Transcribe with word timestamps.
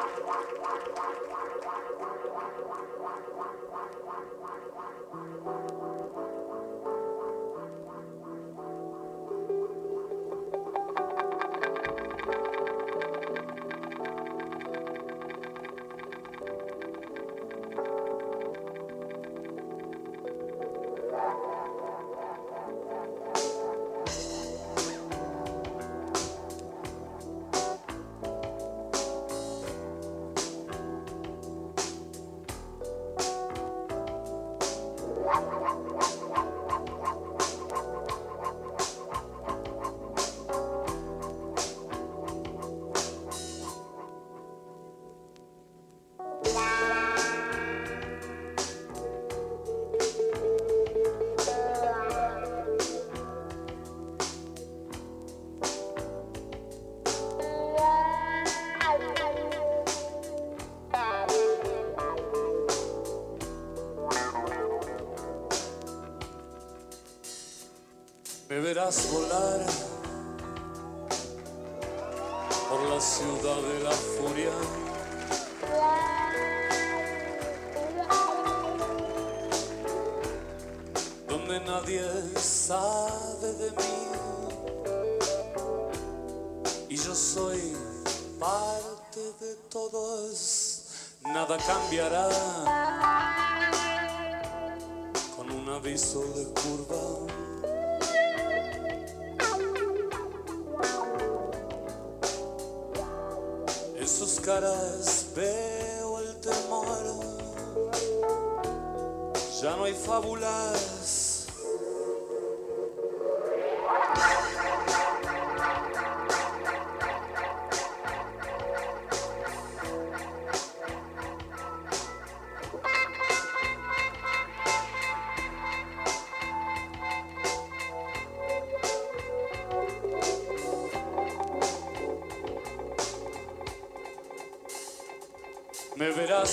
Thank 0.00 0.18
you. 5.44 5.69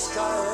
sky. 0.08 0.47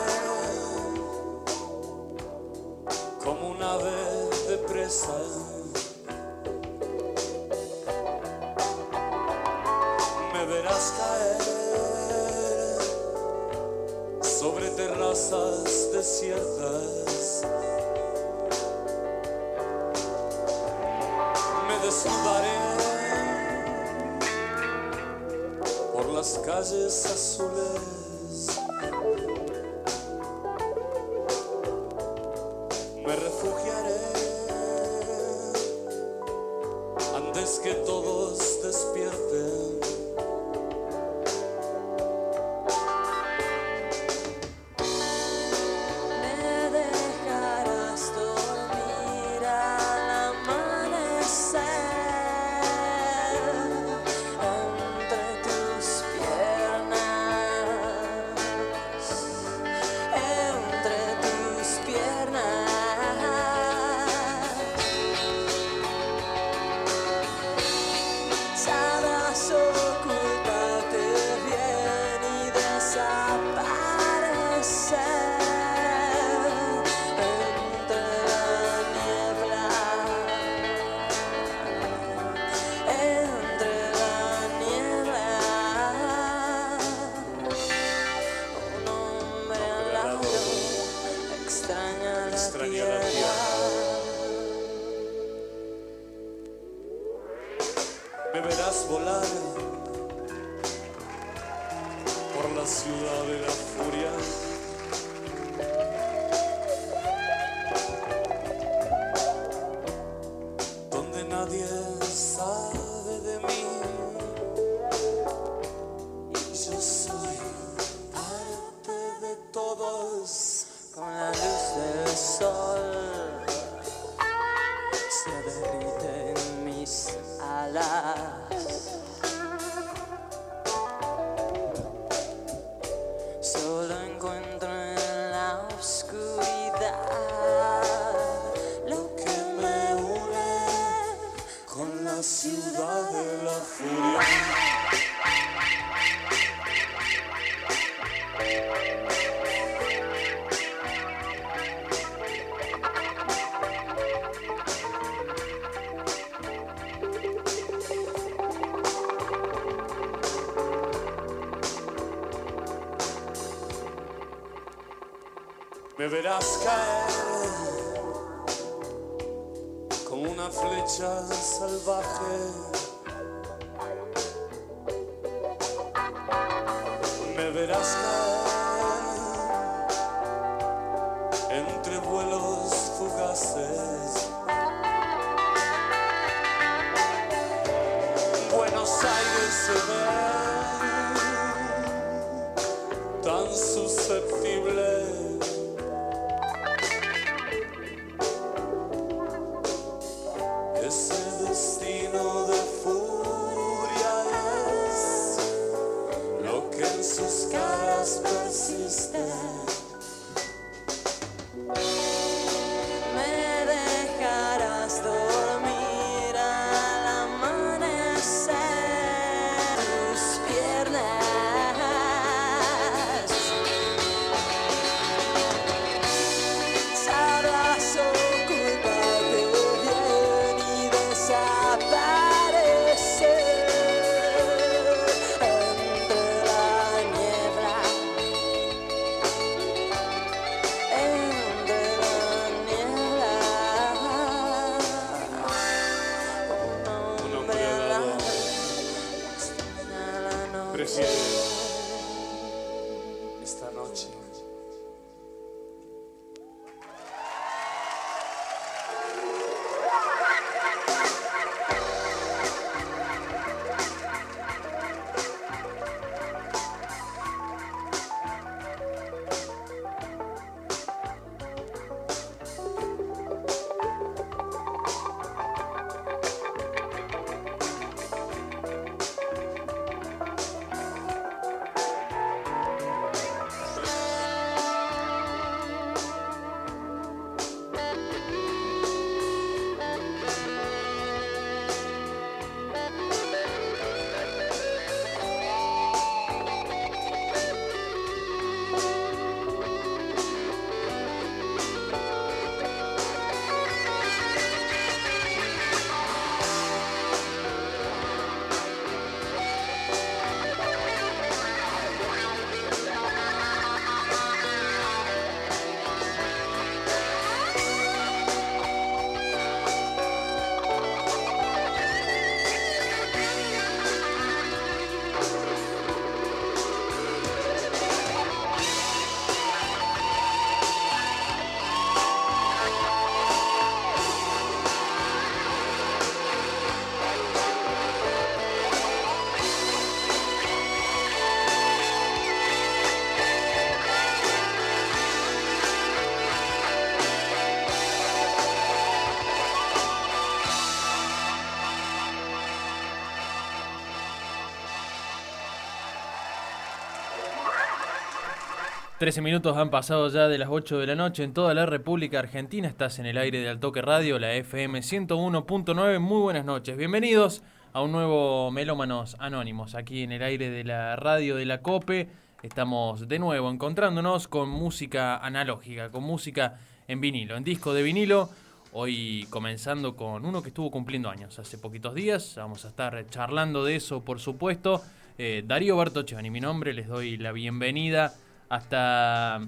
13 359.03 359.19
minutos 359.19 359.57
han 359.57 359.69
pasado 359.69 360.07
ya 360.07 360.29
de 360.29 360.37
las 360.37 360.47
8 360.49 360.79
de 360.79 360.87
la 360.87 360.95
noche 360.95 361.25
en 361.25 361.33
toda 361.33 361.53
la 361.53 361.65
República 361.65 362.19
Argentina. 362.19 362.69
Estás 362.69 362.99
en 362.99 363.05
el 363.05 363.17
aire 363.17 363.39
de 363.39 363.49
Altoque 363.49 363.81
Radio, 363.81 364.17
la 364.17 364.33
FM 364.33 364.79
101.9. 364.79 365.99
Muy 365.99 366.21
buenas 366.21 366.45
noches. 366.45 366.77
Bienvenidos 366.77 367.43
a 367.73 367.81
un 367.81 367.91
nuevo 367.91 368.49
Melómanos 368.51 369.17
Anónimos 369.19 369.75
aquí 369.75 370.03
en 370.03 370.13
el 370.13 370.23
aire 370.23 370.49
de 370.49 370.63
la 370.63 370.95
radio 370.95 371.35
de 371.35 371.43
la 371.43 371.61
COPE. 371.61 372.07
Estamos 372.43 373.09
de 373.09 373.19
nuevo 373.19 373.51
encontrándonos 373.51 374.29
con 374.29 374.47
música 374.47 375.17
analógica, 375.17 375.91
con 375.91 376.05
música 376.05 376.61
en 376.87 377.01
vinilo, 377.01 377.35
en 377.35 377.43
disco 377.43 377.73
de 377.73 377.83
vinilo. 377.83 378.29
Hoy 378.71 379.27
comenzando 379.29 379.97
con 379.97 380.25
uno 380.25 380.41
que 380.41 380.47
estuvo 380.47 380.71
cumpliendo 380.71 381.09
años 381.09 381.37
hace 381.39 381.57
poquitos 381.57 381.93
días. 381.93 382.35
Vamos 382.37 382.63
a 382.63 382.69
estar 382.69 383.05
charlando 383.09 383.65
de 383.65 383.75
eso, 383.75 384.05
por 384.05 384.21
supuesto. 384.21 384.81
Eh, 385.17 385.43
Darío 385.45 385.75
Bertoccioni, 385.75 386.29
mi 386.29 386.39
nombre, 386.39 386.71
les 386.71 386.87
doy 386.87 387.17
la 387.17 387.33
bienvenida 387.33 388.13
hasta 388.49 389.41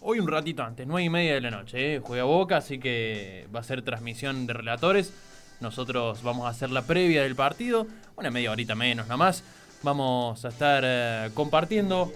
hoy 0.00 0.20
un 0.20 0.28
ratito 0.28 0.62
antes, 0.62 0.86
nueve 0.86 1.04
y 1.04 1.10
media 1.10 1.34
de 1.34 1.40
la 1.40 1.50
noche. 1.50 1.94
¿eh? 1.94 2.00
Juega 2.00 2.24
Boca, 2.24 2.58
así 2.58 2.78
que 2.78 3.48
va 3.54 3.60
a 3.60 3.62
ser 3.62 3.82
transmisión 3.82 4.46
de 4.46 4.52
relatores. 4.52 5.12
Nosotros 5.60 6.22
vamos 6.22 6.46
a 6.46 6.50
hacer 6.50 6.70
la 6.70 6.82
previa 6.82 7.22
del 7.22 7.34
partido, 7.36 7.86
una 8.16 8.30
media 8.30 8.50
horita 8.50 8.74
menos 8.74 9.06
nada 9.06 9.16
más. 9.16 9.44
Vamos 9.82 10.44
a 10.44 10.48
estar 10.48 10.82
eh, 10.84 11.30
compartiendo. 11.34 12.12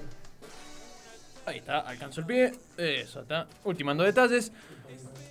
Ahí 1.46 1.58
está, 1.58 1.80
alcanzo 1.80 2.20
el 2.20 2.26
pie. 2.26 2.52
Eso 2.76 3.20
está, 3.20 3.46
ultimando 3.64 4.04
detalles. 4.04 4.52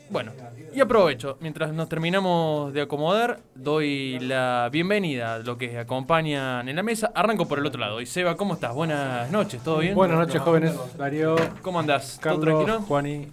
Bueno, 0.10 0.32
y 0.74 0.80
aprovecho, 0.80 1.38
mientras 1.42 1.74
nos 1.74 1.90
terminamos 1.90 2.72
de 2.74 2.82
acomodar, 2.82 3.40
doy 3.56 4.20
la 4.20 4.70
bienvenida 4.72 5.36
a 5.36 5.40
lo 5.40 5.58
que 5.58 5.78
acompañan 5.78 6.70
en 6.70 6.76
la 6.76 6.84
mesa. 6.84 7.12
Arranco 7.14 7.48
por 7.48 7.60
el 7.60 7.66
otro 7.66 7.80
lado. 7.82 8.00
Y 8.00 8.06
Seba, 8.06 8.38
¿cómo 8.38 8.54
estás? 8.54 8.74
Buenas 8.74 9.30
noches, 9.32 9.62
¿todo 9.64 9.80
bien? 9.80 9.96
Buenas 9.96 10.18
noches, 10.18 10.42
jóvenes. 10.42 10.74
Darío, 10.98 11.36
¿Cómo 11.62 11.80
andás? 11.80 12.20
¿Todo 12.22 12.40
Carlos, 12.40 12.46
tranquilo? 12.66 12.82
Juan 12.88 13.08
y 13.08 13.28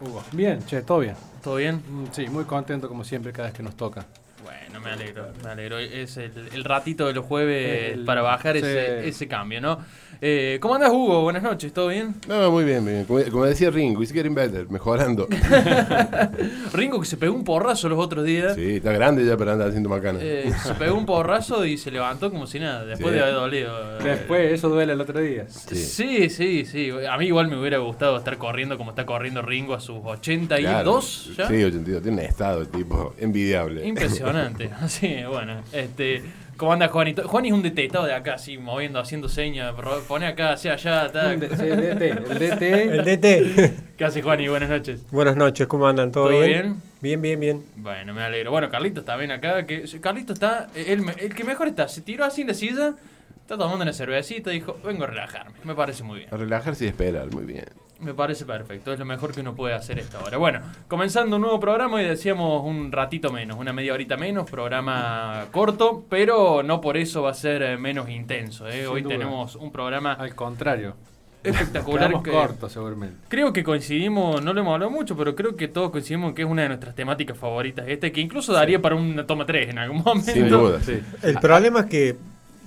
Hugo. 0.00 0.22
Bien, 0.32 0.64
che, 0.66 0.80
todo 0.82 1.00
bien. 1.00 1.14
¿Todo 1.42 1.56
bien? 1.56 1.76
Mm, 1.86 2.04
Sí, 2.12 2.26
muy 2.28 2.44
contento 2.44 2.88
como 2.88 3.04
siempre 3.04 3.32
cada 3.32 3.48
vez 3.48 3.56
que 3.56 3.62
nos 3.62 3.76
toca. 3.76 4.06
Bueno, 4.44 4.80
me 4.80 4.90
alegro, 4.90 5.26
me 5.42 5.50
alegro. 5.50 5.78
Es 5.78 6.16
el, 6.18 6.30
el 6.52 6.62
ratito 6.64 7.06
de 7.06 7.14
los 7.14 7.24
jueves 7.24 7.94
El- 7.94 8.04
para 8.04 8.22
bajar 8.22 8.54
sí. 8.54 8.58
ese, 8.58 9.08
ese 9.08 9.26
cambio, 9.28 9.60
¿no? 9.60 9.78
Eh, 10.20 10.58
¿Cómo 10.60 10.76
andas, 10.76 10.90
Hugo? 10.90 11.22
Buenas 11.22 11.42
noches, 11.42 11.72
¿todo 11.72 11.88
bien? 11.88 12.14
No, 12.28 12.50
muy 12.50 12.64
bien, 12.64 12.82
muy 12.82 12.92
bien. 12.92 13.04
Como, 13.04 13.22
como 13.30 13.44
decía 13.44 13.70
Ringo, 13.70 14.02
it's 14.02 14.12
getting 14.12 14.34
better, 14.34 14.66
mejorando. 14.70 15.26
Ringo 16.72 17.00
que 17.00 17.06
se 17.06 17.16
pegó 17.16 17.34
un 17.34 17.44
porrazo 17.44 17.88
los 17.88 17.98
otros 17.98 18.24
días. 18.24 18.54
Sí, 18.54 18.76
está 18.76 18.92
grande 18.92 19.24
ya, 19.26 19.36
pero 19.36 19.52
anda 19.52 19.66
haciendo 19.66 19.88
macana. 19.88 20.20
Eh, 20.22 20.50
se 20.62 20.74
pegó 20.74 20.96
un 20.96 21.04
porrazo 21.04 21.64
y 21.66 21.76
se 21.76 21.90
levantó 21.90 22.30
como 22.30 22.46
si 22.46 22.58
nada, 22.60 22.84
después 22.84 23.12
Sí. 23.12 23.16
de 23.18 23.22
haber 23.22 23.34
dolido. 23.34 23.98
Después, 23.98 24.52
eso 24.52 24.68
duele 24.68 24.92
el 24.94 25.00
otro 25.00 25.20
día. 25.20 25.46
Sí. 25.48 25.76
Sí, 25.76 26.30
sí, 26.30 26.64
sí. 26.64 26.90
A 27.10 27.16
mí 27.18 27.26
igual 27.26 27.48
me 27.48 27.58
hubiera 27.58 27.78
gustado 27.78 28.16
estar 28.16 28.38
corriendo 28.38 28.78
como 28.78 28.90
está 28.90 29.04
corriendo 29.04 29.42
Ringo 29.42 29.74
a 29.74 29.80
sus 29.80 29.98
82 30.04 31.32
Claro. 31.34 31.50
ya. 31.52 31.56
Sí, 31.56 31.64
82. 31.64 32.02
Tiene 32.02 32.20
un 32.22 32.26
estado, 32.26 32.60
el 32.62 32.68
tipo, 32.68 33.14
envidiable. 33.18 33.86
Impresionante. 33.86 34.33
Así, 34.80 35.16
bueno, 35.28 35.62
este. 35.72 36.22
¿Cómo 36.56 36.72
anda 36.72 36.86
Juanito? 36.86 37.26
Juan 37.26 37.46
es 37.46 37.52
un 37.52 37.62
detestado 37.62 38.06
de 38.06 38.14
acá, 38.14 38.34
así, 38.34 38.58
moviendo, 38.58 39.00
haciendo 39.00 39.28
señas. 39.28 39.74
Pone 40.06 40.26
acá, 40.26 40.52
hacia 40.52 40.74
allá. 40.74 41.08
Sí, 41.08 41.18
el 41.28 41.40
DT. 41.40 42.02
El 42.02 42.38
DT. 42.38 42.62
El 42.62 43.04
DT. 43.04 43.96
¿Qué 43.98 44.04
hace 44.04 44.22
Juan? 44.22 44.40
Y 44.40 44.46
buenas 44.46 44.68
noches. 44.70 45.00
Buenas 45.10 45.34
noches, 45.36 45.66
¿cómo 45.66 45.88
andan? 45.88 46.12
¿Todo, 46.12 46.28
¿Todo 46.28 46.38
bien? 46.42 46.50
bien? 46.62 46.82
Bien, 47.00 47.20
bien, 47.22 47.40
bien. 47.40 47.64
Bueno, 47.74 48.14
me 48.14 48.22
alegro. 48.22 48.52
Bueno, 48.52 48.70
Carlitos 48.70 49.04
también 49.04 49.32
acá. 49.32 49.66
Que, 49.66 49.84
Carlitos 50.00 50.34
está. 50.34 50.68
El, 50.76 51.00
me- 51.02 51.14
el 51.18 51.34
que 51.34 51.42
mejor 51.42 51.66
está. 51.66 51.88
Se 51.88 52.02
tiró 52.02 52.24
así 52.24 52.42
en 52.42 52.46
la 52.48 52.54
silla, 52.54 52.94
está 53.40 53.58
tomando 53.58 53.82
una 53.82 53.92
cervecita 53.92 54.52
y 54.52 54.60
dijo: 54.60 54.78
Vengo 54.84 55.02
a 55.02 55.06
relajarme. 55.08 55.54
Me 55.64 55.74
parece 55.74 56.04
muy 56.04 56.18
bien. 56.20 56.28
A 56.32 56.36
relajarse 56.36 56.84
y 56.84 56.88
esperar, 56.88 57.32
muy 57.32 57.44
bien. 57.46 57.64
Me 58.00 58.12
parece 58.12 58.44
perfecto, 58.44 58.92
es 58.92 58.98
lo 58.98 59.04
mejor 59.04 59.32
que 59.32 59.40
uno 59.40 59.54
puede 59.54 59.72
hacer 59.74 59.98
esta 59.98 60.18
hora. 60.22 60.36
Bueno, 60.36 60.60
comenzando 60.88 61.36
un 61.36 61.42
nuevo 61.42 61.60
programa 61.60 62.02
y 62.02 62.06
decíamos 62.06 62.62
un 62.64 62.90
ratito 62.92 63.30
menos, 63.32 63.56
una 63.56 63.72
media 63.72 63.94
horita 63.94 64.16
menos, 64.16 64.50
programa 64.50 65.46
corto, 65.52 66.04
pero 66.10 66.62
no 66.62 66.80
por 66.80 66.96
eso 66.96 67.22
va 67.22 67.30
a 67.30 67.34
ser 67.34 67.62
eh, 67.62 67.76
menos 67.78 68.08
intenso. 68.10 68.68
¿eh? 68.68 68.86
Hoy 68.86 69.02
duda. 69.02 69.14
tenemos 69.14 69.54
un 69.54 69.70
programa 69.70 70.14
Al 70.14 70.34
contrario. 70.34 70.96
espectacular. 71.44 72.22
Que- 72.22 72.30
cortos, 72.32 72.72
seguramente. 72.72 73.16
Creo 73.28 73.52
que 73.52 73.62
coincidimos, 73.62 74.42
no 74.42 74.52
lo 74.52 74.60
hemos 74.60 74.74
hablado 74.74 74.90
mucho, 74.90 75.16
pero 75.16 75.34
creo 75.36 75.54
que 75.56 75.68
todos 75.68 75.90
coincidimos 75.90 76.30
en 76.30 76.34
que 76.34 76.42
es 76.42 76.48
una 76.48 76.62
de 76.62 76.68
nuestras 76.68 76.94
temáticas 76.96 77.38
favoritas 77.38 77.86
este, 77.88 78.10
que 78.12 78.20
incluso 78.20 78.52
daría 78.52 78.82
para 78.82 78.96
una 78.96 79.24
toma 79.26 79.46
3 79.46 79.70
en 79.70 79.78
algún 79.78 80.02
momento. 80.02 80.32
Sin 80.32 80.48
duda. 80.48 80.80
Sí. 80.82 81.00
El 81.22 81.38
problema 81.38 81.80
es 81.80 81.86
que 81.86 82.16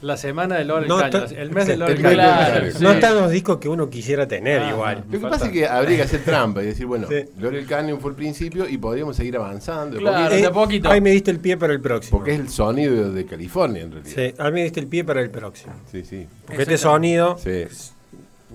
La 0.02 0.16
semana 0.16 0.58
del 0.58 0.68
Lore 0.68 0.88
No, 0.88 0.98
Caño. 1.00 1.26
to- 1.26 1.36
El 1.36 1.50
mes 1.52 1.66
del 1.66 1.80
Lore 1.80 1.94
el 1.94 2.02
Caño. 2.02 2.14
Claro, 2.16 2.72
sí. 2.72 2.78
no 2.84 2.92
están 2.92 3.16
los 3.16 3.32
discos 3.32 3.58
que 3.58 3.68
uno 3.68 3.90
quisiera 3.90 4.28
tener 4.28 4.62
Ah, 4.62 4.70
igual. 4.70 5.04
Lo 5.06 5.12
que 5.12 5.20
Falta- 5.20 5.30
pasa 5.38 5.46
es 5.48 5.52
que 5.52 5.66
habría 5.68 5.98
que 5.98 6.04
hacer 6.04 6.24
trampa 6.24 6.62
y 6.62 6.68
decir, 6.68 6.86
bueno, 6.86 7.08
Sí. 7.08 7.26
Laurel 7.40 7.66
Canyon 7.66 8.00
fue 8.00 8.12
el 8.12 8.16
principio 8.16 8.70
y 8.70 8.78
podríamos 8.78 9.16
seguir 9.16 9.36
avanzando. 9.38 9.98
Claro. 9.98 10.36
De 10.36 10.44
Eh, 10.44 10.50
poquito. 10.52 10.90
Ahí 10.90 11.02
me 11.02 11.10
diste 11.12 11.32
el 11.32 11.40
pie 11.40 11.58
para 11.58 11.74
el 11.74 11.82
próximo. 11.82 12.18
porque 12.20 12.34
es 12.36 12.40
el 12.40 12.50
sonido 12.50 13.12
de 13.12 13.26
California, 13.26 13.82
en 13.84 13.92
realidad. 13.92 14.14
Sí, 14.16 14.34
ahí 14.38 14.52
me 14.52 14.64
diste 14.64 14.80
el 14.80 14.88
pie 14.88 15.04
para 15.04 15.20
el 15.22 15.32
próximo. 15.32 15.74
Sí, 15.92 16.04
sí. 16.06 16.28
Porque 16.46 16.62
este 16.62 16.78
sonido 16.78 17.38
Sí. 17.40 17.66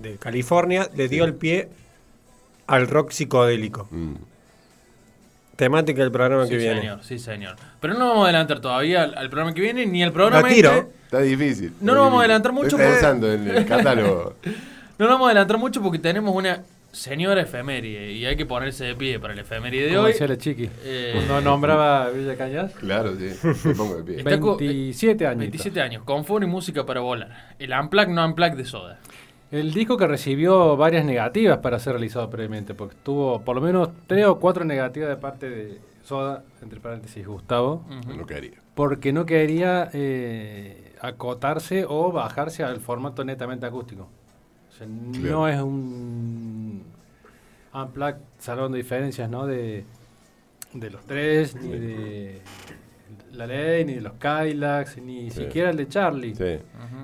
de 0.01 0.17
California 0.21 0.89
le 0.97 1.09
dio 1.09 1.25
el 1.25 1.35
pie 1.35 1.69
al 2.69 2.87
rock 2.89 3.11
psicodélico. 3.11 3.89
Mm. 3.91 4.15
Temática 5.57 6.01
del 6.03 6.11
programa 6.11 6.45
Sí, 6.45 6.51
que 6.51 6.57
viene. 6.59 6.81
señor, 6.81 7.05
sí, 7.05 7.19
señor. 7.19 7.57
Pero 7.81 7.93
no 7.95 8.01
nos 8.01 8.09
vamos 8.09 8.25
a 8.25 8.29
adelantar 8.29 8.61
todavía 8.61 9.03
al, 9.05 9.15
al 9.17 9.29
programa 9.31 9.55
que 9.55 9.61
viene, 9.61 9.87
ni 9.87 10.03
al 10.03 10.13
programa 10.13 10.41
La 10.43 10.49
tiro. 10.55 10.71
este. 10.73 10.91
Está 11.05 11.21
difícil. 11.21 11.73
No 11.81 11.95
nos 11.95 12.05
vamos 12.05 12.19
a 12.19 12.25
adelantar 12.25 12.53
mucho, 12.53 12.69
Estoy 12.77 12.87
pensando 12.87 13.31
en 13.33 13.49
el 13.49 13.67
catálogo. 13.67 14.35
No 14.99 15.07
nos 15.09 15.15
vamos 15.15 15.27
a 15.29 15.31
adelantar 15.31 15.59
mucho 15.59 15.83
porque 15.83 15.99
tenemos 15.99 16.33
una 16.37 16.63
señora 16.93 17.41
efeméride 17.43 18.13
y 18.13 18.25
hay 18.27 18.37
que 18.37 18.47
ponerse 18.47 18.85
de 18.85 18.95
pie 18.95 19.19
para 19.19 19.33
el 19.33 19.41
efeméride 19.41 19.89
de 19.89 19.99
hoy. 19.99 20.13
decía 20.13 20.29
la 20.29 20.37
chiqui. 20.37 20.69
Eh, 20.85 21.13
Cuando 21.15 21.41
nombraba 21.41 22.05
a 22.05 22.11
Villa 22.11 22.37
Cañas. 22.37 22.73
claro, 22.75 23.15
sí. 23.17 23.31
Me 23.65 23.75
pongo 23.75 23.97
de 23.97 24.03
pie. 24.05 24.17
Está 24.19 24.39
co- 24.39 24.57
27 24.59 25.27
años. 25.27 25.39
27 25.41 25.81
años, 25.81 26.03
confort 26.05 26.45
y 26.45 26.47
música 26.47 26.87
para 26.87 27.01
volar. 27.01 27.55
El 27.59 27.73
Unplugged 27.73 28.09
no 28.13 28.25
Unplugged 28.25 28.57
de 28.57 28.65
Soda. 28.65 29.01
El 29.53 29.73
disco 29.73 29.97
que 29.99 30.07
recibió 30.07 30.77
varias 30.77 31.05
negativas 31.05 31.59
para 31.59 31.79
ser 31.79 31.93
realizado 31.93 32.29
previamente, 32.31 32.75
porque 32.75 32.97
tuvo 33.03 33.43
por 33.43 33.55
lo 33.55 33.63
menos 33.63 33.91
tres 34.07 34.27
o 34.27 34.39
cuatro 34.41 34.65
negativas 34.65 35.11
de 35.11 35.17
parte 35.17 35.49
de 35.51 35.79
Soda, 36.03 36.43
entre 36.63 36.81
paréntesis 36.81 37.25
Gustavo. 37.27 37.85
No 38.17 38.27
quería. 38.27 38.59
porque 38.75 39.13
no 39.13 39.25
quería 39.27 39.91
eh, 39.93 40.95
acotarse 41.01 41.85
o 41.87 42.11
bajarse 42.11 42.65
al 42.65 42.81
formato 42.81 43.25
netamente 43.25 43.67
acústico. 43.67 44.09
O 44.71 44.75
sea, 44.75 44.87
no 44.89 45.47
es 45.47 45.61
un 45.61 46.83
unplugged 47.75 48.17
salón 48.39 48.73
de 48.73 48.79
diferencias, 48.79 49.29
¿no? 49.31 49.47
De, 49.47 49.85
de 50.73 50.91
los 50.91 51.05
tres, 51.05 51.55
ni 51.57 51.69
de 51.69 52.41
la 53.33 53.47
ley, 53.47 53.85
ni 53.85 53.95
de 53.95 54.01
los 54.03 54.13
Kylax, 54.15 54.99
ni 54.99 55.31
Sí. 55.31 55.43
siquiera 55.45 55.71
el 55.71 55.77
de 55.77 55.89
Charlie. 55.89 56.35
Sí. 56.35 56.59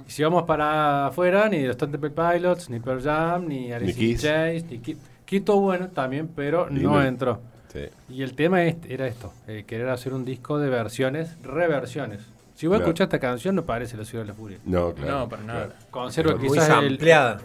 Y 0.07 0.11
si 0.11 0.23
vamos 0.23 0.45
para 0.45 1.07
afuera, 1.07 1.49
ni 1.49 1.63
los 1.63 1.71
Stone 1.73 1.93
Temple 1.93 2.11
Pilots, 2.11 2.71
ni 2.71 2.81
Pearl 2.81 3.03
Jam, 3.03 3.47
ni 3.49 3.73
Alice. 3.73 4.17
Chains, 4.17 4.65
ni. 4.71 4.79
Kiss 4.79 4.97
estuvo 5.31 5.61
bueno 5.61 5.89
también, 5.89 6.29
pero 6.35 6.69
no 6.71 7.03
entró. 7.03 7.41
Sí. 7.73 7.81
Y 8.09 8.23
el 8.23 8.35
tema 8.35 8.63
era 8.63 9.07
esto, 9.07 9.33
eh, 9.47 9.65
querer 9.67 9.89
hacer 9.91 10.15
un 10.15 10.25
disco 10.25 10.59
de 10.59 10.71
versiones, 10.71 11.37
reversiones. 11.43 12.21
Si 12.55 12.67
vos 12.67 12.79
Claro. 12.79 12.87
escuchás 12.91 13.05
esta 13.07 13.19
canción, 13.21 13.55
no 13.55 13.65
parece 13.65 13.97
La 13.97 14.05
Ciudad 14.05 14.25
de 14.25 14.29
la 14.29 14.35
Furia. 14.35 14.59
No, 14.65 14.93
claro. 14.95 15.19
No, 15.21 15.29
para 15.29 15.43
nada. 15.45 15.65
claro. 15.67 15.81
Conserva 15.91 16.39
quizás 16.39 16.71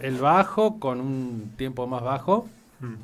el 0.00 0.16
bajo 0.16 0.80
con 0.80 1.00
un 1.00 1.52
tiempo 1.56 1.86
más 1.86 2.02
bajo, 2.02 2.48
Mm. 2.80 2.94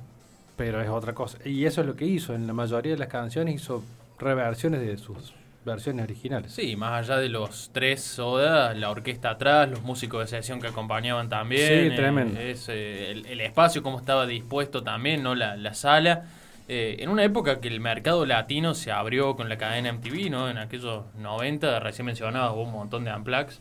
pero 0.57 0.81
es 0.81 0.89
otra 0.89 1.15
cosa. 1.15 1.39
Y 1.45 1.67
eso 1.67 1.83
es 1.83 1.87
lo 1.87 1.95
que 1.95 2.07
hizo. 2.07 2.35
En 2.35 2.47
la 2.47 2.53
mayoría 2.53 2.93
de 2.93 2.99
las 2.99 3.09
canciones 3.09 3.55
hizo 3.55 3.85
reversiones 4.19 4.81
de 4.81 4.97
sus 4.99 5.35
versiones 5.65 6.05
originales. 6.05 6.53
Sí, 6.53 6.75
más 6.77 6.93
allá 7.09 7.21
de 7.21 7.29
los 7.29 7.71
tres 7.73 8.03
Soda, 8.03 8.73
la 8.75 8.91
orquesta 8.91 9.31
atrás, 9.31 9.69
los 9.71 9.83
músicos 9.83 10.21
de 10.23 10.27
sesión 10.39 10.61
que 10.61 10.69
acompañaban 10.69 11.29
también. 11.29 11.67
Sí, 11.69 11.95
eh, 11.95 11.97
tremendo. 11.97 12.39
es, 12.41 12.69
eh, 12.69 13.11
el, 13.11 13.27
el 13.27 13.41
espacio, 13.41 13.83
cómo 13.83 13.99
estaba 13.99 14.27
dispuesto 14.27 14.83
también, 14.83 15.23
¿no? 15.23 15.35
La, 15.35 15.57
la 15.57 15.75
sala. 15.75 16.25
Eh, 16.73 16.97
en 17.01 17.09
una 17.09 17.25
época 17.25 17.61
que 17.61 17.67
el 17.69 17.81
mercado 17.81 18.25
latino 18.27 18.75
se 18.75 18.93
abrió 18.93 19.35
con 19.37 19.49
la 19.49 19.59
cadena 19.59 19.89
MTV, 19.93 20.31
¿no? 20.31 20.49
En 20.49 20.57
aquellos 20.57 21.05
90, 21.19 21.81
recién 21.81 22.07
mencionaba, 22.07 22.53
hubo 22.53 22.63
un 22.63 22.73
montón 22.73 23.05
de 23.05 23.13
unplugs. 23.13 23.61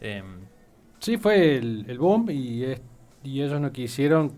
Eh, 0.00 0.22
Sí, 1.00 1.18
fue 1.18 1.56
el, 1.56 1.84
el 1.88 1.98
boom 1.98 2.30
y, 2.30 2.64
es- 2.64 2.80
y 3.22 3.42
ellos 3.42 3.60
no 3.60 3.72
quisieron, 3.72 4.32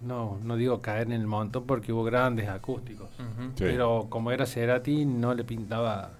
no, 0.00 0.40
no 0.42 0.56
digo 0.56 0.80
caer 0.82 1.02
en 1.08 1.12
el 1.12 1.26
montón 1.28 1.64
porque 1.66 1.92
hubo 1.92 2.02
grandes 2.02 2.48
acústicos. 2.48 3.10
Sí. 3.16 3.24
Pero 3.58 4.06
como 4.08 4.32
era 4.32 4.44
Cerati, 4.46 5.04
no 5.04 5.32
le 5.34 5.44
pintaba 5.44 6.12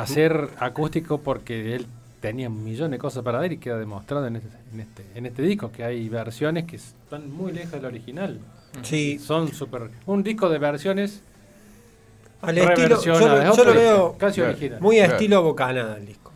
hacer 0.00 0.48
acústico 0.58 1.18
porque 1.18 1.74
él 1.76 1.86
tenía 2.20 2.48
un 2.48 2.62
millón 2.64 2.90
de 2.92 2.98
cosas 2.98 3.22
para 3.22 3.38
dar 3.40 3.52
y 3.52 3.58
queda 3.58 3.78
demostrado 3.78 4.26
en 4.26 4.36
este, 4.36 4.48
en 4.72 4.80
este, 4.80 5.04
en 5.14 5.26
este 5.26 5.42
disco, 5.42 5.70
que 5.72 5.84
hay 5.84 6.08
versiones 6.08 6.64
que 6.64 6.76
están 6.76 7.30
muy 7.32 7.52
lejos 7.52 7.72
del 7.72 7.84
original. 7.86 8.38
Sí, 8.82 9.18
Son 9.18 9.52
súper... 9.52 9.90
Un 10.06 10.22
disco 10.22 10.48
de 10.48 10.58
versiones 10.58 11.22
al 12.40 12.56
estilo. 12.58 13.02
Yo, 13.02 13.18
lo- 13.18 13.54
yo 13.54 13.64
veo 13.74 14.16
casi 14.18 14.36
Claro. 14.40 14.50
original. 14.52 14.80
muy 14.80 14.98
a 14.98 15.04
Claro. 15.04 15.14
estilo 15.14 15.42
bocanada 15.42 15.96
el 15.98 16.06
disco. 16.06 16.32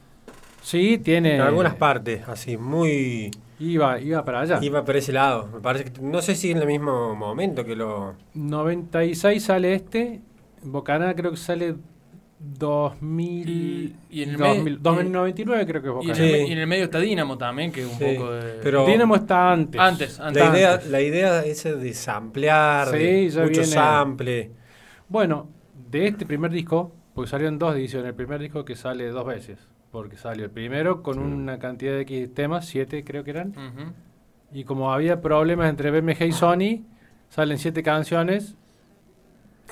Sí, 0.62 0.98
tiene... 0.98 1.36
En 1.36 1.40
algunas 1.40 1.76
partes, 1.76 2.28
así, 2.28 2.56
muy. 2.56 3.30
Iba, 3.58 3.98
iba 4.00 4.22
para 4.24 4.40
allá. 4.40 4.58
Iba 4.60 4.84
por 4.84 4.96
ese 4.96 5.12
lado. 5.12 5.48
Me 5.54 5.60
parece 5.60 5.84
que. 5.92 6.00
No 6.02 6.20
sé 6.20 6.34
si 6.34 6.50
en 6.50 6.58
el 6.58 6.66
mismo 6.66 7.14
momento 7.14 7.64
que 7.64 7.74
lo. 7.76 8.14
96 8.34 9.42
sale 9.42 9.74
este, 9.74 10.20
Bocanada 10.62 11.14
creo 11.14 11.30
que 11.30 11.36
sale 11.38 11.76
2000 12.38 13.48
Y- 13.48 13.96
y 14.10 14.22
en 14.22 14.30
el 14.30 14.36
2000, 14.36 14.62
medio- 14.64 14.78
2099 14.82 15.66
creo 15.66 15.82
que 15.82 15.88
es 15.88 15.94
Y 15.94 15.96
en, 15.96 16.08
Bocanada. 16.08 16.14
Sí. 16.16 16.22
el, 16.34 16.42
me- 16.42 16.48
y 16.48 16.52
en 16.52 16.58
el 16.58 16.66
medio 16.66 16.84
está 16.84 16.98
Dynamo 17.00 17.38
también, 17.38 17.72
que 17.72 17.80
es 17.82 17.86
un 17.92 17.98
Sí, 17.98 18.04
poco 18.16 18.32
de... 18.32 18.52
pero- 18.62 18.86
Dynamo 18.86 19.16
está 19.16 19.52
antes. 19.52 19.80
Antes, 19.80 20.20
antes. 20.20 20.42
La 20.44 20.50
idea, 20.56 20.72
antes. 20.74 20.90
la 20.90 21.00
idea 21.02 21.44
esa 21.44 21.72
de 21.74 21.94
samplear, 21.94 22.88
Sí, 22.88 22.96
de 22.98 23.24
mucho 23.40 23.48
viene- 23.50 23.64
sample. 23.66 24.50
Bueno, 25.08 25.48
de 25.90 26.06
este 26.08 26.26
primer 26.26 26.50
disco, 26.50 26.92
porque 27.14 27.30
salieron 27.30 27.58
dos 27.58 27.74
ediciones, 27.74 28.08
el 28.08 28.14
primer 28.14 28.40
disco 28.40 28.64
que 28.64 28.76
sale 28.76 29.06
dos 29.08 29.24
veces, 29.26 29.58
porque 29.90 30.16
salió 30.16 30.44
el 30.44 30.50
primero 30.50 31.02
con 31.02 31.14
Sí. 31.14 31.20
una 31.20 31.58
cantidad 31.58 31.92
de 31.92 32.02
X 32.02 32.34
temas, 32.34 32.66
siete 32.66 33.02
creo 33.04 33.24
que 33.24 33.30
eran, 33.30 33.54
y 34.52 34.64
como 34.64 34.92
había 34.92 35.20
problemas 35.22 35.70
entre 35.70 35.90
BMG 35.90 36.26
y 36.26 36.32
Sony, 36.32 36.84
salen 37.30 37.58
siete 37.58 37.82
canciones 37.82 38.56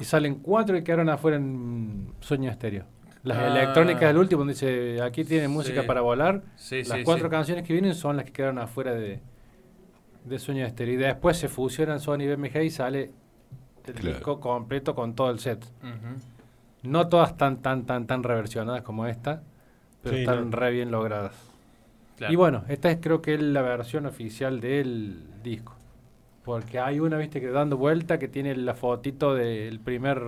y 0.00 0.04
salen 0.04 0.36
cuatro 0.36 0.74
que 0.76 0.84
quedaron 0.84 1.08
afuera 1.08 1.36
en 1.36 2.12
Sueño 2.20 2.50
Estéreo. 2.50 2.84
Las 3.22 3.38
Ah. 3.38 3.46
electrónicas 3.48 4.02
del 4.02 4.18
último, 4.18 4.40
donde 4.40 4.52
dice, 4.54 5.00
aquí 5.02 5.24
tiene 5.24 5.48
música 5.48 5.80
Sí. 5.82 5.86
para 5.86 6.00
volar. 6.02 6.42
Sí, 6.56 6.78
las 6.84 6.98
sí, 6.98 7.04
cuatro 7.04 7.26
sí. 7.28 7.30
canciones 7.30 7.64
que 7.66 7.72
vienen 7.72 7.94
son 7.94 8.16
las 8.16 8.26
que 8.26 8.32
quedaron 8.32 8.58
afuera 8.58 8.92
de, 8.92 9.20
de 10.24 10.38
Sueño 10.38 10.66
Estéreo. 10.66 10.94
Y 10.94 10.96
después 10.98 11.36
se 11.38 11.48
fusionan 11.48 12.00
Sony 12.00 12.20
y 12.22 12.26
BMG 12.28 12.62
y 12.64 12.70
sale 12.70 13.10
el 13.86 13.94
Claro. 13.94 14.08
disco 14.16 14.40
completo 14.40 14.94
con 14.94 15.14
todo 15.14 15.30
el 15.30 15.38
set. 15.38 15.64
No 16.82 17.08
todas 17.08 17.36
tan, 17.38 17.62
tan, 17.62 17.86
tan, 17.86 18.06
tan 18.06 18.22
reversionadas 18.22 18.82
como 18.82 19.06
esta, 19.06 19.42
pero 20.02 20.16
Sí, 20.16 20.20
están 20.22 20.50
no. 20.50 20.56
re 20.56 20.70
bien 20.70 20.90
logradas. 20.90 21.34
Claro. 22.18 22.32
Y 22.32 22.36
bueno, 22.36 22.64
esta 22.68 22.90
es 22.90 22.98
creo 23.00 23.22
que 23.22 23.34
es 23.34 23.40
la 23.40 23.62
versión 23.62 24.04
oficial 24.06 24.60
del 24.60 25.24
disco. 25.42 25.74
Porque 26.44 26.78
hay 26.78 27.00
una, 27.00 27.16
viste, 27.16 27.40
que 27.40 27.48
dando 27.48 27.76
vuelta 27.76 28.18
que 28.18 28.28
tiene 28.28 28.54
la 28.56 28.74
fotito 28.74 29.34
del 29.34 29.80
primer 29.80 30.20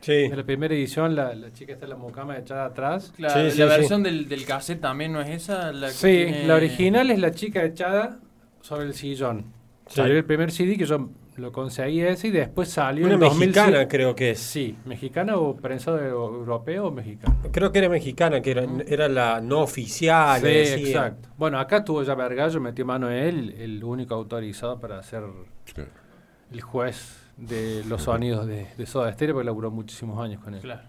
Sí. 0.00 0.12
En 0.12 0.34
la 0.36 0.44
primera 0.44 0.74
edición, 0.74 1.14
la, 1.14 1.34
la 1.34 1.52
chica 1.52 1.74
está 1.74 1.84
en 1.84 1.90
la 1.90 1.96
mucama 1.96 2.38
echada 2.38 2.64
atrás. 2.64 3.12
Sí, 3.14 3.20
la 3.22 3.28
sí, 3.30 3.50
sí. 3.50 3.62
versión 3.64 4.02
del, 4.02 4.28
del 4.30 4.46
cassette 4.46 4.80
también 4.80 5.12
no 5.12 5.20
es 5.20 5.28
esa. 5.28 5.72
La 5.72 5.88
que 5.88 5.92
Sí, 5.92 6.06
tiene- 6.24 6.46
la 6.46 6.54
original 6.54 7.10
es 7.10 7.18
la 7.18 7.32
chica 7.32 7.62
echada 7.62 8.18
sobre 8.62 8.86
el 8.86 8.94
sillón. 8.94 9.52
Sí. 9.88 9.96
Salió 9.96 10.16
el 10.16 10.24
primer 10.24 10.52
CD 10.52 10.78
que 10.78 10.86
yo 10.86 11.10
lo 11.36 11.52
conseguí 11.52 12.00
ese 12.02 12.28
y 12.28 12.30
después 12.30 12.68
salió 12.68 13.06
Una 13.06 13.14
en 13.14 13.20
2007. 13.20 13.60
mexicana 13.60 13.88
creo 13.88 14.14
que 14.14 14.30
es. 14.32 14.38
Sí, 14.40 14.76
mexicana 14.84 15.36
o 15.36 15.56
prensado 15.56 15.96
de- 15.96 16.08
europeo 16.08 16.86
o 16.86 16.90
mexicano. 16.90 17.36
Creo 17.52 17.72
que 17.72 17.78
era 17.78 17.88
mexicana, 17.88 18.40
que 18.42 18.50
era, 18.50 18.66
era 18.86 19.08
la 19.08 19.40
no 19.40 19.60
oficial. 19.60 20.40
Sí, 20.40 20.46
exacto. 20.48 21.28
Bueno, 21.38 21.58
acá 21.58 21.84
tuvo 21.84 22.02
ya 22.02 22.14
Vergallo, 22.14 22.60
metió 22.60 22.84
mano 22.84 23.08
él, 23.10 23.54
el 23.58 23.82
único 23.84 24.14
autorizado 24.14 24.78
para 24.80 25.02
ser 25.02 25.22
el 26.52 26.60
juez 26.60 27.16
de 27.36 27.84
los 27.88 28.02
sonidos 28.02 28.46
de, 28.46 28.66
de 28.76 28.86
Soda 28.86 29.12
Stereo, 29.12 29.34
porque 29.36 29.46
laburó 29.46 29.70
muchísimos 29.70 30.22
años 30.22 30.42
con 30.42 30.54
él. 30.54 30.60
Claro. 30.60 30.82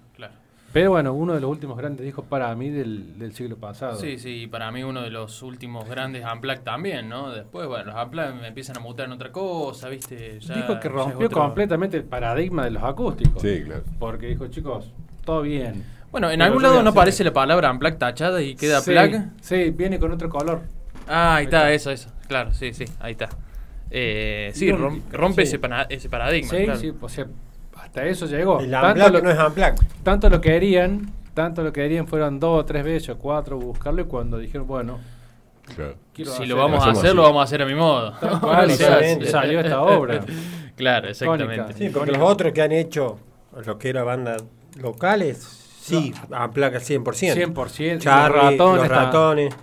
Pero 0.73 0.91
bueno, 0.91 1.11
uno 1.13 1.33
de 1.33 1.41
los 1.41 1.49
últimos 1.51 1.77
grandes 1.77 2.05
discos 2.05 2.23
para 2.29 2.55
mí 2.55 2.69
del, 2.69 3.19
del 3.19 3.33
siglo 3.33 3.57
pasado. 3.57 3.97
Sí, 3.99 4.17
sí, 4.17 4.47
para 4.47 4.71
mí 4.71 4.83
uno 4.83 5.01
de 5.01 5.09
los 5.09 5.41
últimos 5.41 5.87
grandes 5.89 6.23
Unplugged 6.31 6.61
también, 6.61 7.09
¿no? 7.09 7.29
Después, 7.31 7.67
bueno, 7.67 7.91
los 7.91 8.03
Unplugged 8.05 8.35
me 8.35 8.47
empiezan 8.47 8.77
a 8.77 8.79
mutar 8.79 9.07
en 9.07 9.11
otra 9.11 9.31
cosa, 9.33 9.89
¿viste? 9.89 10.39
Ya- 10.39 10.55
Dijo 10.55 10.79
que 10.79 10.87
rompió 10.87 11.25
otro- 11.27 11.41
completamente 11.41 11.97
el 11.97 12.03
paradigma 12.05 12.63
de 12.63 12.71
los 12.71 12.83
acústicos. 12.83 13.41
Sí, 13.41 13.63
claro. 13.65 13.83
Porque 13.99 14.27
dijo, 14.27 14.47
chicos, 14.47 14.93
todo 15.25 15.41
bien. 15.41 15.83
Bueno, 16.09 16.29
en 16.29 16.39
Pero 16.39 16.45
algún 16.45 16.63
lado 16.63 16.81
no 16.83 16.91
aparece 16.91 17.23
la 17.25 17.33
palabra 17.33 17.69
Unplugged 17.69 17.97
tachada 17.97 18.41
y 18.41 18.55
queda 18.55 18.79
sí, 18.79 18.91
plug. 18.91 19.21
Sí, 19.41 19.71
viene 19.71 19.99
con 19.99 20.11
otro 20.13 20.29
color. 20.29 20.61
Ah, 21.07 21.35
ahí 21.35 21.39
Ahí 21.39 21.43
está, 21.45 21.57
está. 21.73 21.73
eso, 21.73 21.91
eso. 21.91 22.15
Claro, 22.29 22.53
sí, 22.53 22.73
sí, 22.73 22.85
ahí 23.01 23.11
está. 23.11 23.27
Eh, 23.89 24.51
sí, 24.53 24.67
Y 24.67 24.71
rompe 24.71 25.41
sí. 25.45 25.49
ese, 25.49 25.59
pana- 25.59 25.85
ese 25.89 26.07
paradigma. 26.07 26.49
Sí, 26.49 26.63
claro. 26.63 26.79
sí, 26.79 26.93
o 27.01 27.09
sea, 27.09 27.27
hasta 27.77 28.05
eso 28.05 28.25
llegó. 28.25 28.59
El 28.59 28.71
Tanto 28.71 29.09
lo, 29.09 29.21
no 29.21 29.29
es 29.31 29.37
Unplugged. 29.39 29.75
tanto 30.03 30.29
lo 30.29 30.41
querían, 30.41 31.11
tanto 31.33 31.63
lo 31.63 31.71
querían, 31.73 32.07
fueron 32.07 32.39
dos 32.39 32.59
o 32.61 32.65
tres 32.65 32.83
veces 32.83 33.09
o 33.09 33.17
cuatro 33.17 33.57
buscarlo 33.57 34.01
y 34.01 34.05
cuando 34.05 34.37
dijeron, 34.37 34.67
bueno, 34.67 34.99
Claro. 35.75 35.95
Si 36.13 36.23
hacer 36.23 36.47
lo 36.47 36.57
vamos 36.57 36.85
a 36.85 36.91
hacer, 36.91 37.05
así. 37.07 37.15
lo 37.15 37.21
vamos 37.23 37.39
a 37.39 37.43
hacer 37.43 37.61
a 37.61 37.65
mi 37.65 37.75
modo. 37.75 38.11
Tal 38.19 38.39
cual, 38.41 38.71
salió 39.25 39.59
esta 39.61 39.81
obra. 39.83 40.19
Claro, 40.75 41.07
exactamente. 41.07 41.73
Sí, 41.73 41.89
porque 41.89 42.11
los 42.11 42.21
otros 42.21 42.51
que 42.51 42.61
han 42.61 42.71
hecho 42.73 43.19
lo 43.65 43.77
que 43.77 43.89
era 43.89 44.03
bandas 44.03 44.43
locales, 44.77 45.37
sí, 45.81 46.13
Unplugged 46.29 46.75
al 46.75 46.81
100%. 46.81 47.53
100%. 47.53 47.99
Charlie, 47.99 48.35
los 48.35 48.43
ratones, 48.51 48.79
los 48.81 48.87
ratones, 48.89 49.55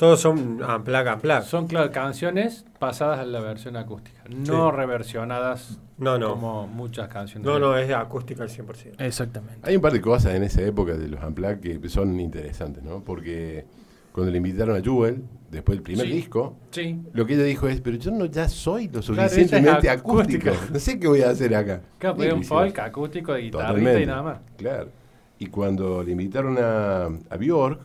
todos 0.00 0.18
son 0.20 0.62
Unplugged, 0.62 1.12
Unplugged. 1.14 1.42
Son, 1.44 1.66
claro, 1.66 1.90
canciones 1.92 2.64
pasadas 2.78 3.18
a 3.20 3.24
la 3.26 3.40
versión 3.40 3.76
acústica, 3.76 4.22
no 4.30 4.70
Sí. 4.70 4.76
reversionadas 4.76 5.78
No, 5.98 6.16
no. 6.18 6.30
como 6.30 6.66
muchas 6.66 7.08
canciones. 7.08 7.44
No, 7.46 7.58
no, 7.58 7.76
es 7.76 7.92
acústica 7.92 8.42
al 8.42 8.48
100%. 8.48 8.94
Exactamente. 8.98 9.58
Hay 9.62 9.76
un 9.76 9.82
par 9.82 9.92
de 9.92 10.00
cosas 10.00 10.34
en 10.34 10.42
esa 10.42 10.62
época 10.62 10.94
de 10.94 11.06
los 11.08 11.22
Unplugged 11.22 11.80
que 11.82 11.88
son 11.90 12.18
interesantes, 12.18 12.82
¿no? 12.82 13.04
Porque 13.04 13.66
cuando 14.12 14.32
le 14.32 14.38
invitaron 14.38 14.74
a 14.74 14.80
Jewel, 14.80 15.22
después 15.50 15.76
del 15.76 15.82
primer 15.82 16.06
Sí. 16.06 16.12
disco, 16.12 16.56
Sí. 16.70 16.98
lo 17.12 17.26
que 17.26 17.34
ella 17.34 17.44
dijo 17.44 17.68
es, 17.68 17.82
pero 17.82 17.98
yo 17.98 18.10
no 18.10 18.24
ya 18.24 18.48
soy 18.48 18.86
lo 18.88 19.00
Claro, 19.02 19.12
ella 19.12 19.26
es 19.26 19.32
suficientemente 19.34 19.90
acústica. 19.90 20.50
acústico. 20.52 20.72
No 20.72 20.78
sé 20.80 20.98
qué 20.98 21.08
voy 21.08 21.20
a 21.22 21.28
hacer 21.30 21.54
acá. 21.54 21.82
Claro, 21.98 22.16
un 22.34 22.42
folk 22.44 22.78
acústico 22.78 23.34
de 23.34 23.42
guitarrita 23.42 23.68
Totalmente. 23.68 24.02
y 24.02 24.06
nada 24.06 24.22
más. 24.22 24.38
Claro. 24.56 24.88
Y 25.38 25.46
cuando 25.46 26.02
le 26.02 26.12
invitaron 26.12 26.56
a, 26.58 27.04
a 27.04 27.36
Bjork, 27.36 27.80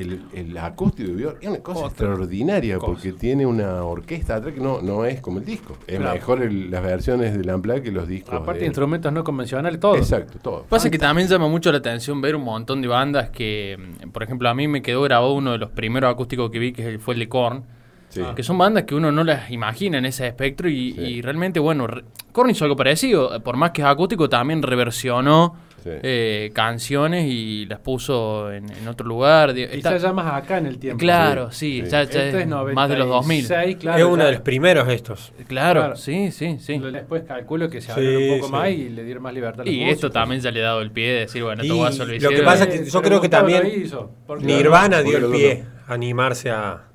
el, 0.00 0.22
el 0.32 0.58
acústico 0.58 1.12
de 1.12 1.34
es 1.40 1.48
una 1.48 1.58
cosa 1.58 1.78
Otra 1.80 1.88
extraordinaria 1.88 2.78
cosa. 2.78 2.86
porque 2.92 3.12
tiene 3.12 3.46
una 3.46 3.84
orquesta 3.84 4.36
atrás 4.36 4.54
que 4.54 4.60
no, 4.60 4.80
no 4.82 5.04
es 5.04 5.20
como 5.20 5.38
el 5.38 5.44
disco. 5.44 5.76
Es 5.86 5.98
Claro. 5.98 6.14
mejor 6.14 6.42
el- 6.42 6.70
las 6.70 6.82
versiones 6.82 7.36
del 7.36 7.54
Unplugged 7.54 7.82
que 7.82 7.92
los 7.92 8.08
discos. 8.08 8.34
Aparte 8.34 8.60
de- 8.60 8.66
instrumentos 8.66 9.12
no 9.12 9.22
convencionales, 9.24 9.78
todo. 9.80 9.96
Exacto, 9.96 10.38
todo. 10.42 10.64
Pasa 10.68 10.90
que 10.90 10.98
también 10.98 11.28
llama 11.28 11.48
mucho 11.48 11.70
la 11.72 11.78
atención 11.78 12.20
ver 12.20 12.36
un 12.36 12.42
montón 12.44 12.80
de 12.82 12.88
bandas 12.88 13.30
que, 13.30 13.78
por 14.12 14.22
ejemplo, 14.22 14.48
a 14.48 14.54
mí 14.54 14.66
me 14.68 14.82
quedó 14.82 15.02
grabado 15.02 15.32
uno 15.34 15.52
de 15.52 15.58
los 15.58 15.70
primeros 15.70 16.10
acústicos 16.12 16.50
que 16.50 16.58
vi, 16.58 16.72
que 16.72 16.98
fue 16.98 17.14
el 17.14 17.20
de 17.20 17.28
Korn, 17.28 17.64
Sí. 18.08 18.22
que 18.34 18.42
son 18.42 18.58
bandas 18.58 18.82
que 18.84 18.94
uno 18.96 19.12
no 19.12 19.22
las 19.22 19.52
imagina 19.52 19.98
en 19.98 20.04
ese 20.04 20.26
espectro 20.26 20.68
y, 20.68 20.92
Sí. 20.94 21.00
y 21.00 21.22
realmente, 21.22 21.60
bueno, 21.60 21.86
Korn 22.32 22.50
hizo 22.50 22.64
algo 22.64 22.74
parecido, 22.74 23.40
por 23.44 23.56
más 23.56 23.70
que 23.70 23.82
es 23.82 23.86
acústico, 23.86 24.28
también 24.28 24.62
reversionó 24.62 25.54
Sí. 25.82 25.90
eh, 26.02 26.50
canciones 26.54 27.24
y 27.28 27.66
las 27.66 27.78
puso 27.80 28.52
en, 28.52 28.70
en 28.70 28.88
otro 28.88 29.06
lugar. 29.06 29.54
Quizás 29.54 30.02
ya 30.02 30.12
más 30.12 30.32
acá 30.34 30.58
en 30.58 30.66
el 30.66 30.78
tiempo. 30.78 30.98
claro, 30.98 31.50
Sí, 31.50 31.80
sí, 31.80 31.84
sí. 31.86 31.90
ya, 31.90 32.02
ya 32.02 32.02
Este 32.02 32.28
es 32.28 32.34
es 32.34 32.46
más 32.74 32.88
de 32.88 32.96
los 32.98 33.08
2000. 33.08 33.42
96, 33.48 33.76
claro. 33.80 33.98
es 33.98 34.04
uno 34.04 34.24
de 34.24 34.32
los 34.32 34.40
primeros 34.42 34.88
estos. 34.88 35.32
Claro, 35.48 35.80
Claro. 35.80 35.96
sí, 35.96 36.30
sí, 36.30 36.58
sí. 36.60 36.78
Después 36.78 37.22
calculo 37.24 37.68
que 37.70 37.80
se 37.80 37.86
Sí, 37.88 37.92
abrieron 37.92 38.22
un 38.22 38.28
poco 38.38 38.46
sí. 38.46 38.52
más 38.52 38.70
y 38.70 38.88
le 38.90 39.04
dieron 39.04 39.22
más 39.22 39.34
libertad 39.34 39.60
a 39.62 39.64
los 39.64 39.72
Y 39.72 39.78
músicos. 39.78 39.94
esto 39.94 40.10
también 40.10 40.40
ya 40.40 40.50
le 40.50 40.60
ha 40.60 40.64
dado 40.64 40.80
el 40.82 40.90
pie 40.90 41.12
de 41.12 41.20
decir, 41.20 41.42
bueno, 41.42 41.62
Y 41.62 41.66
esto 41.66 41.76
guaso 41.76 42.04
lo 42.04 42.12
lo 42.18 42.28
que 42.30 42.42
pasa 42.42 42.64
es 42.64 42.80
que 42.80 42.90
yo 42.90 43.02
creo 43.02 43.20
que 43.20 43.28
también 43.28 43.66
hizo, 43.66 44.12
Nirvana 44.40 45.02
dio 45.02 45.18
el 45.18 45.26
pie 45.30 45.64
a 45.88 45.94
animarse 45.94 46.50
a, 46.50 46.89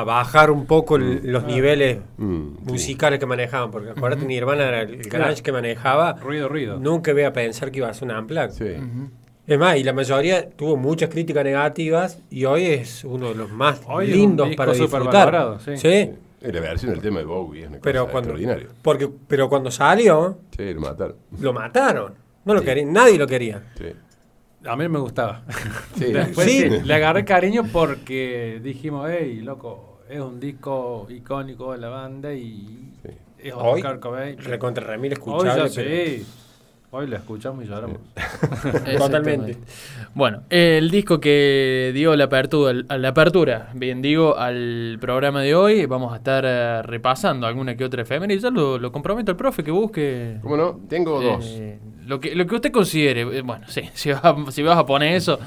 a 0.00 0.04
bajar 0.04 0.50
un 0.50 0.66
poco 0.66 0.96
el- 0.96 1.20
los 1.30 1.44
niveles 1.44 1.98
Mm, 2.18 2.56
sí. 2.66 2.72
musicales 2.72 3.18
que 3.18 3.26
manejaban. 3.26 3.70
Porque 3.70 3.90
acuérdate, 3.90 4.24
Nirvana 4.26 4.68
era 4.68 4.82
el, 4.82 4.94
el 4.94 5.08
Claro. 5.08 5.24
garage 5.26 5.42
que 5.42 5.52
manejaba. 5.52 6.12
Ruido, 6.14 6.48
ruido. 6.48 6.78
Nunca 6.78 7.10
iba 7.12 7.26
a 7.28 7.32
pensar 7.32 7.70
que 7.70 7.78
iba 7.78 7.88
a 7.88 7.94
ser 7.94 8.08
un 8.10 8.16
unplugged. 8.16 8.50
Sí. 8.50 8.82
Es 9.46 9.58
más, 9.58 9.76
y 9.76 9.84
la 9.84 9.92
mayoría 9.92 10.50
tuvo 10.50 10.76
muchas 10.76 11.08
críticas 11.08 11.44
negativas 11.44 12.18
y 12.30 12.44
hoy 12.46 12.64
es 12.64 13.04
uno 13.04 13.28
de 13.28 13.36
los 13.36 13.50
más 13.52 13.80
Hoy 13.86 14.08
lindos 14.08 14.48
para 14.56 14.72
disfrutar. 14.72 15.58
sí. 15.64 15.76
Sí, 15.76 16.10
Y 16.42 16.52
la 16.52 16.60
versión 16.60 16.92
del 16.92 17.00
tema 17.00 17.20
de 17.20 17.24
Bowie 17.24 17.62
es 17.62 17.68
una 17.68 17.78
pero 17.80 18.02
cosa 18.02 18.12
cuando, 18.12 18.30
extraordinaria. 18.30 18.68
porque, 18.82 19.08
pero 19.26 19.48
cuando 19.48 19.70
salió, 19.70 20.38
Sí, 20.56 20.74
lo 20.74 20.80
mataron. 20.80 21.16
lo 21.40 21.52
mataron. 21.52 22.14
No 22.44 22.54
lo 22.54 22.60
Sí. 22.60 22.66
querían, 22.66 22.92
nadie 22.92 23.18
lo 23.18 23.26
quería. 23.26 23.62
Sí. 23.78 23.86
A 24.68 24.76
mí 24.76 24.88
me 24.88 24.98
gustaba. 24.98 25.42
Sí. 25.96 26.04
Después 26.12 26.46
Sí. 26.50 26.62
sí, 26.62 26.68
le 26.84 26.94
agarré 26.94 27.24
cariño 27.24 27.64
porque 27.72 28.60
dijimos, 28.62 29.08
hey, 29.10 29.40
loco, 29.42 30.00
es 30.08 30.20
un 30.20 30.38
disco 30.40 31.06
icónico 31.10 31.72
de 31.72 31.78
la 31.78 31.88
banda 31.88 32.32
y 32.32 32.92
Sí. 33.02 33.10
es 33.38 33.54
Hoy, 33.54 33.80
Oscar 33.80 34.00
Cobain. 34.00 34.38
Recontra 34.38 34.84
Remil 34.86 35.12
Hoy 35.12 35.14
escuchable, 35.14 35.68
ya 35.68 35.74
pero- 35.74 35.90
sí. 36.18 36.26
Hoy 36.92 37.08
lo 37.08 37.16
escuchamos 37.16 37.64
y 37.64 37.68
lloramos. 37.68 37.98
Totalmente. 38.98 39.58
Bueno, 40.14 40.42
el 40.48 40.90
disco 40.90 41.20
que 41.20 41.90
dio 41.92 42.14
la 42.16 42.24
apertura, 42.24 42.72
la 42.96 43.08
apertura, 43.08 43.70
bien 43.74 44.00
digo, 44.00 44.36
al 44.38 44.96
programa 45.00 45.42
de 45.42 45.54
hoy, 45.54 45.84
vamos 45.86 46.12
a 46.12 46.16
estar 46.16 46.44
eh, 46.46 46.82
repasando 46.82 47.46
alguna 47.46 47.76
que 47.76 47.84
otra 47.84 48.02
efeméride. 48.02 48.38
Ya 48.40 48.50
lo, 48.50 48.78
lo 48.78 48.92
comprometo 48.92 49.32
al 49.32 49.36
profe 49.36 49.62
que 49.64 49.72
busque. 49.72 50.38
¿Cómo 50.42 50.56
no? 50.56 50.80
Tengo 50.88 51.20
dos. 51.20 51.44
eh, 51.58 51.78
lo, 52.06 52.20
que, 52.20 52.34
lo 52.34 52.46
que 52.46 52.54
usted 52.54 52.72
considere. 52.72 53.22
Eh, 53.22 53.42
Bueno, 53.42 53.66
sí, 53.68 53.82
si 53.94 54.10
vas, 54.12 54.22
si 54.54 54.62
vas 54.62 54.78
a 54.78 54.86
poner 54.86 55.14
eso. 55.16 55.38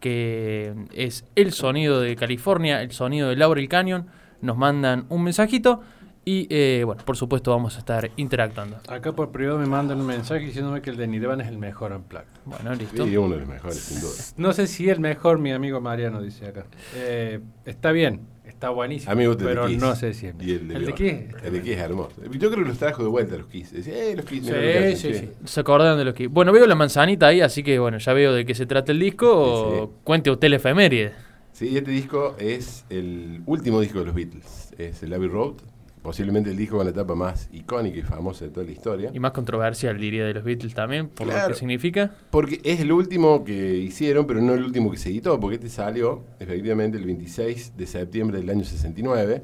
que 0.00 0.74
es 0.92 1.24
el 1.36 1.52
sonido 1.52 2.00
de 2.00 2.16
California, 2.16 2.82
el 2.82 2.90
sonido 2.90 3.28
de 3.28 3.36
Laurel 3.36 3.68
Canyon, 3.68 4.06
nos 4.40 4.56
mandan 4.56 5.04
un 5.10 5.22
mensajito 5.22 5.82
y 6.24 6.46
eh, 6.50 6.82
bueno, 6.84 7.02
por 7.04 7.16
supuesto 7.16 7.50
vamos 7.50 7.76
a 7.76 7.78
estar 7.78 8.10
interactuando. 8.16 8.78
Acá 8.88 9.12
por 9.12 9.30
privado 9.30 9.58
me 9.58 9.66
mandan 9.66 10.00
un 10.00 10.06
mensaje 10.06 10.44
diciéndome 10.44 10.82
que 10.82 10.90
el 10.90 10.96
de 10.96 11.06
Nirvana 11.06 11.42
es 11.44 11.48
el 11.48 11.58
mejor 11.58 11.92
Unplugged. 11.92 12.26
Bueno, 12.44 12.74
listo. 12.74 13.06
Sí, 13.06 13.16
uno 13.16 13.34
de 13.34 13.40
los 13.40 13.48
mejores, 13.48 13.78
sin 13.78 14.00
duda. 14.00 14.12
No 14.36 14.52
sé 14.52 14.66
si 14.66 14.88
el 14.88 15.00
mejor, 15.00 15.38
mi 15.38 15.52
amigo 15.52 15.80
Mariano 15.80 16.20
dice 16.20 16.46
acá. 16.46 16.66
Eh, 16.94 17.40
está 17.64 17.92
bien, 17.92 18.20
Está 18.50 18.70
buenísimo. 18.70 19.12
A 19.12 19.14
mí 19.14 19.22
me 19.22 19.28
gusta 19.28 19.44
pero 19.44 19.62
el 19.64 19.68
de 19.68 19.74
Kiss. 19.74 19.82
no 19.82 19.94
sé 19.94 20.12
si 20.12 20.26
es. 20.26 20.34
Y 20.40 20.50
el 20.50 20.68
de, 20.68 20.74
¿El 20.74 20.86
de 20.86 20.92
qué? 20.92 21.28
El 21.44 21.52
de 21.52 21.62
Kiss 21.62 21.72
es 21.72 21.78
hermoso. 21.78 22.16
Yo 22.24 22.50
creo 22.50 22.62
que 22.64 22.68
los 22.68 22.78
trajo 22.78 23.02
de 23.02 23.08
vuelta 23.08 23.36
los 23.36 23.46
Kiss. 23.46 23.72
Decía, 23.72 23.94
eh, 23.96 24.16
los 24.16 24.24
Kiss. 24.26 24.44
Sí, 24.44 24.52
sí, 24.96 25.02
che. 25.12 25.18
sí. 25.20 25.28
Se 25.44 25.60
acordan 25.60 25.96
de 25.96 26.04
los 26.04 26.14
que. 26.14 26.26
Bueno, 26.26 26.52
veo 26.52 26.66
la 26.66 26.74
manzanita 26.74 27.28
ahí, 27.28 27.40
así 27.40 27.62
que 27.62 27.78
bueno, 27.78 27.98
ya 27.98 28.12
veo 28.12 28.34
de 28.34 28.44
qué 28.44 28.54
se 28.54 28.66
trata 28.66 28.90
el 28.92 28.98
disco. 28.98 29.30
o 29.32 29.70
Sí, 29.70 29.80
sí. 29.86 29.92
Cuente 30.04 30.30
usted 30.30 30.48
la 30.50 30.56
efeméride. 30.56 31.12
Sí, 31.52 31.76
este 31.76 31.90
disco 31.90 32.36
es 32.38 32.84
el 32.90 33.40
último 33.46 33.80
disco 33.80 34.00
de 34.00 34.06
los 34.06 34.14
Beatles. 34.14 34.74
Es 34.76 35.02
el 35.04 35.14
Abbey 35.14 35.28
Road. 35.28 35.54
Posiblemente 36.02 36.50
el 36.50 36.56
disco 36.56 36.78
con 36.78 36.86
la 36.86 36.92
etapa 36.92 37.14
más 37.14 37.50
icónica 37.52 37.98
y 37.98 38.02
famosa 38.02 38.46
de 38.46 38.50
toda 38.50 38.64
la 38.64 38.72
historia. 38.72 39.10
Y 39.12 39.20
más 39.20 39.32
controversial, 39.32 39.98
diría, 39.98 40.24
de 40.24 40.32
los 40.32 40.44
Beatles 40.44 40.72
también, 40.72 41.08
por 41.08 41.26
lo 41.26 41.48
que 41.48 41.54
significa. 41.54 42.10
Porque 42.30 42.60
es 42.64 42.80
el 42.80 42.90
último 42.90 43.44
que 43.44 43.76
hicieron, 43.76 44.26
pero 44.26 44.40
no 44.40 44.54
el 44.54 44.64
último 44.64 44.90
que 44.90 44.96
se 44.96 45.10
editó, 45.10 45.38
porque 45.38 45.56
este 45.56 45.68
salió 45.68 46.24
efectivamente 46.38 46.96
el 46.96 47.04
26 47.04 47.76
de 47.76 47.86
septiembre 47.86 48.38
del 48.38 48.48
año 48.48 48.64
69, 48.64 49.42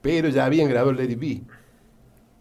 pero 0.00 0.28
ya 0.28 0.44
habían 0.44 0.68
grabado 0.68 0.92
Let 0.92 1.10
It 1.10 1.18
Be, 1.18 1.42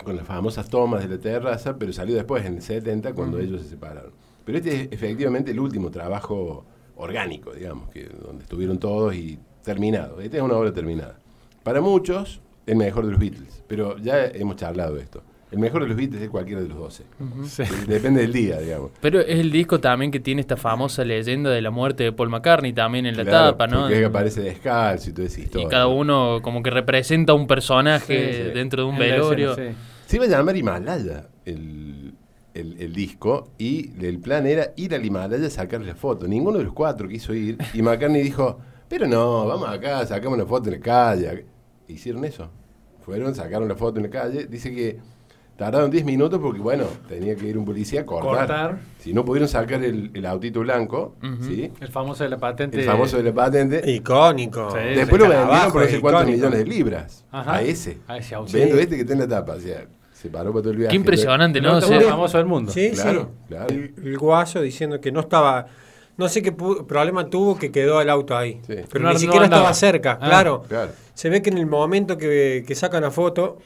con 0.04 0.16
las 0.16 0.28
famosas 0.28 0.70
tomas 0.70 1.02
de 1.02 1.16
la 1.16 1.20
terraza, 1.20 1.78
pero 1.78 1.92
salió 1.92 2.16
después, 2.16 2.46
en 2.46 2.56
el 2.58 2.62
70, 2.62 3.14
cuando 3.14 3.40
ellos 3.40 3.64
se 3.64 3.70
separaron. 3.70 4.12
Pero 4.46 4.60
este 4.60 4.84
es 4.84 4.92
efectivamente 4.92 5.52
el 5.52 5.60
último 5.60 5.90
trabajo 5.90 6.64
orgánico, 6.96 7.54
digamos, 7.54 7.90
que 7.90 8.06
donde 8.06 8.44
estuvieron 8.44 8.78
todos 8.78 9.16
y 9.16 9.40
terminado. 9.64 10.22
Esta 10.22 10.38
es 10.38 10.44
una 10.44 10.56
obra 10.56 10.72
terminada. 10.74 11.18
Para 11.64 11.82
muchos, 11.82 12.42
el 12.70 12.76
mejor 12.78 13.06
de 13.06 13.12
los 13.12 13.20
Beatles, 13.20 13.64
pero 13.68 13.98
ya 13.98 14.26
hemos 14.26 14.56
charlado 14.56 14.96
de 14.96 15.02
esto. 15.02 15.24
El 15.52 15.58
mejor 15.58 15.82
de 15.82 15.88
los 15.88 15.98
Beatles 15.98 16.22
es 16.22 16.30
cualquiera 16.30 16.62
de 16.62 16.68
los 16.68 16.78
12. 16.78 17.04
Sí. 17.46 17.64
Depende 17.88 18.22
del 18.22 18.32
día, 18.32 18.60
digamos. 18.60 18.92
Pero 19.02 19.20
es 19.20 19.40
el 19.40 19.52
disco 19.52 19.80
también 19.80 20.12
que 20.12 20.20
tiene 20.20 20.42
esta 20.42 20.56
famosa 20.58 21.04
leyenda 21.04 21.50
de 21.50 21.60
la 21.64 21.72
muerte 21.72 22.04
de 22.04 22.12
Paul 22.12 22.30
McCartney 22.30 22.72
también 22.72 23.08
en 23.08 23.18
la 23.18 23.24
Claro, 23.26 23.52
tapa, 23.52 23.66
¿no? 23.66 23.88
que 23.88 24.06
aparece 24.06 24.42
descalzo 24.42 25.10
y 25.10 25.14
toda 25.14 25.28
esa 25.28 25.42
Y 25.42 25.66
cada 25.68 25.88
uno 25.88 26.40
como 26.44 26.62
que 26.62 26.70
representa 26.70 27.34
un 27.34 27.48
personaje 27.48 28.32
Sí, 28.32 28.44
sí. 28.44 28.52
dentro 28.54 28.84
de 28.84 28.90
un 28.90 28.94
En 28.96 29.00
velorio. 29.00 29.52
escena, 29.54 29.72
sí. 29.72 29.76
Se 30.06 30.16
iba 30.18 30.26
a 30.26 30.28
llamar 30.28 30.56
Himalaya 30.56 31.30
el, 31.46 32.14
el- 32.54 32.80
el 32.80 32.94
disco 32.94 33.50
y 33.58 33.92
el 34.06 34.20
plan 34.20 34.46
era 34.46 34.72
ir 34.76 34.94
al 34.94 35.04
Himalaya 35.04 35.48
a 35.48 35.50
sacarle 35.50 35.88
la 35.88 35.96
foto. 35.96 36.28
Ninguno 36.28 36.60
de 36.60 36.66
los 36.66 36.74
cuatro 36.74 37.08
quiso 37.08 37.34
ir 37.34 37.58
y 37.74 37.82
McCartney 37.82 38.22
dijo, 38.22 38.60
pero 38.88 39.08
no, 39.08 39.48
vamos 39.48 39.68
acá, 39.68 40.06
sacamos 40.06 40.38
una 40.38 40.46
foto 40.48 40.70
en 40.70 40.76
la 40.76 40.80
calle. 40.82 41.46
Hicieron 41.88 42.24
eso. 42.24 42.52
Fueron, 43.10 43.34
sacaron 43.34 43.68
la 43.68 43.76
foto 43.76 43.98
en 43.98 44.04
la 44.04 44.10
calle. 44.12 44.46
Dice 44.46 44.74
que 44.74 44.98
tardaron 45.58 45.90
10 45.90 46.06
minutos 46.06 46.40
porque, 46.40 46.60
bueno, 46.62 46.86
tenía 47.08 47.36
que 47.36 47.48
ir 47.48 47.58
un 47.58 47.66
policía 47.66 48.02
a 48.02 48.06
cortar. 48.06 48.38
Cortar. 48.48 48.80
Si 49.00 49.14
no 49.14 49.26
pudieron 49.26 49.50
sacar 49.50 49.84
el, 49.84 50.12
el 50.14 50.26
autito 50.28 50.60
blanco. 50.60 51.16
El 51.22 51.88
famoso 51.90 52.24
de 52.24 52.30
la 52.30 52.38
patente. 52.38 52.80
el 52.80 52.86
famoso 52.86 53.18
de 53.18 53.24
la 53.24 53.34
patente, 53.34 53.82
Icónico. 53.92 54.70
Sí. 54.72 54.78
Después 54.96 55.22
lo 55.22 55.28
vendieron 55.28 55.72
por 55.72 55.82
no 55.82 55.88
sé 55.90 56.00
cuántos 56.00 56.26
millones 56.28 56.60
de 56.60 56.66
libras. 56.66 57.26
Ajá. 57.32 57.56
A 57.56 57.62
ese. 57.64 57.98
A 58.08 58.18
ese 58.18 58.36
auto. 58.36 58.52
Vendo 58.54 58.76
Sí. 58.76 58.82
este 58.84 58.96
que 58.96 59.02
está 59.02 59.14
en 59.14 59.20
la 59.20 59.28
tapa. 59.28 59.54
O 59.54 59.60
sea, 59.60 59.86
se 60.14 60.30
paró 60.30 60.52
para 60.52 60.62
todo 60.62 60.72
el 60.74 60.78
viaje. 60.78 60.92
Qué 60.92 60.96
impresionante, 60.98 61.58
El 61.60 61.66
¿no? 61.66 61.72
auto 61.74 61.86
O 61.86 61.90
sea, 61.90 61.98
más 61.98 62.06
famoso 62.10 62.38
del 62.38 62.46
mundo. 62.46 62.72
Sí, 62.72 62.92
Claro, 62.94 63.22
sí. 63.22 63.46
claro. 63.48 63.66
El, 63.74 63.94
el 64.04 64.18
guaso 64.18 64.62
diciendo 64.62 65.02
que 65.02 65.12
no 65.12 65.22
estaba. 65.22 65.66
No 66.20 66.30
sé 66.30 66.42
qué 66.44 66.52
problema 66.52 67.28
tuvo 67.30 67.58
que 67.58 67.72
quedó 67.72 68.02
el 68.02 68.10
auto 68.10 68.38
ahí. 68.38 68.60
Sí. 68.68 68.76
Pero 68.92 69.06
No- 69.06 69.14
ni 69.14 69.20
siquiera 69.20 69.46
estaba 69.46 69.74
cerca, 69.74 70.20
Ah, 70.22 70.28
claro. 70.28 70.64
Claro, 70.68 70.92
Se 71.16 71.30
ve 71.30 71.42
que 71.42 71.50
en 71.50 71.58
el 71.58 71.66
momento 71.66 72.18
que, 72.18 72.64
que 72.68 72.76
sacan 72.76 73.02
la 73.04 73.10
foto, 73.12 73.58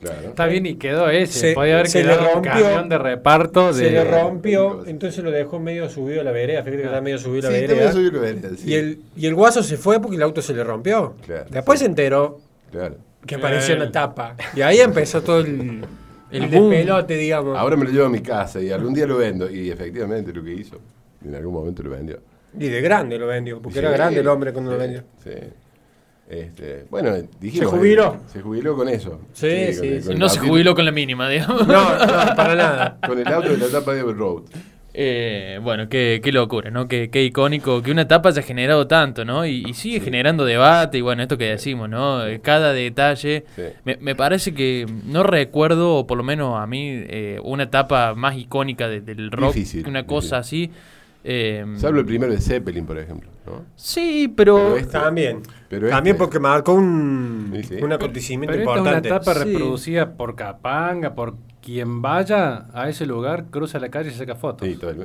claro. 0.00 0.28
Está 0.28 0.46
bien 0.46 0.66
y 0.66 0.74
quedó 0.76 1.08
ese. 1.10 1.38
Se- 1.38 1.52
Podía 1.54 1.74
haber 1.74 1.88
se 1.88 1.98
le 2.02 2.04
quedado 2.04 2.26
un 2.28 2.32
rompió. 2.34 2.52
camión 2.52 2.88
de 2.88 2.98
reparto 2.98 3.72
de. 3.72 3.84
se 3.84 3.90
le 3.90 4.04
rompió, 4.04 4.84
entonces 4.86 5.22
lo 5.22 5.30
dejó 5.30 5.58
medio 5.60 5.88
subido 5.90 6.20
a 6.22 6.24
la 6.24 6.32
vereda. 6.32 6.62
Fíjate 6.62 6.82
que 6.82 6.86
está 6.88 7.00
medio 7.00 7.18
subido 7.18 7.48
a 7.48 7.52
Sí, 7.52 7.60
la 7.60 7.66
también 7.66 7.78
vereda. 7.78 7.92
subió 7.92 8.10
la 8.12 8.18
vereda, 8.20 8.48
sí. 8.56 8.70
Y, 8.70 8.74
el, 8.74 9.00
y 9.16 9.26
el 9.26 9.34
guaso 9.34 9.62
se 9.62 9.76
fue 9.76 10.00
porque 10.00 10.16
el 10.16 10.22
auto 10.22 10.40
se 10.42 10.54
le 10.54 10.64
rompió. 10.64 11.14
Claro, 11.26 11.44
Después 11.50 11.78
sí. 11.78 11.84
se 11.84 11.90
enteró 11.90 12.38
Claro. 12.70 12.96
que 13.26 13.34
apareció 13.34 13.74
en 13.74 13.80
la 13.80 13.90
tapa. 13.92 14.34
Y 14.56 14.60
ahí 14.62 14.80
empezó 14.80 15.22
todo 15.22 15.40
el, 15.40 15.82
El 16.30 16.44
el 16.44 16.50
despelote, 16.50 17.14
digamos. 17.16 17.56
Ahora 17.58 17.76
me 17.76 17.84
lo 17.84 17.90
llevo 17.90 18.06
a 18.06 18.10
mi 18.10 18.20
casa 18.20 18.60
y 18.60 18.70
algún 18.70 18.94
día 18.94 19.06
lo 19.06 19.16
vendo. 19.18 19.50
Y 19.50 19.70
efectivamente 19.70 20.32
lo 20.32 20.42
que 20.44 20.52
hizo. 20.54 20.78
En 21.24 21.34
algún 21.34 21.54
momento 21.54 21.82
lo 21.82 21.90
vendió. 21.90 22.20
Y 22.58 22.68
de 22.68 22.80
grande 22.80 23.18
lo 23.18 23.26
vendió, 23.26 23.60
porque 23.60 23.74
Sí, 23.74 23.78
era 23.80 23.90
grande 23.90 24.20
el 24.20 24.28
hombre 24.28 24.52
cuando 24.52 24.70
sí, 24.70 24.76
lo 24.76 24.80
vendió. 24.82 25.02
Sí. 25.22 25.30
Este, 26.28 26.84
bueno, 26.90 27.14
dijimos. 27.40 27.70
¿Se 27.70 27.76
jubiló? 27.76 28.14
eh, 28.14 28.28
Se 28.32 28.42
jubiló 28.42 28.76
con 28.76 28.88
eso. 28.88 29.20
Sí, 29.32 29.72
sí, 29.72 29.86
el- 29.86 30.02
sí. 30.02 30.08
con 30.08 30.18
no 30.18 30.28
se 30.28 30.40
jubiló 30.40 30.74
con 30.74 30.84
la 30.84 30.92
mínima, 30.92 31.28
digamos. 31.28 31.66
No, 31.66 31.82
no, 31.96 32.36
para 32.36 32.54
nada. 32.54 32.98
Con 33.06 33.18
el 33.18 33.26
auto 33.28 33.48
de 33.48 33.56
la 33.58 33.66
etapa 33.66 33.94
de 33.94 34.02
Road. 34.02 34.42
Eh, 35.00 35.60
bueno, 35.62 35.88
qué, 35.88 36.20
qué 36.22 36.32
locura, 36.32 36.70
¿no? 36.70 36.88
Qué, 36.88 37.08
qué 37.08 37.22
icónico 37.22 37.82
que 37.82 37.92
una 37.92 38.02
etapa 38.02 38.30
haya 38.30 38.42
generado 38.42 38.86
tanto, 38.88 39.24
¿no? 39.24 39.46
Y, 39.46 39.64
y 39.66 39.74
sigue 39.74 40.00
generando 40.00 40.44
debate 40.44 40.98
y 40.98 41.00
bueno, 41.02 41.22
esto 41.22 41.38
que 41.38 41.44
decimos, 41.46 41.88
¿no? 41.88 42.26
Eh, 42.26 42.40
Cada 42.40 42.72
detalle. 42.72 43.44
Sí. 43.54 43.62
Me, 43.84 43.96
me 44.00 44.14
parece 44.16 44.52
que 44.54 44.86
no 45.06 45.22
recuerdo, 45.22 45.94
o 45.96 46.06
por 46.06 46.18
lo 46.18 46.24
menos 46.24 46.60
a 46.60 46.66
mí, 46.66 46.88
eh, 46.90 47.38
una 47.44 47.62
etapa 47.64 48.14
más 48.14 48.36
icónica 48.36 48.88
de- 48.88 49.00
del 49.00 49.30
rock, 49.30 49.54
Difícil, 49.54 49.86
una 49.86 50.04
cosa 50.04 50.38
así. 50.38 50.70
Eh, 51.24 51.64
Salvo 51.76 52.00
el 52.00 52.06
primero 52.06 52.32
de 52.32 52.40
Zeppelin, 52.40 52.86
por 52.86 52.98
ejemplo. 52.98 53.28
¿no? 53.46 53.64
Sí, 53.76 54.32
pero... 54.34 54.56
Pero 54.56 54.76
este- 54.76 54.92
También. 54.92 55.40
Pero 55.68 55.88
También 55.88 56.14
este- 56.16 56.24
porque 56.24 56.38
marcó 56.38 56.74
un, 56.74 57.50
Sí, 57.56 57.62
sí. 57.64 57.74
un 57.82 57.92
acontecimiento 57.92 58.52
Pero 58.52 58.62
esta 58.62 58.74
es 58.76 58.80
una 58.80 58.90
importante. 58.98 59.08
etapa 59.08 59.34
Sí. 59.34 59.52
reproducida 59.52 60.12
por 60.16 60.36
Capanga, 60.36 61.14
por 61.14 61.34
quien 61.62 62.00
vaya 62.00 62.66
a 62.72 62.88
ese 62.88 63.04
lugar, 63.04 63.46
cruza 63.50 63.78
la 63.78 63.90
calle 63.90 64.10
y 64.10 64.14
saca 64.14 64.34
fotos. 64.36 64.66
Sí, 64.66 64.76
todo 64.76 64.90
el- 64.90 64.98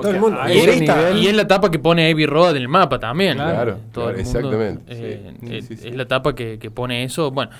todo 0.00 0.12
mundo. 0.18 0.38
Y, 0.48 0.52
nivel- 0.60 1.18
y 1.22 1.26
es 1.28 1.34
la 1.36 1.42
etapa 1.42 1.70
que 1.70 1.78
pone 1.78 2.10
Abbey 2.10 2.26
Road 2.26 2.56
en 2.56 2.62
el 2.62 2.68
mapa 2.68 2.98
también. 2.98 3.34
Claro, 3.36 3.78
Todo 3.92 4.06
claro, 4.06 4.18
el 4.18 4.24
mundo, 4.24 4.38
exactamente, 4.40 4.82
eh, 4.88 5.34
sí. 5.68 5.74
eh, 5.74 5.88
Es 5.88 5.94
la 5.96 6.02
etapa 6.02 6.34
que, 6.34 6.58
que 6.58 6.70
pone 6.70 7.04
eso. 7.04 7.30
Bueno, 7.30 7.50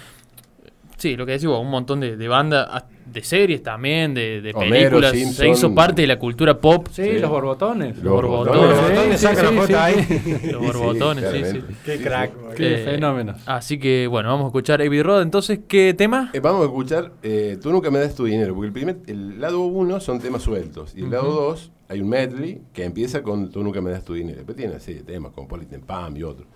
sí, 0.97 1.17
lo 1.17 1.25
que 1.27 1.33
decimos, 1.33 1.59
un 1.61 1.71
montón 1.71 2.01
de, 2.01 2.17
de 2.17 2.29
bandas, 2.29 2.85
de 3.07 3.23
series 3.23 3.63
también, 3.63 4.15
de, 4.15 4.41
de 4.41 4.53
Homero, 4.55 4.99
películas. 5.01 5.35
Se 5.37 5.49
hizo 5.49 5.75
parte 5.75 6.03
de 6.03 6.09
la 6.09 6.19
cultura 6.19 6.59
pop. 6.59 6.89
Sí, 6.91 7.03
Sí. 7.05 7.19
los 7.19 7.31
borbotones. 7.31 7.97
Los 7.99 8.13
borbotones. 8.13 8.61
Los 8.61 8.81
borbotones. 8.81 9.21
Sí, 9.21 9.27
sí, 9.27 9.35
la 9.37 9.53
foto 9.53 9.67
sí, 9.67 9.75
ahí. 9.75 10.41
Los 10.53 10.63
borbotones, 10.67 11.25
sí, 11.25 11.31
sí. 11.37 11.43
claramente. 11.43 11.75
Qué 11.85 11.99
crack. 11.99 12.55
Qué 12.55 12.75
Eh, 12.75 12.85
fenómenos. 12.85 13.41
Así 13.47 13.79
que, 13.79 14.07
bueno, 14.07 14.29
vamos 14.31 14.45
a 14.45 14.49
escuchar 14.49 14.81
Abbey 14.83 15.03
Road. 15.03 15.23
Entonces, 15.23 15.61
¿qué 15.69 15.95
tema? 15.95 16.31
Eh, 16.33 16.41
vamos 16.41 16.63
a 16.63 16.65
escuchar 16.65 17.13
eh, 17.23 17.59
Tú 17.63 17.71
nunca 17.71 17.91
me 17.91 17.99
das 17.99 18.15
tu 18.15 18.25
dinero, 18.25 18.55
porque 18.55 18.67
el, 18.69 18.73
primer, 18.73 18.97
el 19.07 19.41
lado 19.41 19.61
1 19.67 20.01
son 20.01 20.21
temas 20.21 20.43
sueltos 20.43 20.95
y 20.97 21.03
el 21.03 21.11
lado 21.11 21.31
2 21.31 21.71
hay 21.89 22.01
un 22.01 22.09
medley 22.09 22.63
que 22.73 22.85
empieza 22.85 23.23
con 23.23 23.51
Tú 23.51 23.63
nunca 23.63 23.81
me 23.81 23.91
das 23.91 24.05
tu 24.05 24.15
dinero. 24.15 24.37
Después 24.39 24.57
tiene 24.57 24.75
así 24.77 24.95
de 24.95 25.03
temas 25.03 25.33
como 25.33 25.47
Politan 25.47 25.83
Pam 25.83 26.17
y 26.17 26.23
otros. 26.23 26.49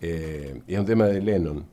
Eh, 0.00 0.60
y 0.68 0.74
es 0.74 0.78
un 0.80 0.86
tema 0.86 1.06
de 1.06 1.20
Lennon. 1.20 1.64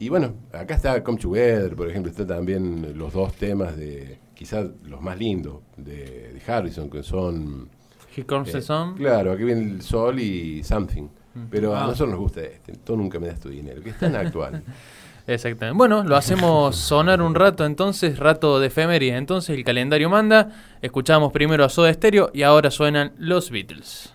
Y 0.00 0.08
bueno, 0.08 0.32
acá 0.52 0.74
está 0.74 1.04
Come 1.04 1.18
Together, 1.18 1.76
por 1.76 1.88
ejemplo, 1.88 2.10
está 2.10 2.26
también 2.26 2.96
los 2.98 3.12
dos 3.12 3.34
temas 3.34 3.76
de 3.76 4.18
quizás 4.34 4.66
los 4.84 5.00
más 5.02 5.18
lindos 5.18 5.58
de, 5.76 6.32
de 6.32 6.42
Harrison, 6.52 6.88
que 6.90 7.02
son... 7.02 7.68
Here 8.16 8.26
Comes 8.26 8.48
eh, 8.48 8.52
the 8.52 8.62
Sun. 8.62 8.94
Claro, 8.96 9.30
aquí 9.32 9.44
viene 9.44 9.60
el 9.62 9.82
sol 9.82 10.18
y 10.18 10.64
Something. 10.64 11.06
Pero 11.50 11.76
a 11.76 11.82
Ah. 11.84 11.86
nosotros 11.86 12.08
nos 12.10 12.18
gusta 12.18 12.40
este, 12.40 12.72
Tú 12.72 12.96
nunca 12.96 13.20
me 13.20 13.28
das 13.28 13.38
tu 13.38 13.50
dinero, 13.50 13.80
que 13.82 13.90
es 13.90 13.98
tan 13.98 14.16
actual. 14.16 14.62
Exactamente. 15.26 15.76
Bueno, 15.76 16.02
lo 16.02 16.16
hacemos 16.16 16.74
sonar 16.76 17.20
un 17.22 17.34
rato 17.36 17.64
entonces, 17.66 18.18
rato 18.18 18.58
de 18.58 18.66
efemérides. 18.68 19.16
Entonces 19.16 19.56
el 19.56 19.62
calendario 19.64 20.08
manda. 20.10 20.48
Escuchamos 20.82 21.30
primero 21.32 21.62
a 21.64 21.68
Soda 21.68 21.92
Stereo 21.92 22.30
y 22.32 22.42
ahora 22.42 22.70
suenan 22.72 23.12
los 23.18 23.50
Beatles. 23.50 24.14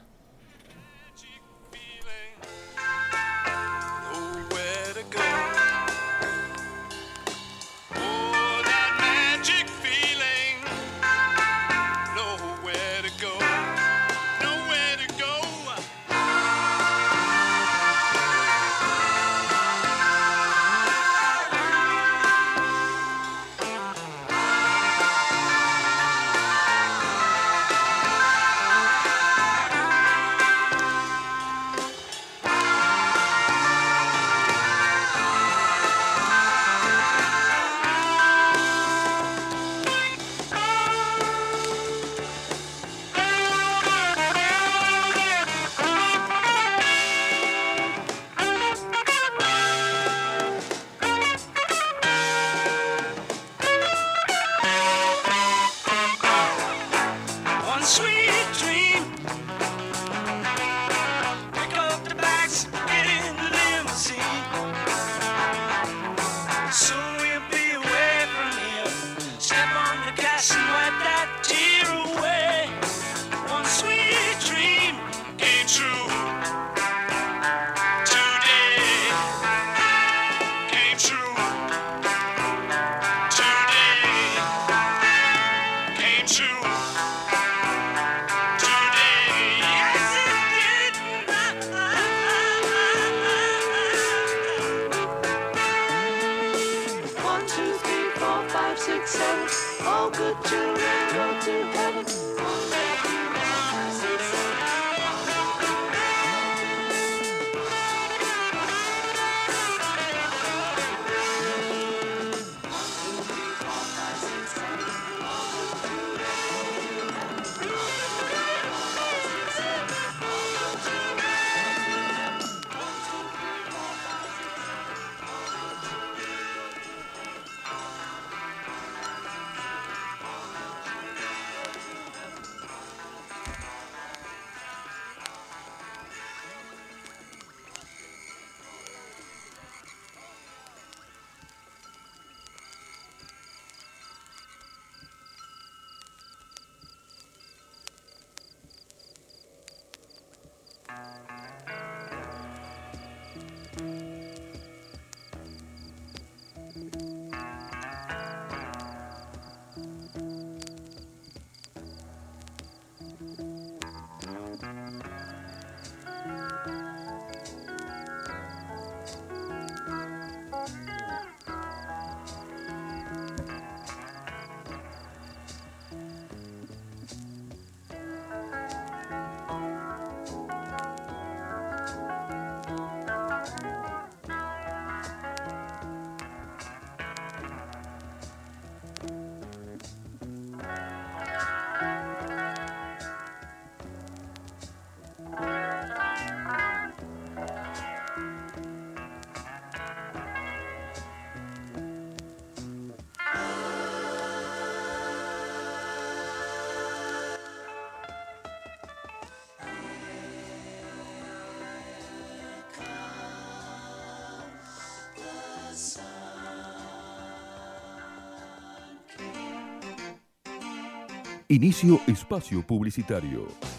Inicio 221.48 222.00
espacio 222.08 222.64
publicitario. 222.64 223.75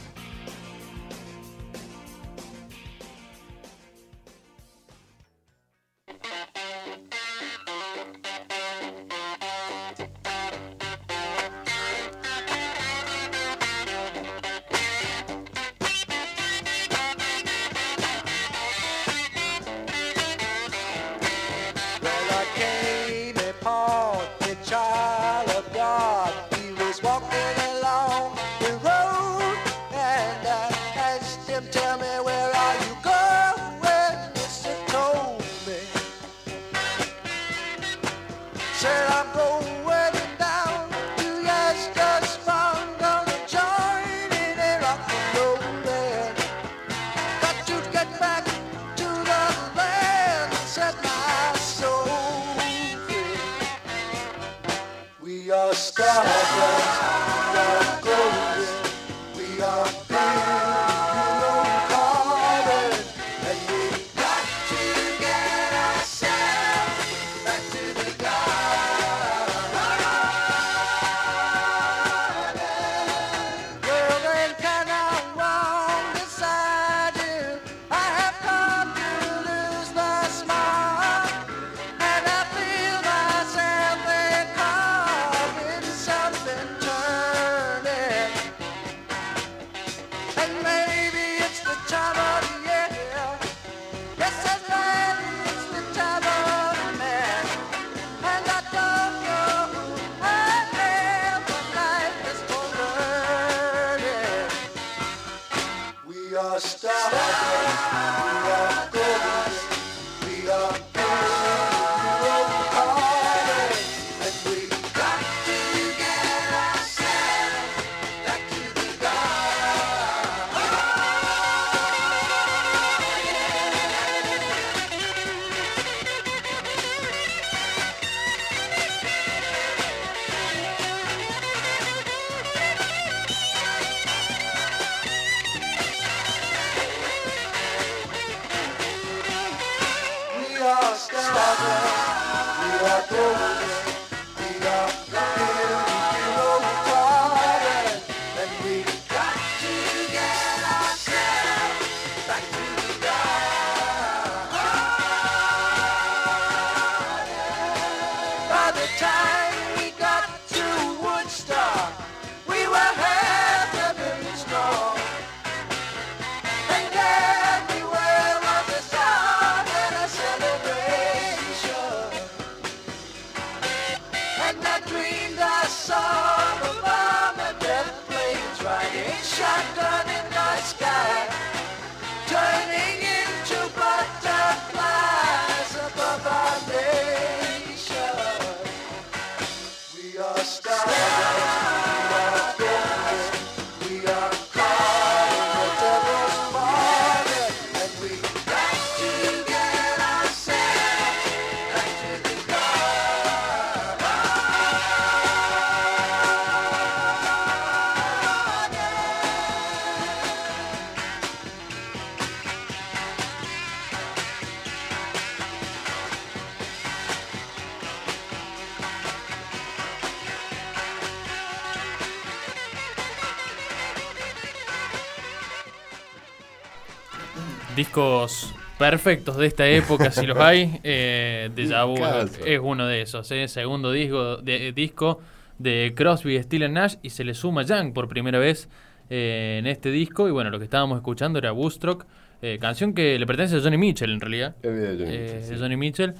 Discos 227.96 228.54
perfectos 228.78 229.38
de 229.38 229.46
esta 229.46 229.66
época, 229.66 230.10
si 230.10 230.26
los 230.26 230.36
hay. 230.36 230.80
Eh, 230.84 231.48
Deja 231.54 231.84
Vu 231.84 231.96
es 232.44 232.60
uno 232.62 232.86
de 232.86 233.00
esos. 233.00 233.30
eh. 233.30 233.48
Segundo 233.48 233.90
disco 233.90 234.36
de, 234.36 234.72
disco 234.72 235.22
de 235.58 235.94
Crosby, 235.96 236.36
Still 236.42 236.70
Nash 236.70 236.96
y 237.00 237.08
se 237.08 237.24
le 237.24 237.32
suma 237.32 237.62
Young 237.62 237.94
por 237.94 238.06
primera 238.06 238.38
vez 238.38 238.68
eh, 239.08 239.56
en 239.60 239.66
este 239.66 239.90
disco. 239.90 240.28
Y 240.28 240.30
bueno, 240.30 240.50
lo 240.50 240.58
que 240.58 240.64
estábamos 240.64 240.98
escuchando 240.98 241.38
era 241.38 241.54
Woodstock, 241.54 242.04
eh, 242.42 242.58
canción 242.60 242.92
que 242.92 243.18
le 243.18 243.26
pertenece 243.26 243.56
a 243.56 243.60
Johnny 243.60 243.78
Mitchell 243.78 244.12
en 244.12 244.20
realidad. 244.20 244.54
De 244.56 244.68
Johnny 244.68 245.14
eh, 245.14 245.20
Mitchell, 245.22 245.42
sí. 245.42 245.54
de 245.54 245.58
Johnny 245.58 245.76
Mitchell. 245.78 246.14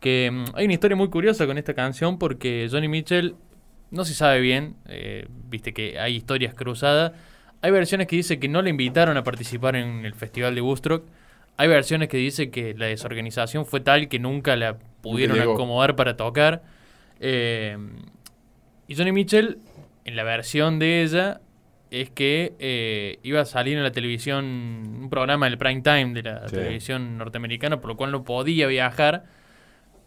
Que 0.00 0.30
mm, 0.32 0.44
hay 0.54 0.64
una 0.64 0.72
historia 0.72 0.96
muy 0.96 1.10
curiosa 1.10 1.46
con 1.46 1.58
esta 1.58 1.74
canción 1.74 2.18
porque 2.18 2.68
Johnny 2.70 2.88
Mitchell 2.88 3.34
no 3.90 4.06
se 4.06 4.14
sabe 4.14 4.40
bien, 4.40 4.76
eh, 4.86 5.26
viste 5.50 5.74
que 5.74 5.98
hay 5.98 6.16
historias 6.16 6.54
cruzadas. 6.54 7.12
Hay 7.60 7.70
versiones 7.70 8.06
que 8.06 8.16
dicen 8.16 8.38
que 8.40 8.48
no 8.48 8.62
le 8.62 8.70
invitaron 8.70 9.16
a 9.16 9.24
participar 9.24 9.76
en 9.76 10.04
el 10.04 10.14
festival 10.14 10.54
de 10.54 10.60
Woodstock. 10.60 11.04
Hay 11.56 11.68
versiones 11.68 12.08
que 12.08 12.16
dicen 12.16 12.50
que 12.50 12.74
la 12.74 12.86
desorganización 12.86 13.66
fue 13.66 13.80
tal 13.80 14.08
que 14.08 14.18
nunca 14.20 14.54
la 14.56 14.76
pudieron 15.00 15.38
acomodar 15.40 15.96
para 15.96 16.16
tocar. 16.16 16.62
Eh, 17.18 17.76
y 18.86 18.94
Johnny 18.94 19.10
Mitchell, 19.12 19.58
en 20.04 20.14
la 20.16 20.22
versión 20.22 20.78
de 20.78 21.02
ella, 21.02 21.40
es 21.90 22.10
que 22.10 22.52
eh, 22.60 23.18
iba 23.24 23.40
a 23.40 23.44
salir 23.44 23.76
en 23.76 23.82
la 23.82 23.90
televisión, 23.90 24.44
un 24.44 25.08
programa 25.10 25.46
del 25.46 25.58
prime 25.58 25.80
time 25.82 26.12
de 26.14 26.22
la 26.22 26.48
Sí. 26.48 26.54
televisión 26.54 27.18
norteamericana, 27.18 27.80
por 27.80 27.88
lo 27.90 27.96
cual 27.96 28.12
no 28.12 28.22
podía 28.24 28.66
viajar. 28.68 29.24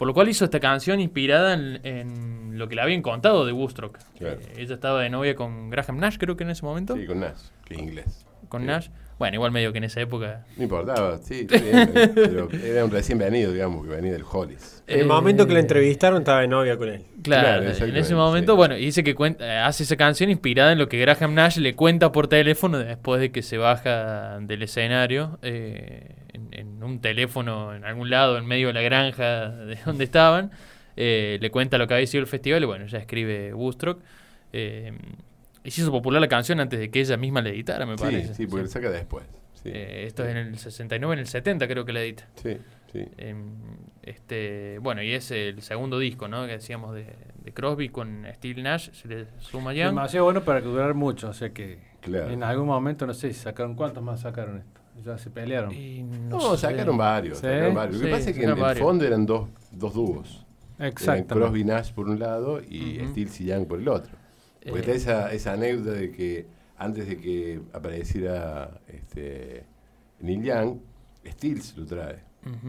Por 0.02 0.08
lo 0.08 0.16
cual 0.16 0.28
hizo 0.30 0.46
esta 0.46 0.60
canción 0.60 1.00
inspirada 1.00 1.54
en, 1.54 1.80
en 1.84 2.58
lo 2.58 2.68
que 2.68 2.74
le 2.74 2.82
habían 2.82 3.04
contado 3.04 3.46
de 3.46 3.52
Woodstock. 3.54 4.00
Claro. 4.18 4.40
Eh, 4.42 4.54
ella 4.58 4.74
estaba 4.74 5.00
de 5.00 5.12
novia 5.12 5.36
con 5.36 5.70
Graham 5.70 6.00
Nash, 6.00 6.18
creo 6.18 6.36
que 6.36 6.44
en 6.44 6.50
ese 6.50 6.66
momento. 6.66 6.96
Sí, 6.96 7.06
con 7.06 7.20
Nash, 7.20 7.38
que 7.66 7.76
es 7.76 7.80
inglés. 7.80 8.26
con 8.50 8.62
sí. 8.62 8.68
Nash. 8.68 8.88
Bueno, 9.22 9.36
igual 9.36 9.52
medio 9.52 9.72
que 9.72 9.78
en 9.78 9.84
esa 9.84 10.02
época. 10.02 10.46
No 10.58 10.64
importaba, 10.64 11.20
sí, 11.20 11.46
bien, 11.48 11.92
pero 12.16 12.50
era 12.52 12.84
un 12.84 12.90
recién 12.90 13.20
venido, 13.20 13.54
digamos, 13.54 13.86
que 13.86 13.92
venía 13.94 14.12
del 14.14 14.24
Hollis. 14.24 14.82
En 14.88 14.96
el 14.96 15.06
Eh, 15.06 15.08
momento 15.08 15.46
que 15.46 15.54
la 15.54 15.60
entrevistaron 15.60 16.22
estaba 16.24 16.42
de 16.42 16.48
novia 16.48 16.76
con 16.76 16.90
él. 16.90 17.04
Claro, 17.22 17.64
Claro, 17.72 17.86
en 17.86 17.98
ese 17.98 18.16
momento, 18.16 18.54
sí. 18.54 18.58
bueno, 18.58 18.76
y 18.76 18.86
dice 18.86 19.04
que 19.04 19.14
cuenta, 19.14 19.46
eh, 19.46 19.60
hace 19.60 19.84
esa 19.84 19.96
canción 19.96 20.32
inspirada 20.32 20.72
en 20.72 20.80
lo 20.80 20.90
que 20.90 20.98
Graham 21.00 21.36
Nash 21.36 21.58
le 21.60 21.76
cuenta 21.76 22.12
por 22.12 22.28
teléfono 22.30 22.80
después 22.80 23.22
de 23.22 23.32
que 23.32 23.44
se 23.44 23.60
baja 23.60 24.40
del 24.40 24.64
escenario, 24.64 25.38
eh, 25.44 26.16
en, 26.34 26.48
en 26.52 26.84
un 26.84 27.00
teléfono 27.00 27.76
en 27.76 27.86
algún 27.86 28.10
lado, 28.10 28.40
en 28.40 28.48
medio 28.48 28.70
de 28.70 28.74
la 28.74 28.82
granja 28.82 29.50
de 29.50 29.78
donde 29.86 30.04
estaban, 30.06 30.50
eh, 30.98 31.38
le 31.40 31.52
cuenta 31.52 31.78
lo 31.78 31.86
que 31.88 31.94
había 31.94 32.08
sido 32.08 32.22
el 32.22 32.28
festival 32.28 32.64
y 32.64 32.66
bueno, 32.66 32.88
ya 32.88 32.98
escribe 32.98 33.54
Woodstock. 33.54 34.00
eh, 34.52 34.94
hizo 35.64 35.92
popular 35.92 36.22
la 36.22 36.28
canción 36.28 36.60
antes 36.60 36.80
de 36.80 36.90
que 36.90 37.00
ella 37.02 37.18
misma 37.18 37.42
la 37.42 37.50
editara, 37.50 37.86
me 37.86 37.98
Sí, 37.98 38.04
parece. 38.04 38.34
sí, 38.36 38.48
porque 38.48 38.68
Sí. 38.68 38.74
lo 38.76 38.82
saca 38.82 38.92
después. 38.92 39.26
Sí, 39.54 39.70
Eh, 39.72 40.06
esto 40.08 40.24
es 40.24 40.32
en 40.32 40.38
el 40.38 40.58
69, 40.58 41.14
en 41.14 41.20
el 41.20 41.28
70 41.28 41.68
creo 41.68 41.86
que 41.86 41.94
la 41.94 42.02
edita. 42.02 42.28
sí, 42.36 42.58
sí. 42.92 43.06
Em, 43.18 43.52
este, 44.02 44.80
bueno, 44.80 45.04
y 45.04 45.14
es 45.14 45.30
el 45.32 45.62
segundo 45.62 46.00
disco, 46.00 46.28
¿no? 46.28 46.46
Que 46.48 46.54
decíamos 46.54 46.96
de, 46.96 47.06
de 47.44 47.54
Crosby 47.54 47.90
con 47.90 48.26
Steve 48.36 48.62
Nash, 48.64 48.90
se 48.92 49.08
le 49.08 49.26
suma 49.40 49.74
Young. 49.74 49.90
Demasiado 49.90 50.26
bueno 50.26 50.42
para 50.44 50.62
durar 50.62 50.94
mucho, 50.96 51.30
o 51.30 51.34
sea 51.34 51.52
que 51.52 51.80
Claro. 52.02 52.30
en 52.32 52.42
algún 52.44 52.66
momento, 52.68 53.06
no 53.06 53.14
sé 53.14 53.32
si 53.34 53.40
sacaron, 53.40 53.76
¿cuántos 53.76 54.04
más 54.04 54.22
sacaron 54.22 54.58
esto? 54.58 54.82
Ya 55.06 55.18
se 55.18 55.30
pelearon. 55.30 55.72
Y 55.74 56.02
No, 56.04 56.56
sé. 56.58 56.68
sacaron 56.68 56.98
varios, 56.98 57.38
Sí, 57.38 57.44
sacaron 57.46 57.76
varios. 57.76 57.96
Lo 57.98 58.02
que 58.02 58.06
sí, 58.08 58.12
pasa 58.12 58.30
es 58.32 58.38
que 58.38 58.44
en 58.44 58.50
el 58.50 58.76
fondo 58.78 59.06
eran 59.06 59.26
dos, 59.26 59.50
dos 59.72 59.94
dúos. 59.94 60.46
Eran 60.80 60.90
Exactamente. 60.92 61.36
Crosby 61.36 61.64
Nash 61.64 61.92
por 61.94 62.10
un 62.10 62.18
lado 62.20 62.60
y 62.68 63.00
Ujú. 63.02 63.12
Stills 63.12 63.42
y 63.42 63.46
Young 63.46 63.68
por 63.68 63.80
el 63.80 63.88
otro. 63.88 64.12
Porque 64.68 64.92
Eh. 64.92 64.96
está 64.96 65.12
esa, 65.28 65.34
esa 65.34 65.54
anécdota 65.54 65.92
de 65.94 66.12
que 66.12 66.46
antes 66.78 67.08
de 67.08 67.18
que 67.18 67.62
apareciera 67.74 68.80
este, 68.88 69.64
Neil 70.20 70.44
Young, 70.44 70.78
Stills 71.28 71.78
lo 71.78 71.86
trae. 71.86 72.18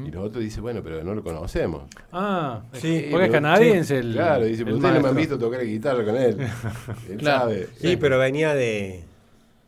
Y 0.06 0.10
los 0.10 0.22
otros 0.26 0.44
dicen, 0.44 0.62
bueno, 0.62 0.82
pero 0.82 1.02
no 1.02 1.14
lo 1.14 1.22
conocemos. 1.22 1.84
Ah, 2.12 2.62
Sí, 2.74 3.06
porque 3.10 3.26
es 3.26 3.32
canadiense 3.32 3.98
el. 4.00 4.12
Claro, 4.12 4.44
dice, 4.44 4.64
pero 4.64 4.76
ustedes 4.76 4.94
no 4.96 5.00
me 5.00 5.08
han 5.08 5.16
visto 5.16 5.38
tocar 5.38 5.60
la 5.60 5.64
guitarra 5.64 6.04
con 6.04 6.16
él. 6.16 6.36
él 7.08 7.16
Claro. 7.16 7.40
sabe. 7.40 7.68
Sí, 7.78 7.96
pero 7.96 8.18
venía 8.18 8.52
de 8.54 9.02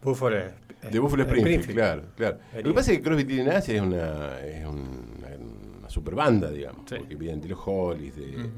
Buffalo. 0.02 0.36
eh, 0.36 0.50
De 0.92 0.98
Buffalo 0.98 1.22
Springfield, 1.22 1.60
Springfield. 1.62 1.78
claro, 1.78 2.02
claro. 2.16 2.38
Lo 2.56 2.62
que 2.64 2.74
pasa 2.74 2.92
es 2.92 2.98
que 2.98 3.02
Crosby, 3.04 3.24
Tilly 3.24 3.44
Nash 3.44 3.70
es 3.70 3.80
una, 3.80 4.40
es 4.40 4.66
una, 4.66 5.28
una 5.78 5.88
super 5.88 6.14
banda, 6.14 6.50
digamos. 6.50 6.82
Sí. 6.86 6.96
Porque 6.98 7.14
vienen 7.14 7.40
de 7.40 7.48
los 7.48 7.60
Hollies, 7.64 8.14
de, 8.14 8.50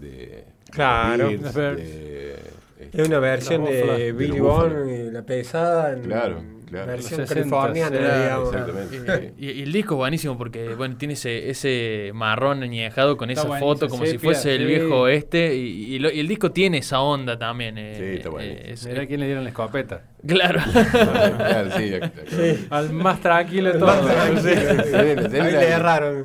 de 0.00 0.44
Claro. 0.70 1.28
De, 1.28 2.36
Es 2.78 3.08
una 3.08 3.18
versión 3.18 3.64
La 3.64 3.70
de 3.70 4.12
Billy. 4.12 4.38
Bond 4.40 4.90
y 4.90 5.10
la 5.10 5.24
pesada 5.24 5.92
en 5.92 6.02
Claro, 6.02 6.42
claro. 6.66 6.86
versión 6.86 7.20
Los 7.20 7.28
60, 7.28 7.56
californiana, 7.56 7.96
sí, 7.96 8.22
digamos. 8.22 8.54
exactamente. 8.54 9.34
Y, 9.38 9.50
y 9.50 9.62
el 9.62 9.72
disco 9.72 9.94
es 9.94 9.98
buenísimo 9.98 10.36
porque 10.38 10.74
bueno 10.74 10.96
tiene 10.96 11.14
ese, 11.14 11.48
ese 11.50 12.10
marrón 12.14 12.62
añejado 12.62 13.16
con 13.16 13.30
Está 13.30 13.42
esa 13.42 13.48
buenísimo, 13.48 13.74
foto 13.74 13.88
como 13.88 14.06
si 14.06 14.18
fuese 14.18 14.54
el 14.54 14.66
viejo 14.66 15.08
este 15.08 15.54
y, 15.56 15.94
y 15.94 15.98
lo- 15.98 16.10
y 16.10 16.20
el 16.20 16.28
disco 16.28 16.50
tiene 16.52 16.78
esa 16.78 17.00
onda 17.00 17.38
también 17.38 17.76
eh, 17.78 17.94
Sí, 17.96 18.16
está 18.18 18.30
buenísimo. 18.30 18.60
eh, 18.66 18.72
es- 18.72 18.86
Mirá 18.86 19.06
quién 19.06 19.20
le 19.20 19.26
dieron 19.26 19.44
la 19.44 19.50
escopeta. 19.50 20.02
claro 20.26 20.60
Claro, 20.72 21.70
sí, 21.76 21.94
exacto. 21.94 22.20
Al 22.70 22.92
más 22.92 23.20
tranquilo 23.20 23.72
de 23.72 23.78
todos. 23.78 24.44
Le 24.44 25.68
erraron. 25.68 26.24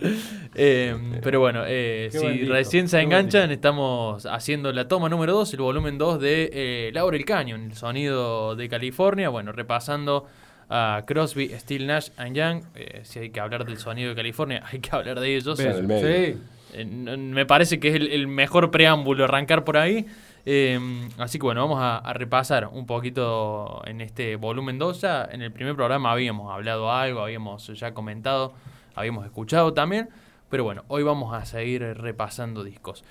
Eh, 0.53 0.95
pero 1.23 1.39
bueno, 1.39 1.63
eh, 1.65 2.09
si 2.11 2.43
recién 2.45 2.89
se 2.89 2.99
enganchan, 2.99 3.51
estamos 3.51 4.25
haciendo 4.25 4.71
la 4.73 4.87
toma 4.87 5.07
número 5.07 5.31
2, 5.33 5.53
el 5.53 5.61
volumen 5.61 5.97
2 5.97 6.19
de 6.19 6.49
eh, 6.53 6.91
Laurel 6.93 7.23
Canyon, 7.23 7.63
el 7.71 7.73
sonido 7.75 8.55
de 8.55 8.67
California. 8.67 9.29
Bueno, 9.29 9.51
repasando 9.53 10.25
a 10.71 11.03
Crosby, 11.05 11.49
Steel 11.59 11.85
Nash 11.85 12.09
and 12.17 12.35
Young. 12.35 12.63
Eh, 12.75 13.01
si 13.03 13.19
hay 13.19 13.29
que 13.29 13.39
hablar 13.41 13.65
del 13.65 13.77
sonido 13.77 14.09
de 14.09 14.15
California, 14.15 14.63
hay 14.71 14.79
que 14.79 14.95
hablar 14.95 15.19
de 15.19 15.35
ellos. 15.35 15.59
en 15.59 15.71
el 15.71 15.83
medio. 15.83 16.07
Sí. 16.07 16.41
Eh, 16.73 16.85
me 16.85 17.45
parece 17.45 17.79
que 17.79 17.89
es 17.89 17.95
el, 17.95 18.07
el 18.07 18.27
mejor 18.27 18.71
preámbulo 18.71 19.25
arrancar 19.25 19.65
por 19.65 19.77
ahí. 19.77 20.05
Eh, 20.45 20.79
así 21.17 21.37
que 21.37 21.43
bueno, 21.43 21.61
vamos 21.61 21.79
a, 21.81 21.97
a 21.97 22.13
repasar 22.13 22.67
un 22.71 22.85
poquito 22.85 23.81
en 23.85 23.99
este 23.99 24.37
volumen 24.37 24.79
2. 24.79 25.01
Ya 25.01 25.27
en 25.29 25.41
el 25.41 25.51
primer 25.51 25.75
programa 25.75 26.11
habíamos 26.11 26.51
hablado 26.51 26.91
algo, 26.91 27.21
habíamos 27.21 27.67
ya 27.67 27.93
comentado, 27.93 28.53
habíamos 28.95 29.25
escuchado 29.25 29.73
también. 29.73 30.09
Pero 30.49 30.63
bueno, 30.63 30.83
hoy 30.87 31.03
vamos 31.03 31.33
a 31.33 31.45
seguir 31.45 31.81
repasando 31.81 32.63
discos. 32.63 33.03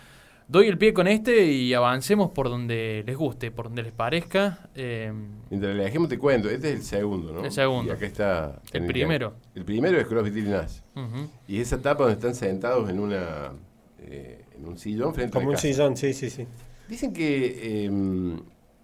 Doy 0.51 0.67
el 0.67 0.79
pie 0.79 0.93
con 0.93 1.07
este 1.07 1.47
y 1.47 1.73
avancemos 1.75 2.33
por 2.33 2.49
donde 2.49 3.05
les 3.07 3.17
guste, 3.17 3.53
por 3.53 3.67
donde 3.67 3.85
les 3.85 3.93
parezca. 3.93 4.69
Eh, 4.75 5.13
Mientras 5.49 5.77
le 5.77 5.85
dejemos 5.85 6.09
te 6.09 6.19
cuento, 6.19 6.51
este 6.51 6.71
es 6.71 6.75
el 6.77 6.83
segundo, 6.83 7.33
¿no? 7.33 7.45
El 7.45 7.53
segundo. 7.53 7.93
Y 7.93 7.97
acá 7.97 8.07
está. 8.07 8.61
El 8.73 8.85
primero. 8.87 9.35
El 9.55 9.65
primero 9.65 9.97
es 10.01 10.07
Crosby, 10.09 10.33
Tilly 10.33 10.51
Nash. 10.51 10.79
ujú. 10.97 11.29
Y 11.47 11.61
esa 11.61 11.77
etapa 11.77 12.03
donde 12.03 12.15
están 12.15 12.35
sentados 12.35 12.91
en 12.91 12.99
una 12.99 13.53
eh, 14.01 14.45
en 14.57 14.67
un 14.67 14.77
sillón 14.77 15.15
frente 15.15 15.39
a 15.39 15.41
Como 15.41 15.51
un 15.51 15.55
casa. 15.55 15.69
sillón, 15.69 15.97
sí, 15.97 16.13
sí, 16.15 16.29
sí. 16.31 16.47
Dicen 16.89 17.13
que 17.13 17.85
eh, 17.87 18.41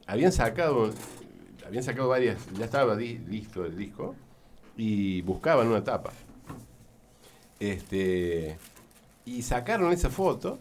habían 0.07 0.31
sacado 0.31 0.93
habían 1.67 1.83
sacado 1.83 2.07
varias, 2.09 2.39
ya 2.57 2.65
estaba 2.65 2.95
di- 2.97 3.19
listo 3.29 3.65
el 3.67 3.77
disco 3.77 4.15
y 4.77 5.21
buscaban 5.23 5.67
una 5.67 5.83
tapa. 5.83 6.13
Este 7.59 8.57
y 9.25 9.43
sacaron 9.43 9.93
esa 9.93 10.11
foto 10.11 10.61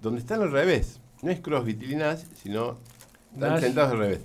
donde 0.00 0.20
están 0.20 0.42
al 0.42 0.50
revés. 0.50 1.00
No 1.22 1.30
es 1.30 1.40
Crosby, 1.40 1.74
Tilly 1.74 1.96
Nash, 1.96 2.22
sino 2.42 2.78
están 3.34 3.50
Nash. 3.54 3.60
sentados 3.60 3.92
al 3.92 3.98
revés. 3.98 4.20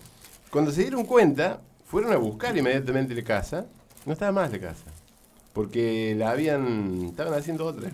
Cuando 0.50 0.72
se 0.72 0.82
dieron 0.82 1.06
cuenta, 1.06 1.60
fueron 1.86 2.14
a 2.14 2.18
buscar 2.18 2.56
inmediatamente 2.58 3.14
la 3.14 3.24
casa. 3.24 3.66
No 4.06 4.14
estaba 4.14 4.32
más 4.32 4.52
la 4.52 4.60
casa. 4.60 4.86
Porque 5.54 6.16
la 6.18 6.32
habían. 6.32 7.06
estaban 7.06 7.34
haciendo 7.34 7.66
otra. 7.66 7.90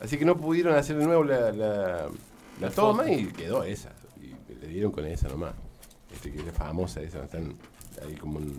Así 0.00 0.18
que 0.18 0.24
no 0.24 0.36
pudieron 0.36 0.74
hacer 0.74 0.96
de 0.98 1.04
nuevo 1.06 1.24
la, 1.24 1.52
la, 1.52 2.06
la 2.60 2.70
toma 2.70 3.10
y 3.10 3.26
quedó 3.26 3.62
esa. 3.64 3.90
Y 4.20 4.54
le 4.60 4.68
dieron 4.68 4.90
con 4.92 5.06
esa 5.06 5.28
nomás. 5.28 5.54
Este, 6.12 6.30
que 6.32 6.38
es 6.40 6.46
la 6.46 6.52
famosa 6.52 7.00
esa. 7.00 7.24
Están 7.24 7.54
ahí 8.06 8.14
como 8.16 8.38
en, 8.40 8.58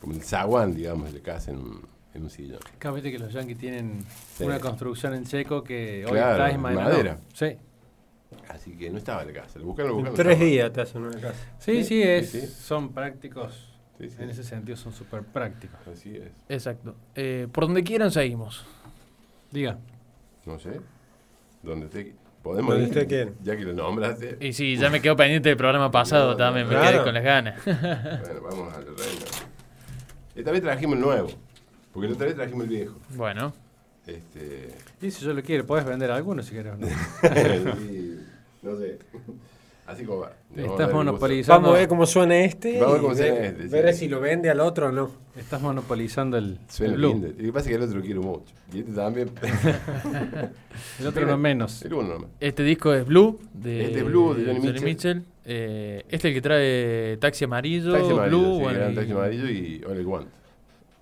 como 0.00 0.14
el 0.14 0.22
zaguán, 0.22 0.74
digamos, 0.74 1.12
de 1.12 1.20
casa 1.20 1.50
en 1.50 1.58
un, 1.58 1.80
en 2.14 2.22
un 2.22 2.30
sillón. 2.30 2.60
Claro, 2.78 2.94
viste 2.96 3.10
que 3.12 3.18
los 3.18 3.32
yankees 3.32 3.58
tienen 3.58 4.04
Sí. 4.36 4.44
una 4.44 4.58
construcción 4.60 5.14
en 5.14 5.26
seco 5.26 5.62
que 5.64 6.04
hoy 6.06 6.12
Claro, 6.12 6.58
mañana 6.58 6.82
no. 6.84 6.90
madera. 6.90 7.18
Sí. 7.32 7.56
Así 8.48 8.76
que 8.76 8.90
no 8.90 8.98
estaba 8.98 9.24
la 9.24 9.32
casa. 9.32 9.58
Lo 9.58 9.66
buscaron, 9.66 9.92
lo 9.92 9.98
En 9.98 10.04
buscaron. 10.06 10.24
tres 10.26 10.32
estaba. 10.34 10.50
días 10.50 10.72
te 10.72 10.80
hacen 10.80 11.02
una 11.02 11.20
casa. 11.20 11.34
Sí, 11.58 11.76
Sí, 11.82 11.84
sí, 11.84 12.02
es, 12.02 12.30
sí, 12.30 12.40
sí. 12.40 12.46
son 12.46 12.92
prácticos. 12.92 13.70
Sí, 13.98 14.08
sí. 14.10 14.16
En 14.20 14.30
ese 14.30 14.42
sentido 14.42 14.76
son 14.76 14.92
súper 14.92 15.22
prácticos. 15.22 15.78
Así 15.86 16.16
es. 16.16 16.30
Exacto. 16.48 16.94
Eh, 17.14 17.46
por 17.52 17.64
donde 17.66 17.82
quieran 17.84 18.10
seguimos. 18.10 18.64
Diga. 19.50 19.78
No 20.46 20.58
sé. 20.58 20.80
¿Dónde 21.62 21.86
te 21.86 22.12
podemos 22.42 22.70
Donde 22.74 22.84
ir? 22.84 22.90
usted 22.90 23.08
quiera. 23.08 23.30
Ya 23.42 23.56
que 23.56 23.62
lo 23.64 23.72
nombraste. 23.72 24.36
Y 24.40 24.52
sí, 24.52 24.76
ya 24.76 24.90
me 24.90 25.00
quedo 25.00 25.16
pendiente 25.16 25.48
del 25.48 25.56
programa 25.56 25.90
pasado 25.90 26.32
No, 26.32 26.36
también, 26.36 26.66
me 26.68 26.74
claro. 26.74 26.90
quedé 26.90 27.04
con 27.04 27.14
las 27.14 27.24
ganas. 27.24 27.60
Bueno, 27.64 28.40
vamos 28.42 28.74
al 28.74 28.84
reino. 28.84 29.24
Esta 30.34 30.50
vez 30.50 30.60
trajimos 30.62 30.96
el 30.96 31.00
nuevo. 31.00 31.28
Porque 31.92 32.08
la 32.08 32.14
otra 32.14 32.26
vez 32.26 32.34
trajimos 32.34 32.64
el 32.64 32.70
viejo. 32.70 32.98
bueno, 33.10 33.52
Este. 34.06 34.74
Y 35.00 35.10
si 35.12 35.24
yo 35.24 35.32
lo 35.32 35.42
quiero, 35.42 35.64
puedes 35.64 35.86
vender 35.86 36.10
alguno 36.10 36.42
si 36.42 36.50
quieres. 36.50 36.76
¿no? 36.76 36.86
y 37.80 38.13
no 38.64 38.76
sé. 38.76 38.98
Así 39.86 40.04
como 40.06 40.20
va. 40.20 40.32
Estás 40.56 40.90
monopolizando. 40.90 41.60
Vamos 41.60 41.76
a 41.76 41.80
ver 41.80 41.88
cómo 41.88 42.06
suena 42.06 42.38
este. 42.38 42.80
Vamos 42.80 42.88
a 42.88 42.92
ver 42.94 43.02
cómo 43.02 43.14
suena 43.14 43.34
ver- 43.34 43.44
este, 43.44 43.62
sí. 43.64 43.68
ver 43.68 43.94
si 43.94 44.08
lo 44.08 44.18
vende 44.18 44.48
al 44.48 44.60
otro 44.60 44.86
o 44.88 44.92
no. 44.92 45.10
Estás 45.36 45.60
monopolizando 45.60 46.38
el, 46.38 46.58
Suena 46.68 46.94
el 46.94 46.98
blue. 47.00 47.08
lindo. 47.10 47.26
Y 47.28 47.32
lo 47.32 47.36
que 47.44 47.52
pasa 47.52 47.66
es 47.66 47.68
que 47.68 47.74
el 47.74 47.82
otro 47.82 47.96
lo 47.98 48.02
quiero 48.02 48.22
mucho. 48.22 48.52
Y 48.72 48.78
este 48.78 48.92
también. 48.92 49.30
El 51.00 51.06
otro 51.06 51.26
no 51.26 51.36
menos. 51.36 51.82
El 51.82 51.92
uno 51.94 52.14
nomás. 52.14 52.30
Este 52.40 52.62
disco 52.62 52.92
es 52.94 53.06
Blue 53.06 53.38
de, 53.52 53.84
Este 53.84 53.98
es 53.98 54.04
Blue, 54.04 54.34
de 54.34 54.46
Johnny 54.54 54.80
Mitchell. 54.80 55.22
Eh, 55.44 56.02
este 56.08 56.16
es 56.16 56.24
el 56.24 56.34
que 56.34 56.40
trae 56.40 57.16
Taxi 57.18 57.44
Amarillo, 57.44 57.92
Taxi 57.92 58.10
amarillo, 58.10 58.38
Blue. 58.38 58.54
sí, 58.56 58.62
bueno, 58.62 58.90
y- 58.90 58.94
taxi 58.94 59.12
amarillo 59.12 59.48
y 59.50 59.84
All 59.86 60.00
I 60.00 60.04
Want. 60.04 60.28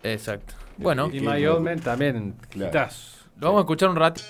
Exacto. 0.02 0.54
Bueno, 0.78 1.08
Y 1.12 1.20
My 1.20 1.46
Old 1.46 1.62
Man 1.62 1.78
también. 1.78 2.34
Claro. 2.50 2.90
lo 3.38 3.46
vamos 3.46 3.60
a 3.60 3.62
escuchar 3.62 3.90
un 3.90 3.96
rato. 3.96 4.20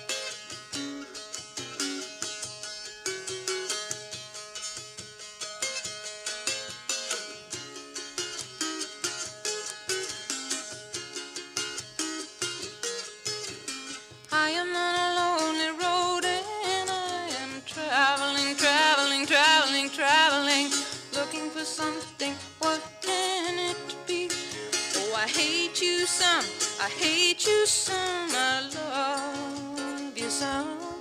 Hate 25.43 25.81
you 25.81 26.05
some, 26.05 26.45
I 26.79 26.89
hate 26.89 27.45
you 27.45 27.65
some, 27.65 28.29
I 28.31 28.61
love 28.75 30.17
you 30.17 30.29
some. 30.29 30.92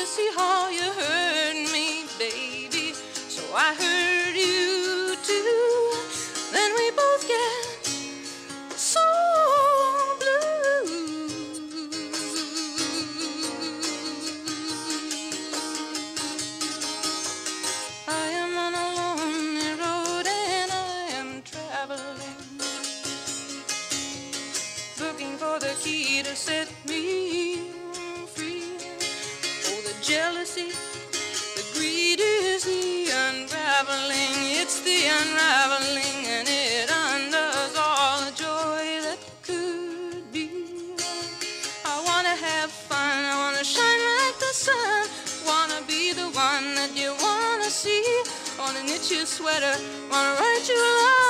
You 0.00 0.06
see 0.06 0.30
how 0.34 0.70
you 0.70 0.80
hurt 0.80 1.56
me, 1.74 2.06
baby? 2.18 2.94
So 2.94 3.42
I 3.54 3.74
hurt 3.74 4.34
you 4.34 5.14
too. 5.22 5.59
Unraveling, 35.22 36.20
and 36.36 36.48
it 36.48 36.88
undoes 36.90 37.74
all 37.76 38.20
the 38.26 38.32
joy 38.32 38.84
that 39.06 39.20
could 39.42 40.32
be. 40.32 40.48
I 41.84 41.96
wanna 42.08 42.34
have 42.48 42.70
fun, 42.70 43.24
I 43.32 43.36
wanna 43.42 43.64
shine 43.64 44.02
like 44.16 44.38
the 44.38 44.52
sun. 44.66 45.08
Wanna 45.46 45.80
be 45.86 46.12
the 46.12 46.28
one 46.48 46.66
that 46.78 46.92
you 46.94 47.10
wanna 47.20 47.70
see. 47.70 48.04
Wanna 48.58 48.82
knit 48.84 49.10
you 49.10 49.22
a 49.22 49.26
sweater, 49.26 49.74
wanna 50.10 50.32
write 50.40 50.66
you 50.68 50.76
a 50.76 50.92
love. 51.04 51.29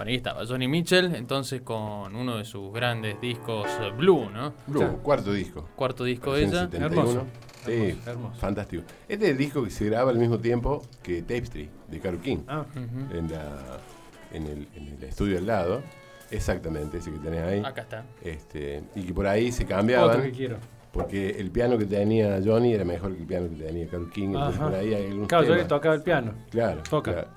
Bueno, 0.00 0.12
ahí 0.12 0.16
estaba 0.16 0.46
Johnny 0.46 0.66
Mitchell, 0.66 1.14
entonces 1.14 1.60
con 1.60 2.16
uno 2.16 2.38
de 2.38 2.46
sus 2.46 2.72
grandes 2.72 3.20
discos 3.20 3.66
eh, 3.82 3.90
Blue, 3.94 4.30
¿no? 4.30 4.54
Blue, 4.66 4.98
cuarto 5.02 5.30
disco. 5.30 5.68
Cuarto 5.76 6.04
disco 6.04 6.32
de 6.32 6.44
ella. 6.44 6.68
1971. 6.68 7.10
Hermoso. 7.10 7.26
Sí, 7.66 7.72
Hermoso, 7.72 8.10
hermoso. 8.10 8.40
fantástico. 8.40 8.82
Este 9.06 9.24
es 9.26 9.30
el 9.32 9.36
disco 9.36 9.62
que 9.62 9.68
se 9.68 9.84
graba 9.84 10.10
al 10.10 10.18
mismo 10.18 10.38
tiempo 10.38 10.80
que 11.02 11.20
Tapestry 11.20 11.68
de 11.88 12.00
Carole 12.00 12.22
King. 12.22 12.38
Ah, 12.48 12.64
Ujú. 12.70 13.14
en, 13.18 13.30
la, 13.30 13.78
en, 14.32 14.46
el, 14.46 14.68
en 14.74 14.88
el 14.88 15.04
estudio 15.04 15.36
al 15.36 15.46
lado. 15.46 15.82
Exactamente, 16.30 16.96
ese 16.96 17.12
que 17.12 17.18
tenés 17.18 17.42
ahí. 17.42 17.62
Acá 17.62 17.82
está. 17.82 18.04
Este, 18.24 18.82
y 18.94 19.02
que 19.02 19.12
por 19.12 19.26
ahí 19.26 19.52
se 19.52 19.64
otro 19.64 19.76
cambiaban. 19.76 20.22
que 20.22 20.30
quiero. 20.32 20.56
Porque 20.92 21.28
el 21.38 21.50
piano 21.50 21.76
que 21.76 21.84
tenía 21.84 22.40
Johnny 22.42 22.72
era 22.72 22.86
mejor 22.86 23.12
que 23.16 23.20
el 23.20 23.26
piano 23.26 23.50
que 23.50 23.56
tenía 23.64 23.86
Carole 23.86 24.10
King. 24.10 24.28
Entonces 24.28 24.60
por 24.62 24.74
ahí 24.74 24.94
hay 24.94 25.06
algunos 25.08 25.28
Claro, 25.28 25.44
yo 25.44 25.48
temas. 25.50 25.62
le 25.64 25.68
tocaba 25.68 25.94
el 25.94 26.02
piano. 26.02 26.32
Claro, 26.50 26.82
Toca. 26.88 27.12
claro. 27.12 27.28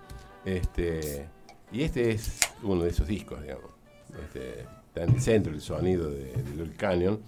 Este, 0.45 1.27
y 1.73 1.83
este 1.83 2.11
es 2.11 2.39
uno 2.61 2.83
de 2.83 2.89
esos 2.89 3.07
discos, 3.07 3.41
digamos. 3.41 3.71
Este, 4.23 4.61
está 4.87 5.03
en 5.03 5.09
el 5.15 5.21
centro 5.21 5.51
el 5.53 5.61
sonido 5.61 6.09
de, 6.09 6.31
de 6.33 6.71
Canyon. 6.77 7.19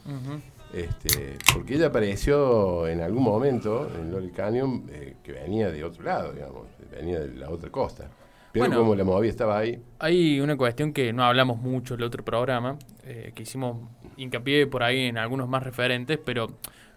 Este, 0.74 1.38
porque 1.54 1.76
ella 1.76 1.88
apareció 1.88 2.88
en 2.88 3.00
algún 3.02 3.24
momento 3.24 3.90
en 3.96 4.12
Lol 4.12 4.32
Canyon 4.32 4.86
eh, 4.92 5.16
que 5.24 5.32
venía 5.32 5.70
de 5.72 5.84
otro 5.84 6.04
lado, 6.04 6.34
digamos. 6.34 6.68
Venía 6.92 7.20
de 7.20 7.34
la 7.36 7.50
otra 7.50 7.70
costa. 7.70 8.10
Pero 8.52 8.66
Bueno. 8.68 8.80
como 8.82 8.96
la 8.96 9.04
movía 9.04 9.30
estaba 9.30 9.58
ahí, 9.58 9.80
Hay 10.00 10.40
una 10.40 10.56
cuestión 10.58 10.94
que 10.94 11.12
no 11.12 11.24
hablamos 11.24 11.58
mucho 11.60 11.94
en 11.96 12.02
el 12.02 12.06
otro 12.06 12.24
programa, 12.24 12.78
eh, 13.04 13.32
que 13.36 13.44
hicimos 13.44 13.78
hincapié 14.18 14.66
por 14.68 14.82
ahí 14.84 15.06
en 15.08 15.18
algunos 15.18 15.48
más 15.50 15.62
referentes, 15.64 16.18
pero 16.24 16.48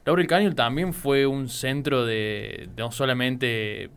Laurel 0.04 0.26
Canyon 0.28 0.54
también 0.54 0.92
fue 0.94 1.26
un 1.26 1.48
centro 1.48 2.04
de 2.06 2.68
no 2.76 2.90
solamente 2.92 3.90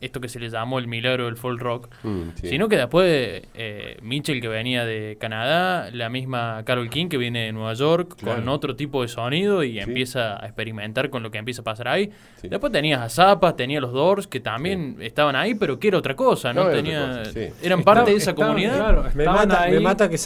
esto 0.00 0.20
que 0.20 0.28
se 0.28 0.38
le 0.38 0.50
llamó 0.50 0.78
el 0.78 0.86
milagro 0.88 1.24
del 1.26 1.36
folk 1.36 1.60
rock, 1.60 1.88
Mm, 2.02 2.20
sí. 2.40 2.48
sino 2.48 2.68
que 2.68 2.76
después 2.76 3.42
eh, 3.54 3.96
Mitchell 4.02 4.40
que 4.40 4.48
venía 4.48 4.84
de 4.84 5.16
Canadá, 5.20 5.90
la 5.92 6.08
misma 6.08 6.62
Carol 6.66 6.90
King 6.90 7.08
que 7.08 7.16
viene 7.16 7.46
de 7.46 7.52
Nueva 7.52 7.72
York 7.74 8.14
Claro. 8.16 8.40
con 8.40 8.48
otro 8.50 8.76
tipo 8.76 9.02
de 9.02 9.08
sonido 9.08 9.64
y 9.64 9.72
Sí. 9.72 9.78
empieza 9.80 10.42
a 10.42 10.46
experimentar 10.46 11.08
con 11.10 11.22
lo 11.22 11.30
que 11.30 11.38
empieza 11.38 11.62
a 11.62 11.64
pasar 11.64 11.88
ahí. 11.88 12.10
Sí. 12.40 12.48
Después 12.48 12.72
tenías 12.72 13.00
a 13.00 13.08
Zappa, 13.08 13.56
tenías 13.56 13.80
los 13.82 13.92
Doors 13.92 14.26
que 14.26 14.40
también 14.40 14.96
estaban 15.00 15.34
ahí, 15.36 15.54
pero 15.54 15.78
que 15.78 15.88
era 15.88 15.98
otra 15.98 16.14
cosa, 16.14 16.52
¿no? 16.52 16.64
No, 16.64 16.70
era 16.70 16.76
Tenía, 16.76 17.02
otra 17.04 17.18
cosa, 17.20 17.32
sí. 17.32 17.48
Eran 17.62 17.82
parte 17.82 18.10
de 18.10 18.16
esa 18.18 18.30
estaban, 18.30 18.52
comunidad. 18.52 18.76
claro, 18.76 19.04
Me 19.14 19.24
mata, 19.24 19.62
ahí, 19.62 19.72
me 19.72 19.80
mata 19.80 20.08
que 20.10 20.18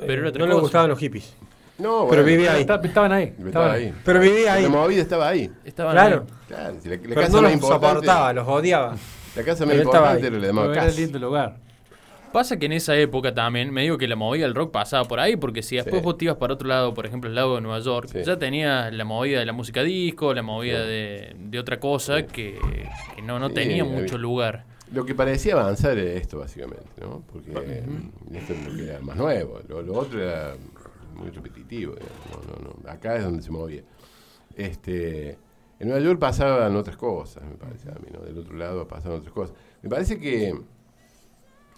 eh, 0.00 0.06
era 0.20 0.28
otra 0.28 0.40
no 0.40 0.46
le 0.46 0.60
gustaban 0.60 0.90
los 0.90 0.98
hippies. 0.98 1.36
No, 1.78 2.06
Pero 2.08 2.22
bueno, 2.22 2.24
vivía 2.24 2.52
ahí. 2.54 2.60
esta- 2.62 2.80
Estaban 2.82 3.12
ahí. 3.12 3.24
Estaba 3.24 3.46
estaban 3.48 3.70
ahí. 3.72 3.94
Pero 4.04 4.20
vivía 4.20 4.54
ahí. 4.54 4.62
La 4.62 4.68
movida 4.70 5.02
estaba 5.02 5.28
ahí. 5.28 5.50
Estaban 5.64 5.92
Claro. 5.92 6.24
ahí. 6.26 6.34
Claro, 6.48 6.74
si 6.82 6.88
la, 6.88 6.96
la 6.96 7.02
Pero 7.02 7.14
casa 7.20 7.32
no 7.32 7.42
los 7.42 7.52
importante. 7.52 7.86
soportaba, 7.88 8.32
los 8.32 8.48
odiaba. 8.48 8.96
La 9.36 9.42
casa 9.42 9.66
más 9.66 9.74
estaba 9.74 9.96
importante 10.14 10.26
era 10.28 10.36
la 10.38 10.46
de 10.46 10.52
Pero 10.54 10.72
era 10.72 10.86
lindo 10.90 11.18
lugar. 11.18 11.56
Pasa 12.32 12.58
que 12.58 12.66
en 12.66 12.72
esa 12.72 12.94
época 12.96 13.32
también, 13.32 13.72
me 13.72 13.82
digo 13.82 13.96
que 13.98 14.08
la 14.08 14.16
movida 14.16 14.44
del 14.44 14.54
rock 14.54 14.70
pasaba 14.70 15.04
por 15.04 15.20
ahí, 15.20 15.36
porque 15.36 15.62
si 15.62 15.76
después 15.76 15.96
Sí. 16.00 16.04
vos 16.04 16.18
te 16.18 16.24
ibas 16.26 16.36
para 16.36 16.54
otro 16.54 16.68
lado, 16.68 16.92
por 16.92 17.06
ejemplo 17.06 17.28
el 17.30 17.34
lado 17.36 17.54
de 17.54 17.60
Nueva 17.62 17.78
York, 17.80 18.08
Sí. 18.12 18.18
ya 18.24 18.38
tenías 18.38 18.92
la 18.92 19.04
movida 19.04 19.38
de 19.38 19.46
la 19.46 19.52
música 19.52 19.82
disco, 19.82 20.34
la 20.34 20.42
movida 20.42 20.82
Sí. 20.82 20.88
de, 20.88 21.36
de 21.38 21.58
otra 21.58 21.78
cosa 21.80 22.26
que, 22.26 22.58
que 23.14 23.22
no, 23.22 23.38
no 23.38 23.48
Sí, 23.48 23.54
tenía 23.54 23.84
mucho 23.84 24.18
lugar. 24.18 24.64
Lo 24.92 25.04
que 25.06 25.14
parecía 25.14 25.54
avanzar 25.54 25.96
era 25.98 26.12
esto, 26.12 26.38
básicamente, 26.38 26.84
¿no? 27.00 27.22
Porque 27.32 27.82
mm, 27.86 28.36
esto 28.36 28.52
es 28.52 28.66
lo 28.66 28.76
que 28.76 28.84
era 28.90 29.00
más 29.00 29.16
nuevo. 29.16 29.60
Lo, 29.68 29.82
lo 29.82 29.94
otro 29.94 30.22
era 30.22 30.52
muy 31.16 31.30
repetitivo. 31.30 31.94
digamos, 31.94 32.46
No, 32.46 32.54
no, 32.54 32.74
no. 32.82 32.90
Acá 32.90 33.16
es 33.16 33.24
donde 33.24 33.42
se 33.42 33.50
movía. 33.50 33.82
Este, 34.54 35.38
en 35.78 35.88
Nueva 35.88 36.00
York 36.00 36.18
pasaban 36.18 36.74
otras 36.76 36.96
cosas, 36.96 37.44
me 37.44 37.56
parece 37.56 37.90
a 37.90 37.94
mí, 37.94 38.08
¿no? 38.12 38.20
Del 38.20 38.38
otro 38.38 38.56
lado 38.56 38.88
pasaban 38.88 39.18
otras 39.18 39.34
cosas. 39.34 39.56
Me 39.82 39.90
parece 39.90 40.18
que 40.18 40.58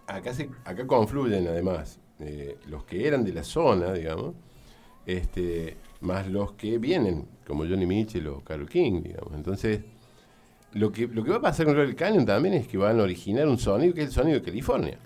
acá, 0.07 0.33
se, 0.33 0.49
acá 0.65 0.87
confluyen, 0.87 1.47
además, 1.49 1.99
eh, 2.21 2.57
los 2.69 2.85
que 2.85 3.07
eran 3.07 3.25
de 3.25 3.33
la 3.33 3.43
zona, 3.43 3.93
digamos, 3.93 4.35
este, 5.07 5.77
más 6.01 6.29
los 6.29 6.53
que 6.53 6.79
vienen, 6.79 7.27
como 7.47 7.65
Johnny 7.65 7.87
Mitchell 7.87 8.29
o 8.29 8.41
Carol 8.41 8.69
King, 8.69 9.03
digamos. 9.03 9.35
Entonces, 9.35 9.81
lo 10.75 10.93
que, 10.93 11.09
lo 11.09 11.25
que 11.25 11.31
va 11.31 11.37
a 11.39 11.43
pasar 11.43 11.67
con 11.67 11.75
Royal 11.75 11.97
Canyon 11.97 12.27
también 12.27 12.55
es 12.55 12.69
que 12.69 12.77
van 12.77 13.01
a 13.01 13.03
originar 13.03 13.49
un 13.49 13.59
sonido 13.59 13.95
que 13.95 14.03
es 14.03 14.09
el 14.09 14.13
sonido 14.13 14.39
de 14.39 14.45
California. 14.45 14.99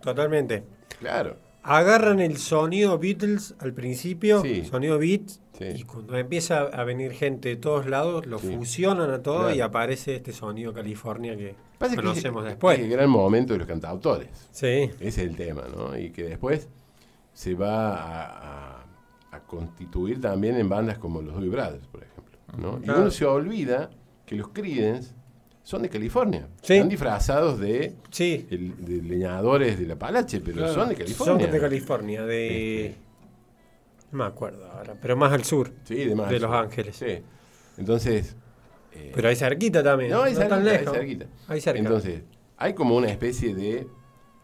Totalmente. 0.00 0.62
Claro. 0.98 1.36
Agarran 1.62 2.20
el 2.20 2.38
sonido 2.38 2.98
Beatles 2.98 3.54
al 3.58 3.74
principio, 3.74 4.40
Sí. 4.42 4.64
sonido 4.64 4.98
Beats, 4.98 5.40
Sí. 5.58 5.64
y 5.76 5.82
cuando 5.84 6.16
empieza 6.16 6.60
a 6.62 6.84
venir 6.84 7.12
gente 7.12 7.50
de 7.50 7.56
todos 7.56 7.86
lados, 7.86 8.24
lo 8.26 8.38
Sí. 8.38 8.54
fusionan 8.56 9.10
a 9.10 9.22
todo 9.22 9.40
Claro. 9.40 9.54
y 9.54 9.60
aparece 9.60 10.16
este 10.16 10.32
sonido 10.32 10.72
California 10.72 11.36
que 11.36 11.54
Pasa 11.78 11.96
que 11.96 12.00
conocemos 12.02 12.44
es, 12.44 12.48
después. 12.50 12.78
es 12.78 12.84
el 12.86 12.90
gran 12.90 13.10
momento 13.10 13.52
de 13.52 13.58
los 13.58 13.68
cantautores. 13.68 14.28
Sí. 14.52 14.66
Ese 14.66 15.06
es 15.06 15.18
el 15.18 15.36
tema, 15.36 15.64
¿no? 15.74 15.98
Y 15.98 16.10
que 16.10 16.24
después 16.24 16.68
se 17.34 17.54
va 17.54 17.94
a, 17.94 18.78
a- 18.80 18.84
a 19.32 19.40
constituir 19.40 20.20
también 20.20 20.56
en 20.56 20.68
bandas 20.68 20.98
como 20.98 21.20
los 21.20 21.34
Doobie 21.34 21.50
Brothers, 21.50 21.86
por 21.88 22.02
ejemplo. 22.02 22.38
¿no? 22.58 22.80
Y 22.82 22.88
uno 22.90 23.10
se 23.10 23.24
olvida 23.26 23.90
que 24.26 24.34
los 24.34 24.48
Creedence 24.48 25.14
son 25.62 25.82
de 25.82 25.88
California. 25.88 26.48
Sí. 26.62 26.74
Están 26.74 26.88
disfrazados 26.88 27.60
de, 27.60 27.94
Sí. 28.10 28.46
el- 28.50 28.84
de 28.84 29.02
leñadores 29.02 29.78
de 29.78 29.86
la 29.86 29.96
Palache, 29.96 30.40
pero 30.40 30.56
Claro. 30.58 30.74
son 30.74 30.88
de 30.88 30.94
California. 30.96 31.44
Son 31.44 31.52
de 31.52 31.60
California, 31.60 32.22
de... 32.24 32.86
Este. 32.86 32.98
No 34.12 34.18
me 34.18 34.24
acuerdo 34.24 34.66
ahora, 34.70 34.96
pero 35.00 35.16
más 35.16 35.32
al 35.32 35.44
sur. 35.44 35.70
Sí, 35.84 35.94
de, 36.04 36.14
más. 36.16 36.28
De 36.30 36.40
Los 36.40 36.50
Ángeles. 36.52 36.96
Sí. 36.96 37.18
Entonces... 37.78 38.34
eh, 38.92 39.12
Pero 39.14 39.28
ahí 39.28 39.36
cerquita 39.36 39.82
también. 39.84 40.10
No, 40.10 40.22
hay 40.22 40.34
tan 40.34 40.48
cerquita, 40.48 40.56
hay 40.70 40.78
lejos. 40.78 40.96
cerquita. 40.96 41.26
Ahí 41.46 41.60
cerca. 41.60 41.78
Entonces, 41.78 42.22
hay 42.56 42.74
como 42.74 42.96
una 42.96 43.08
especie 43.08 43.54
de 43.54 43.86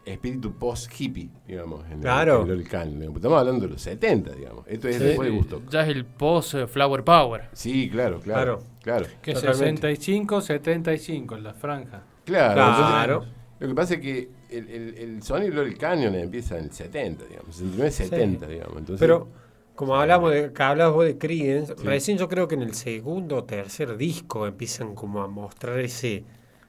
espíritu 0.07 0.53
post-hippie, 0.53 1.29
digamos, 1.47 1.85
en 1.91 1.99
Claro. 2.01 2.43
el, 2.43 2.51
en 2.51 2.59
el 2.59 2.67
Canyon, 2.67 2.99
digamos. 2.99 3.17
Estamos 3.17 3.39
hablando 3.39 3.65
de 3.65 3.71
los 3.73 3.81
70, 3.81 4.31
digamos. 4.33 4.65
Esto 4.67 4.87
es 4.87 4.97
Sí. 4.97 5.03
después 5.03 5.29
de 5.29 5.35
Gusto. 5.37 5.61
Ya 5.69 5.81
es 5.83 5.89
el 5.89 6.05
post 6.05 6.53
eh, 6.55 6.67
Flower 6.67 7.03
Power. 7.03 7.49
Sí, 7.53 7.89
claro, 7.89 8.19
claro. 8.19 8.63
Claro. 8.81 9.05
Que 9.21 9.33
Totalmente. 9.33 9.81
65, 9.95 10.41
75 10.41 11.35
en 11.35 11.43
la 11.43 11.53
franja. 11.53 12.03
Claro. 12.25 12.53
Claro. 12.55 13.13
entonces, 13.15 13.33
lo 13.59 13.67
que 13.67 13.75
pasa 13.75 13.93
es 13.95 13.99
que 14.01 14.29
el, 14.49 14.69
el, 14.69 14.97
el 14.97 15.23
sonido 15.23 15.63
del 15.63 15.77
Canyon 15.77 16.15
empieza 16.15 16.57
en 16.57 16.65
el 16.65 16.71
70, 16.71 17.25
digamos. 17.25 17.55
69, 17.55 17.91
70, 17.91 18.47
digamos. 18.47 18.77
Entonces, 18.77 18.99
Pero 18.99 19.27
como 19.75 19.95
hablamos 19.95 20.31
de, 20.33 20.51
que 20.53 20.63
hablabas 20.63 20.93
vos 20.95 21.05
de 21.05 21.17
Creedence, 21.17 21.73
recién 21.83 22.17
yo 22.17 22.27
creo 22.29 22.47
que 22.47 22.55
en 22.55 22.63
el 22.63 22.73
segundo 22.73 23.35
o 23.37 23.43
tercer 23.43 23.95
disco 23.97 24.47
empiezan 24.47 24.95
como 24.95 25.21
a 25.21 25.27
mostrar 25.27 25.79
ese 25.79 26.23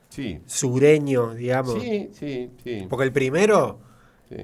sí. 0.08 0.40
sureño, 0.46 1.34
digamos. 1.34 1.82
Sí, 1.82 2.10
sí, 2.12 2.50
sí. 2.62 2.86
Porque 2.88 3.04
el 3.04 3.12
primero 3.12 3.80
Sí, 4.28 4.36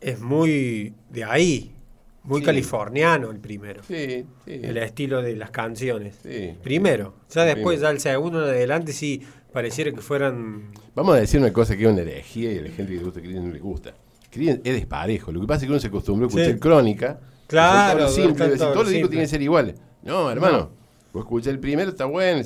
es 0.00 0.20
muy 0.20 0.94
de 1.10 1.24
ahí, 1.24 1.74
muy 2.22 2.40
Sí. 2.40 2.46
californiano 2.46 3.30
el 3.30 3.38
primero. 3.38 3.82
sí. 3.82 4.26
sí. 4.44 4.60
El 4.62 4.76
estilo 4.78 5.22
de 5.22 5.36
las 5.36 5.50
canciones. 5.50 6.16
Sí. 6.22 6.54
Primero. 6.62 7.14
Ya 7.30 7.44
después, 7.44 7.80
ya 7.80 7.90
el 7.90 8.00
segundo 8.00 8.42
en 8.42 8.50
adelante 8.50 8.92
sí 8.92 9.22
pareciera 9.52 9.90
que 9.92 10.00
fueran... 10.00 10.72
Vamos 10.94 11.16
a 11.16 11.20
decir 11.20 11.40
una 11.40 11.52
cosa 11.52 11.76
que 11.76 11.84
es 11.84 11.90
una 11.90 12.00
herejía 12.02 12.52
y 12.52 12.58
a 12.58 12.62
la 12.62 12.70
gente 12.70 12.92
que 12.92 12.98
le 12.98 13.04
gusta 13.04 13.20
Creedence 13.20 13.46
no 13.48 13.52
le 13.54 13.60
gusta. 13.60 13.94
Creedence 14.30 14.62
es 14.68 14.74
desparejo. 14.76 15.30
Lo 15.32 15.40
que 15.40 15.46
pasa 15.46 15.58
es 15.58 15.66
que 15.66 15.70
uno 15.72 15.80
se 15.80 15.86
acostumbró 15.88 16.26
a 16.26 16.28
escuchar 16.28 16.58
crónica. 16.58 17.20
Claro, 17.46 18.06
todos 18.06 18.74
los 18.76 18.88
discos 18.90 19.10
tienen 19.10 19.24
que 19.24 19.28
ser 19.28 19.42
iguales. 19.42 19.76
No, 20.02 20.30
hermano. 20.30 20.70
Vos 21.12 21.24
escuchás 21.24 21.48
el 21.52 21.58
primero, 21.58 21.90
está 21.90 22.06
bueno. 22.06 22.42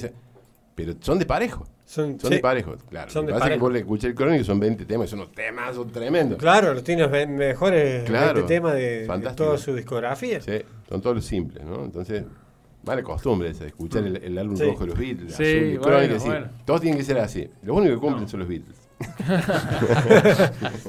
Pero 0.74 0.94
son 1.00 1.18
de 1.18 1.26
parejo. 1.26 1.66
Son, 1.86 2.18
Son 2.18 2.28
sí. 2.30 2.34
de 2.36 2.40
parejo, 2.40 2.74
claro. 2.90 3.10
Son 3.10 3.22
Lo 3.22 3.28
que 3.28 3.32
de 3.34 3.38
pasa 3.38 3.44
es 3.44 3.48
que 3.48 3.50
parejo. 3.50 3.64
vos 3.64 3.72
le 3.72 3.78
escuchás 3.78 4.04
el 4.10 4.14
crónico 4.16 4.42
y 4.42 4.44
son 4.44 4.58
20 4.60 4.84
temas, 4.86 5.06
y 5.06 5.10
son 5.10 5.20
unos 5.20 5.32
temas, 5.32 5.74
son 5.76 5.90
tremendos. 5.92 6.36
Claro, 6.38 6.74
los 6.74 6.82
tiene 6.82 7.06
ve- 7.06 7.26
mejores 7.28 8.04
Claro. 8.04 8.34
20 8.34 8.54
temas 8.54 8.74
de, 8.74 9.32
toda 9.36 9.56
su 9.56 9.72
discografía. 9.74 10.40
Sí, 10.40 10.62
son 10.88 11.00
todos 11.00 11.14
los 11.16 11.24
simples, 11.24 11.64
¿no? 11.64 11.84
Entonces, 11.84 12.24
mala 12.84 13.02
costumbre 13.04 13.50
esa, 13.50 13.62
de 13.64 13.68
escuchar 13.68 14.04
el, 14.04 14.16
el 14.16 14.36
álbum 14.36 14.56
Sí. 14.56 14.64
rojo 14.64 14.80
de 14.80 14.86
los 14.88 14.98
Beatles, 14.98 15.34
Sí, 15.34 15.42
azul 15.44 15.60
de 15.70 15.78
bueno, 15.78 16.16
así. 16.16 16.28
Todos 16.64 16.80
tienen 16.80 16.98
que 16.98 17.04
ser 17.04 17.18
así. 17.18 17.48
Los 17.62 17.76
únicos 17.76 17.96
que 17.96 18.00
cumplen 18.00 18.28
son 18.28 18.40
los 18.40 18.48
Beatles. 18.48 18.76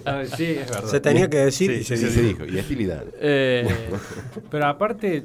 A 0.05 0.13
ver, 0.17 0.27
sí, 0.35 0.45
es 0.45 0.69
verdad. 0.69 0.87
Se 0.89 0.99
tenía 0.99 1.29
que 1.29 1.37
decir 1.37 1.71
y 1.71 1.83
Sí, 1.83 1.97
se 1.97 2.09
se 2.09 2.21
dijo. 2.21 2.43
Y 2.45 2.85
Dan. 2.85 3.05
Eh, 3.19 3.67
Pero 4.51 4.65
aparte, 4.65 5.23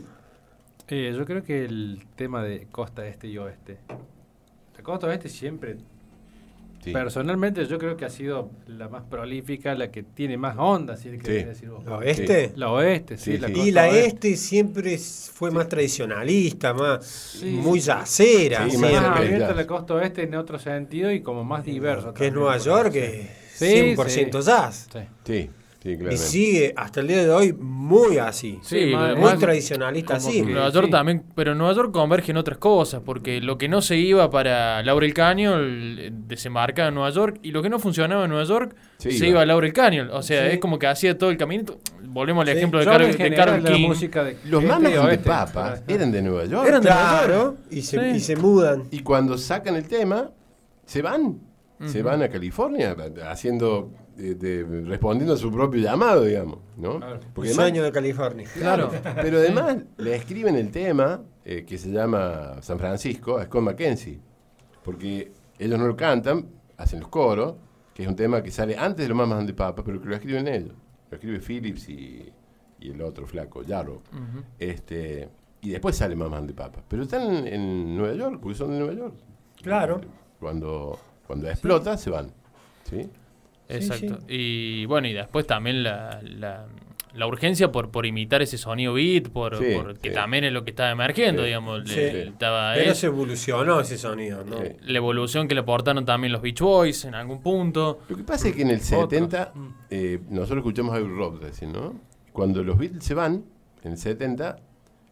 eh, 0.89 1.15
yo 1.17 1.25
creo 1.25 1.43
que 1.43 1.65
el 1.65 2.03
tema 2.17 2.43
de 2.43 2.67
costa 2.71 3.07
este 3.07 3.29
y 3.29 3.39
oeste. 3.39 3.79
La 4.83 4.85
costa 4.85 5.07
oeste 5.07 5.29
siempre, 5.29 5.77
Sí. 6.83 6.91
personalmente, 6.91 7.65
yo 7.67 7.79
creo 7.79 7.97
que 7.97 8.05
ha 8.05 8.11
sido 8.11 8.51
la 8.67 8.89
más 8.89 9.05
prolífica, 9.05 9.77
la 9.77 9.93
que 9.93 10.03
tiene 10.03 10.37
más 10.37 10.57
onda, 10.59 10.97
si 10.97 11.11
querés 11.11 11.43
Sí. 11.43 11.49
decir 11.49 11.69
vos. 11.71 11.85
¿La 11.85 11.99
oeste? 11.99 12.53
La 12.57 12.73
oeste, 12.73 13.17
sí. 13.17 13.35
Sí, 13.35 13.39
la 13.39 13.47
sí. 13.47 13.53
costa 13.53 13.69
Y 13.69 13.71
la 13.71 13.83
oeste. 13.85 14.07
este 14.09 14.37
siempre 14.37 14.99
fue 14.99 15.53
más 15.53 15.69
tradicionalista, 15.69 16.75
más 16.75 17.07
Sí, 17.07 17.47
muy 17.53 17.79
yacera. 17.79 18.69
Sí, 18.69 18.77
más 18.79 18.93
más 18.95 19.05
abierta 19.19 19.55
la 19.55 19.67
costa 19.69 19.95
oeste 19.95 20.23
en 20.25 20.35
otro 20.35 20.59
sentido 20.59 21.13
y 21.13 21.21
como 21.23 21.45
más 21.45 21.65
diverso. 21.65 22.13
que 22.13 22.27
es 22.27 22.33
Nueva 22.33 22.59
York, 22.59 22.91
que 22.93 23.31
Sí, 23.55 23.67
es 23.67 23.97
100% 23.97 24.41
jazz. 24.41 24.89
sí. 25.25 25.51
Sí, 25.83 25.99
Y 26.13 26.17
sigue 26.17 26.73
hasta 26.77 27.01
el 27.01 27.09
día 27.09 27.23
de 27.25 27.31
hoy 27.31 27.53
muy 27.53 28.19
así. 28.19 28.61
Sí, 28.63 28.93
muy 28.95 29.21
más- 29.21 29.39
tradicionalista 29.39 30.15
así. 30.15 30.43
Nueva 30.43 30.69
York 30.71 30.87
sí. 30.87 30.91
también, 30.93 31.25
pero 31.35 31.53
en 31.53 31.59
Nueva 31.59 31.75
York 31.75 31.91
convergen 31.93 32.37
otras 32.37 32.59
cosas, 32.59 33.03
porque 33.05 33.41
lo 33.41 33.59
que 33.59 33.69
no 33.69 33.83
se 33.83 33.97
iba 33.97 34.31
para 34.31 34.81
Laurel 34.85 35.13
Canyon 35.13 36.25
desembarcaba 36.29 36.89
en 36.89 36.95
Nueva 36.95 37.11
York 37.11 37.41
y 37.43 37.51
lo 37.51 37.63
que 37.63 37.69
no 37.69 37.81
funcionaba 37.81 38.25
en 38.25 38.31
Nueva 38.31 38.45
York 38.45 38.77
Sí, 38.99 39.11
se 39.11 39.17
iba. 39.27 39.29
iba 39.29 39.43
a 39.43 39.47
Laurel 39.47 39.73
Canyon. 39.73 40.11
O 40.11 40.23
sea, 40.23 40.47
Sí. 40.47 40.53
es 40.55 40.59
como 40.61 40.79
que 40.79 40.87
hacía 40.87 41.19
todo 41.19 41.31
el 41.31 41.37
caminito. 41.37 41.81
Volvemos 42.05 42.43
al 42.43 42.53
Sí. 42.53 42.59
ejemplo 42.59 42.79
de, 42.79 42.85
en 43.57 43.65
de 43.65 43.73
King. 43.73 43.89
música 43.89 44.23
de 44.25 44.37
Los 44.45 44.63
mamas 44.63 44.83
de 44.83 44.91
pero- 44.91 45.03
eran 45.89 46.13
de 46.13 46.23
Nueva 46.23 46.45
York. 46.45 46.69
Eran 46.69 46.83
de 46.83 46.91
Nueva 46.91 47.11
York. 47.13 47.27
Claro, 47.27 47.57
y 47.71 47.83
se, 47.83 47.99
Sí. 47.99 48.17
y 48.17 48.21
se 48.21 48.37
mudan. 48.37 48.85
Y 48.93 49.01
cuando 49.01 49.37
sacan 49.37 49.75
el 49.75 49.89
tema, 49.89 50.31
se 50.87 51.03
van. 51.03 51.39
Se 51.89 52.03
van 52.03 52.23
a 52.23 52.29
California 52.29 52.97
haciendo, 53.29 53.91
de- 54.17 54.35
de- 54.35 54.83
respondiendo 54.83 55.35
a 55.35 55.37
su 55.37 55.51
propio 55.51 55.81
llamado, 55.81 56.25
digamos. 56.25 56.59
¿no? 56.77 56.99
Claro. 56.99 57.21
Porque 57.35 57.51
El 57.51 57.55
sueño 57.57 57.83
de 57.83 57.93
California. 57.93 58.47
Claro, 58.55 58.91
pero 59.17 59.39
además 59.39 59.77
le 59.97 60.15
escriben 60.15 60.57
el 60.57 60.71
tema 60.71 61.23
eh, 61.45 61.65
que 61.65 61.79
se 61.79 61.91
llama 61.91 62.63
San 62.63 62.79
Francisco 62.79 63.37
a 63.39 63.45
Scott 63.45 63.63
McKenzie, 63.63 64.21
porque 64.85 65.33
ellos 65.59 65.79
no 65.79 65.87
lo 65.87 65.97
cantan, 65.97 66.47
hacen 66.77 67.01
los 67.01 67.09
coros, 67.09 67.55
que 67.95 68.03
es 68.03 68.09
un 68.09 68.17
tema 68.17 68.43
que 68.43 68.51
sale 68.51 68.77
antes 68.77 69.05
de 69.05 69.09
los 69.09 69.17
Mamas 69.17 69.45
the 69.47 69.53
Papas, 69.55 69.85
pero 69.85 70.01
que 70.01 70.09
lo 70.09 70.15
escriben 70.15 70.49
ellos. 70.49 70.73
Lo 71.11 71.17
escribe 71.17 71.41
Phillips 71.41 71.89
y, 71.89 72.33
y 72.81 72.91
el 72.91 73.03
otro 73.03 73.27
flaco, 73.27 73.63
Jarrow. 73.67 73.97
Ujú. 74.13 74.45
este, 74.59 75.29
y 75.61 75.71
después 75.71 75.95
sale 75.97 76.17
Mamas 76.17 76.47
the 76.47 76.55
Papas. 76.55 76.83
Pero 76.89 77.03
están 77.03 77.23
en, 77.31 77.47
en 77.47 77.97
Nueva 77.97 78.15
York, 78.15 78.39
porque 78.41 78.57
son 78.57 78.71
de 78.73 78.79
Nueva 78.79 78.95
York. 78.95 79.15
Claro. 79.63 80.01
Cuando, 80.41 80.99
cuando 81.33 81.49
explota, 81.49 81.97
se 81.97 82.11
van. 82.11 82.31
¿sí? 82.91 83.09
Exacto. 83.69 84.19
Y 84.29 84.85
bueno, 84.87 85.09
y 85.09 85.15
después 85.15 85.47
también 85.47 85.83
la, 85.83 86.21
la, 86.23 86.67
la 87.15 87.27
urgencia 87.27 87.73
por, 87.73 87.91
por 87.91 88.05
imitar 88.05 88.43
ese 88.43 88.59
sonido 88.59 88.93
beat, 88.93 89.29
por, 89.31 89.57
Sí, 89.57 89.75
por- 89.75 89.99
que 89.99 90.11
sí. 90.11 90.15
también 90.15 90.45
es 90.45 90.53
lo 90.53 90.63
que 90.63 90.71
estaba 90.71 90.91
emergiendo, 90.91 91.41
Sí. 91.41 91.47
digamos. 91.47 91.83
Sí. 91.89 91.95
Le- 91.97 92.29
estaba 92.29 92.75
Pero 92.75 92.93
es- 92.93 92.99
se 92.99 93.07
evolucionó 93.07 93.81
ese 93.81 93.97
sonido, 93.97 94.45
¿no? 94.45 94.59
Sí. 94.59 94.69
la 94.83 94.99
evolución 94.99 95.49
que 95.49 95.55
le 95.55 95.63
aportaron 95.63 96.05
también 96.05 96.33
los 96.35 96.43
Beach 96.43 96.61
Boys 96.61 97.07
en 97.07 97.15
algún 97.15 97.41
punto. 97.41 98.01
Lo 98.11 98.17
que 98.17 98.25
pasa 98.25 98.49
es 98.49 98.55
que 98.57 98.61
en 98.63 98.71
el 98.71 98.81
70, 98.81 99.53
eh, 99.89 100.21
nosotros 100.29 100.59
escuchamos 100.59 100.95
a 100.95 100.99
Road 101.01 101.41
recién, 101.41 101.73
¿no? 101.73 101.95
Cuando 102.35 102.63
los 102.63 102.77
Beatles 102.77 103.05
se 103.05 103.15
van, 103.15 103.43
en 103.85 103.93
el 103.93 103.97
70, 103.99 104.57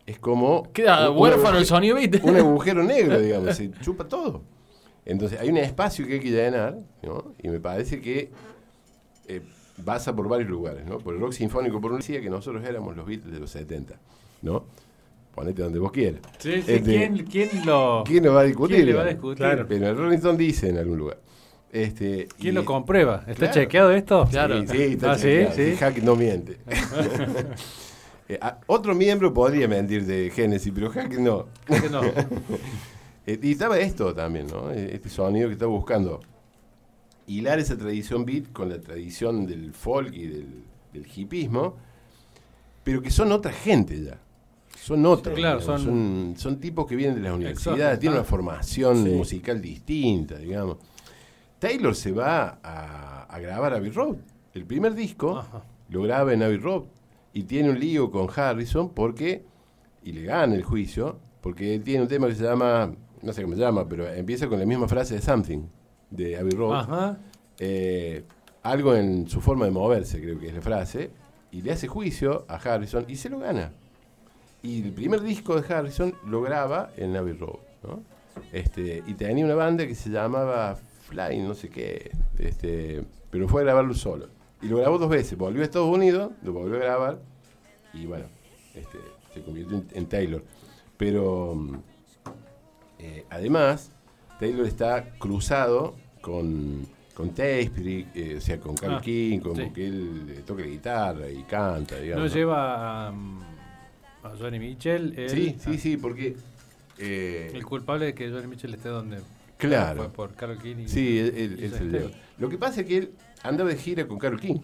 es 0.04 0.18
como... 0.18 0.70
Queda 0.74 1.08
un- 1.10 1.16
huérfano 1.18 1.52
un- 1.52 1.56
el 1.56 1.64
sonido 1.66 1.96
beat. 1.96 2.22
Un 2.22 2.36
agujero 2.36 2.82
negro, 2.84 3.18
digamos, 3.18 3.56
se 3.56 3.70
chupa 3.80 4.06
todo. 4.06 4.42
Entonces 5.10 5.40
hay 5.40 5.48
un 5.50 5.56
espacio 5.58 6.06
que 6.06 6.14
hay 6.14 6.20
que 6.20 6.30
llenar, 6.30 6.76
¿no? 7.02 7.34
Y 7.42 7.48
me 7.48 7.60
parece 7.60 8.00
que 8.00 8.30
eh, 9.28 9.42
pasa 9.84 10.14
por 10.14 10.28
varios 10.28 10.48
lugares, 10.48 10.86
¿no? 10.86 10.98
Por 10.98 11.14
el 11.14 11.20
rock 11.20 11.32
sinfónico, 11.32 11.80
por 11.80 11.90
un 11.92 11.98
decía 11.98 12.20
que 12.20 12.30
nosotros 12.30 12.64
éramos 12.66 12.96
los 12.96 13.06
Beatles 13.06 13.32
de 13.32 13.40
los 13.40 13.50
70, 13.50 13.94
¿no? 14.42 14.64
Ponete 15.34 15.62
donde 15.62 15.78
vos 15.78 15.92
quieras. 15.92 16.20
Sí, 16.38 16.62
sí, 16.62 16.72
Este, 16.72 16.82
¿quién, 16.82 17.24
quién 17.26 17.48
lo, 17.66 18.02
¿Quién 18.06 18.24
lo 18.24 18.34
va 18.34 18.40
a 18.40 18.44
discutir? 18.44 18.76
quién 18.76 18.86
le 18.88 18.94
va 18.94 19.02
a 19.02 19.06
discutir? 19.06 19.36
Claro. 19.38 19.66
Pero 19.68 19.88
el 19.88 19.96
Rolling 19.96 20.16
Stone 20.18 20.38
dice 20.38 20.68
en 20.68 20.78
algún 20.78 20.98
lugar. 20.98 21.18
Este, 21.72 22.26
¿Quién 22.38 22.52
y- 22.52 22.56
lo 22.56 22.64
comprueba? 22.64 23.18
¿Está 23.28 23.34
Claro. 23.46 23.52
chequeado 23.54 23.90
esto? 23.92 24.26
Claro. 24.30 24.60
Sí, 24.62 24.66
sí, 24.68 24.82
está 24.94 25.12
Ah, 25.12 25.16
¿sí? 25.18 25.22
chequeado. 25.22 25.54
¿Sí? 25.56 25.76
Hack 25.76 26.02
no 26.02 26.16
miente. 26.16 26.58
Eh, 28.32 28.38
otro 28.68 28.94
miembro 28.94 29.34
podría 29.34 29.66
mentir 29.66 30.06
de 30.06 30.30
Genesis, 30.30 30.70
pero 30.72 30.88
Hack 30.90 31.14
no. 31.18 31.46
¿Por 31.66 31.82
qué 31.82 31.90
no? 31.90 32.00
Eh, 33.32 33.38
y 33.42 33.52
estaba 33.52 33.78
esto 33.78 34.14
también, 34.14 34.46
¿no? 34.48 34.70
Eh, 34.72 34.90
Este 34.94 35.08
sonido 35.08 35.48
que 35.48 35.54
estaba 35.54 35.70
buscando. 35.72 36.20
Hilar 37.26 37.58
esa 37.60 37.76
tradición 37.76 38.24
beat 38.24 38.52
con 38.52 38.68
la 38.68 38.80
tradición 38.80 39.46
del 39.46 39.72
folk 39.72 40.12
y 40.14 40.26
del, 40.26 40.64
del 40.92 41.06
hipismo, 41.14 41.76
pero 42.82 43.00
que 43.00 43.10
son 43.10 43.30
otra 43.30 43.52
gente 43.52 44.02
ya. 44.02 44.18
Son 44.76 45.04
otros. 45.06 45.34
Sí, 45.36 45.40
claro, 45.40 45.60
son- 45.60 45.80
son, 45.80 46.34
son 46.36 46.58
tipos 46.60 46.86
que 46.86 46.96
vienen 46.96 47.16
de 47.16 47.22
las 47.22 47.32
universidades, 47.34 47.98
tienen 48.00 48.18
una 48.18 48.24
formación 48.24 49.04
Sí. 49.04 49.10
musical 49.10 49.60
distinta, 49.60 50.38
digamos. 50.38 50.78
Taylor 51.58 51.94
se 51.94 52.10
va 52.12 52.58
a, 52.62 53.24
a 53.24 53.38
grabar 53.38 53.74
Abbey 53.74 53.90
Road. 53.90 54.16
El 54.54 54.64
primer 54.64 54.94
disco 54.94 55.38
Ajá. 55.38 55.62
lo 55.90 56.02
graba 56.02 56.32
en 56.32 56.42
Abbey 56.42 56.56
Road 56.56 56.84
y 57.32 57.42
tiene 57.44 57.70
un 57.70 57.78
lío 57.78 58.10
con 58.10 58.28
Harrison 58.34 58.88
porque, 58.94 59.44
y 60.02 60.12
le 60.12 60.22
gana 60.22 60.54
el 60.54 60.62
juicio, 60.64 61.18
porque 61.42 61.74
él 61.74 61.82
tiene 61.84 62.02
un 62.02 62.08
tema 62.08 62.26
que 62.28 62.34
se 62.34 62.44
llama, 62.44 62.92
no 63.22 63.32
sé 63.32 63.42
cómo 63.42 63.54
se 63.54 63.60
llama, 63.60 63.88
pero 63.88 64.08
empieza 64.08 64.48
con 64.48 64.58
la 64.58 64.66
misma 64.66 64.88
frase 64.88 65.14
de 65.14 65.20
Something, 65.20 65.62
de 66.10 66.36
Abbey 66.36 66.52
Road. 66.52 66.80
Ajá. 66.80 67.18
Eh, 67.58 68.24
algo 68.62 68.94
en 68.94 69.28
su 69.28 69.40
forma 69.40 69.64
de 69.64 69.70
moverse, 69.70 70.20
creo 70.20 70.38
que 70.38 70.48
es 70.48 70.54
la 70.54 70.60
frase, 70.60 71.10
y 71.50 71.62
le 71.62 71.72
hace 71.72 71.88
juicio 71.88 72.44
a 72.48 72.56
Harrison 72.56 73.04
y 73.08 73.16
se 73.16 73.28
lo 73.28 73.38
gana. 73.38 73.72
Y 74.62 74.82
el 74.82 74.92
primer 74.92 75.22
disco 75.22 75.60
de 75.60 75.74
Harrison 75.74 76.14
lo 76.26 76.42
graba 76.42 76.90
en 76.96 77.16
Abbey 77.16 77.34
Road, 77.34 77.58
¿no? 77.82 78.02
Este, 78.52 79.02
y 79.06 79.14
tenía 79.14 79.44
una 79.44 79.54
banda 79.54 79.86
que 79.86 79.94
se 79.94 80.10
llamaba 80.10 80.76
Fly, 81.08 81.38
no 81.40 81.54
sé 81.54 81.68
qué, 81.68 82.10
este, 82.38 83.02
pero 83.30 83.48
fue 83.48 83.62
a 83.62 83.64
grabarlo 83.64 83.94
solo. 83.94 84.28
Y 84.62 84.68
lo 84.68 84.78
grabó 84.78 84.98
dos 84.98 85.08
veces, 85.08 85.38
volvió 85.38 85.62
a 85.62 85.64
Estados 85.64 85.88
Unidos, 85.88 86.32
lo 86.42 86.52
volvió 86.52 86.76
a 86.76 86.80
grabar, 86.80 87.18
y 87.94 88.06
bueno, 88.06 88.26
este, 88.74 88.98
se 89.32 89.42
convirtió 89.42 89.78
en, 89.78 89.88
en 89.92 90.06
Taylor. 90.06 90.44
Pero 90.98 91.54
mm, 91.54 91.78
eh, 93.02 93.24
además, 93.30 93.90
Taylor 94.38 94.66
está 94.66 95.10
cruzado 95.18 95.94
con, 96.20 96.86
con 97.14 97.30
Tapestry, 97.30 98.06
eh, 98.14 98.34
o 98.38 98.40
sea, 98.40 98.58
con 98.60 98.74
Carl 98.76 98.94
Ah, 98.96 99.00
King, 99.00 99.38
como 99.40 99.56
sí. 99.56 99.70
que 99.74 99.86
él 99.86 100.26
eh, 100.38 100.42
toca 100.46 100.62
la 100.62 100.68
guitarra 100.68 101.30
y 101.30 101.42
canta, 101.44 101.96
No 101.96 102.00
digamos. 102.02 102.34
lleva 102.34 103.08
a, 103.08 103.12
mm, 103.12 103.40
a 104.24 104.30
Johnny 104.38 104.58
Mitchell. 104.58 105.14
él- 105.18 105.30
Sí, 105.30 105.56
sí, 105.58 105.70
ah, 105.74 105.78
sí, 105.78 105.96
porque... 105.96 106.36
eh, 106.98 107.50
El 107.54 107.64
culpable 107.64 108.06
de 108.06 108.14
que 108.14 108.30
Johnny 108.30 108.46
Mitchell 108.46 108.74
esté 108.74 108.88
donde 108.90 109.18
Claro. 109.58 110.04
fue 110.04 110.12
por 110.12 110.34
Carol 110.34 110.58
King. 110.58 110.76
y- 110.84 110.88
Sí, 110.88 111.18
él, 111.18 111.34
él- 111.36 111.56
y 111.60 111.64
él 111.64 111.70
su 111.70 111.76
se 111.76 111.84
lo 111.84 111.90
lleva. 111.90 112.04
Estela. 112.06 112.22
Lo 112.38 112.48
que 112.48 112.58
pasa 112.58 112.80
es 112.82 112.86
que 112.86 112.96
él 112.98 113.10
andaba 113.42 113.70
de 113.70 113.76
gira 113.76 114.06
con 114.06 114.18
Carol 114.18 114.40
King, 114.40 114.60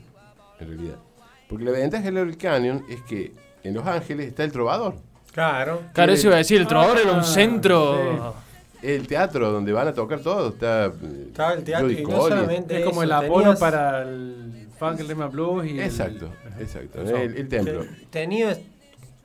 en 0.60 0.68
realidad. 0.68 0.96
Porque 1.48 1.64
la 1.64 1.70
ventaja 1.72 2.04
de 2.04 2.12
Laurel 2.12 2.36
Canyon 2.36 2.84
es 2.88 3.02
que 3.02 3.32
en 3.62 3.74
Los 3.74 3.86
Ángeles 3.86 4.26
está 4.28 4.44
el 4.44 4.52
trovador. 4.52 4.96
Claro. 5.36 5.82
Claro, 5.92 6.12
eso 6.12 6.26
iba 6.28 6.34
a 6.36 6.38
decir, 6.38 6.58
el 6.60 6.66
trovador 6.66 6.96
Ah, 6.96 7.00
era 7.02 7.12
un 7.12 7.22
centro... 7.24 8.34
El 8.82 9.06
teatro 9.06 9.52
donde 9.52 9.72
van 9.72 9.88
a 9.88 9.92
tocar 9.92 10.20
todo 10.20 10.48
está. 10.50 10.86
Estaba 11.26 11.52
el 11.54 11.62
teatro 11.64 11.90
y 11.90 12.02
no 12.02 12.08
Collins. 12.08 12.28
solamente 12.28 12.78
Es 12.78 12.84
como 12.84 13.02
eso, 13.02 13.04
el 13.04 13.12
Apolo 13.12 13.42
tenías- 13.42 13.58
para 13.60 14.02
el 14.02 14.68
funk, 14.78 15.00
el 15.00 15.08
Rhythm 15.08 15.30
Blues 15.30 15.66
y 15.66 15.70
el- 15.70 15.80
Exacto, 15.80 16.30
exacto. 16.60 17.00
El, 17.02 17.36
el 17.36 17.48
templo. 17.48 17.80
te- 17.82 18.06
Tenías 18.10 18.60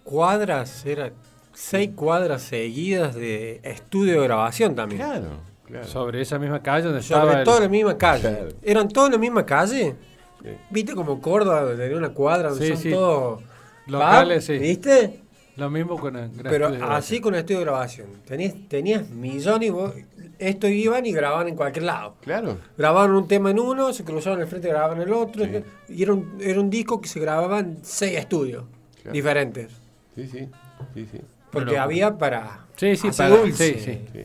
cuadras, 0.03 0.85
era 0.85 1.11
seis 1.53 1.91
cuadras 1.95 2.41
seguidas 2.41 3.13
de 3.15 3.59
estudio 3.63 4.19
de 4.21 4.27
grabación 4.27 4.73
también. 4.75 5.01
Claro, 5.01 5.27
claro. 5.67 5.85
Sobre 5.87 6.21
esa 6.21 6.39
misma 6.39 6.61
calle 6.61 6.85
donde 6.85 7.01
estaba 7.01 7.23
Sobre 7.25 7.39
el- 7.39 7.43
toda 7.45 7.59
la 7.61 7.67
misma 7.69 7.97
calle. 7.97 8.21
Claro. 8.29 8.47
¿Eran 8.63 8.87
todos 8.89 9.07
en 9.07 9.13
la 9.13 9.17
misma 9.19 9.45
calle? 9.45 9.95
Sí. 10.43 10.49
¿Viste 10.71 10.93
como 10.95 11.21
Córdoba, 11.21 11.75
tenía 11.77 11.97
una 11.97 12.09
cuadra 12.09 12.49
donde 12.49 12.65
Sí, 12.65 12.73
son 12.73 12.81
sí. 12.81 12.89
todos 12.89 13.41
Locales, 13.87 14.45
pub? 14.45 14.53
sí. 14.53 14.59
¿Viste? 14.59 15.19
Lo 15.57 15.69
mismo 15.69 15.97
con 15.99 16.15
el 16.15 16.29
gran 16.31 16.51
Pero 16.51 16.71
de 16.71 16.81
así 16.81 17.19
con 17.19 17.35
estudio 17.35 17.59
de 17.59 17.65
grabación. 17.65 18.07
Tenías, 18.25 18.53
tenías 18.69 19.09
millones 19.09 19.67
y 19.67 19.71
vos, 19.71 19.93
esto 20.39 20.67
iban 20.67 21.05
y 21.05 21.11
grababan 21.11 21.47
en 21.49 21.55
cualquier 21.55 21.83
lado. 21.85 22.15
Claro. 22.21 22.57
Grababan 22.77 23.11
un 23.11 23.27
tema 23.27 23.51
en 23.51 23.59
uno, 23.59 23.91
se 23.93 24.03
cruzaban 24.03 24.39
el 24.41 24.47
frente, 24.47 24.69
grababan 24.69 25.01
el 25.01 25.11
otro. 25.13 25.43
Sí. 25.45 25.51
Y 25.89 26.03
era 26.03 26.13
un, 26.13 26.37
era 26.39 26.59
un 26.59 26.69
disco 26.69 27.01
que 27.01 27.09
se 27.09 27.19
grababa 27.19 27.59
en 27.59 27.79
seis 27.83 28.17
estudios 28.17 28.63
Claro. 29.01 29.13
diferentes. 29.13 29.71
Sí, 30.15 30.27
sí. 30.27 30.49
Sí, 30.93 31.07
sí. 31.11 31.19
Porque 31.51 31.71
Pero- 31.71 31.81
había 31.83 32.17
para. 32.17 32.65
Sí, 32.77 32.95
sí, 32.95 33.09
para- 33.11 33.29
dulce. 33.35 33.73
sí, 33.79 34.01
sí. 34.13 34.21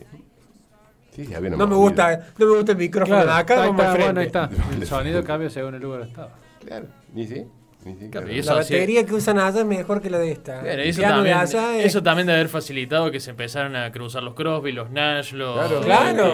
Sí, 1.11 1.27
No 1.57 1.65
me, 1.67 1.75
gusta, 1.75 2.27
no 2.37 2.45
me 2.45 2.55
gusta 2.57 2.71
el 2.73 2.77
micrófono 2.77 3.15
Claro, 3.23 3.33
de 3.33 3.39
acá, 3.39 3.65
está, 3.67 3.95
bueno, 3.95 4.19
ahí 4.19 4.27
está. 4.27 4.49
El 4.79 4.85
sonido 4.85 5.23
cambia 5.23 5.49
según 5.49 5.73
el 5.73 5.81
lugar 5.81 5.99
donde 6.01 6.11
estaba. 6.11 6.35
Claro, 6.63 6.85
ni 7.13 7.25
sí. 7.25 7.43
Sí 7.83 7.95
Claro, 8.11 8.29
y 8.29 8.41
La 8.41 8.59
hacía- 8.59 8.75
batería 8.77 9.05
que 9.05 9.13
usan 9.13 9.39
allá 9.39 9.59
es 9.61 9.65
mejor 9.65 10.01
que 10.01 10.09
la 10.09 10.17
de 10.19 10.31
esta. 10.31 10.59
Claro, 10.61 10.81
eso, 10.81 11.01
de 11.01 11.07
también, 11.07 11.37
allá 11.37 11.77
es- 11.77 11.85
eso 11.85 12.03
también 12.03 12.27
de 12.27 12.33
haber 12.33 12.49
facilitado 12.49 13.11
que 13.11 13.19
se 13.19 13.29
empezaran 13.29 13.75
a 13.75 13.91
cruzar 13.91 14.23
los 14.23 14.33
Crosby, 14.33 14.71
los 14.73 14.89
Nash, 14.89 15.33
los... 15.33 15.55
Claro. 15.57 15.81
Claro. 15.81 16.33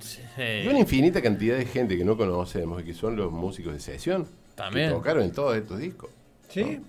Sí. 0.00 0.20
Hay 0.36 0.68
una 0.68 0.80
infinita 0.80 1.22
cantidad 1.22 1.56
de 1.56 1.64
gente 1.64 1.96
que 1.96 2.04
no 2.04 2.16
conocemos 2.16 2.82
y 2.82 2.84
que 2.84 2.94
son 2.94 3.16
los 3.16 3.30
músicos 3.32 3.72
de 3.72 3.80
sesión. 3.80 4.26
También. 4.56 4.88
Que 4.90 4.94
tocaron 4.96 5.22
en 5.22 5.32
todos 5.32 5.56
estos 5.56 5.78
discos. 5.78 6.10
Sí. 6.48 6.80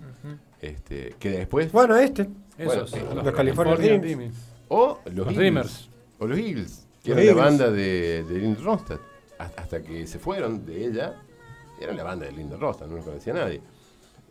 Este, 0.60 1.14
que 1.18 1.30
después. 1.30 1.72
Bueno, 1.72 1.96
este. 1.96 2.28
Bueno, 2.58 2.84
Esos, 2.84 2.92
los, 3.14 3.34
California 3.34 3.76
Dreams. 3.76 4.34
O 4.68 5.00
los, 5.06 5.14
Los 5.14 5.26
Eagles. 5.26 5.36
Dreamers. 5.36 5.88
O 6.18 6.26
los 6.26 6.38
Eagles. 6.38 6.86
Que 7.02 7.10
Los 7.10 7.18
era 7.20 7.34
la 7.34 7.42
banda 7.44 7.70
de, 7.70 8.22
de 8.24 8.38
Linda 8.38 8.60
Ronstadt. 8.62 9.00
Hasta, 9.38 9.62
hasta 9.62 9.82
que 9.82 10.06
se 10.06 10.18
fueron 10.18 10.64
de 10.66 10.86
ella. 10.86 11.14
Era 11.80 11.92
la 11.94 12.04
banda 12.04 12.26
de 12.26 12.32
Linda 12.32 12.56
Ronstadt, 12.56 12.88
no 12.88 12.96
lo 12.96 13.02
conocía 13.02 13.32
nadie. 13.32 13.60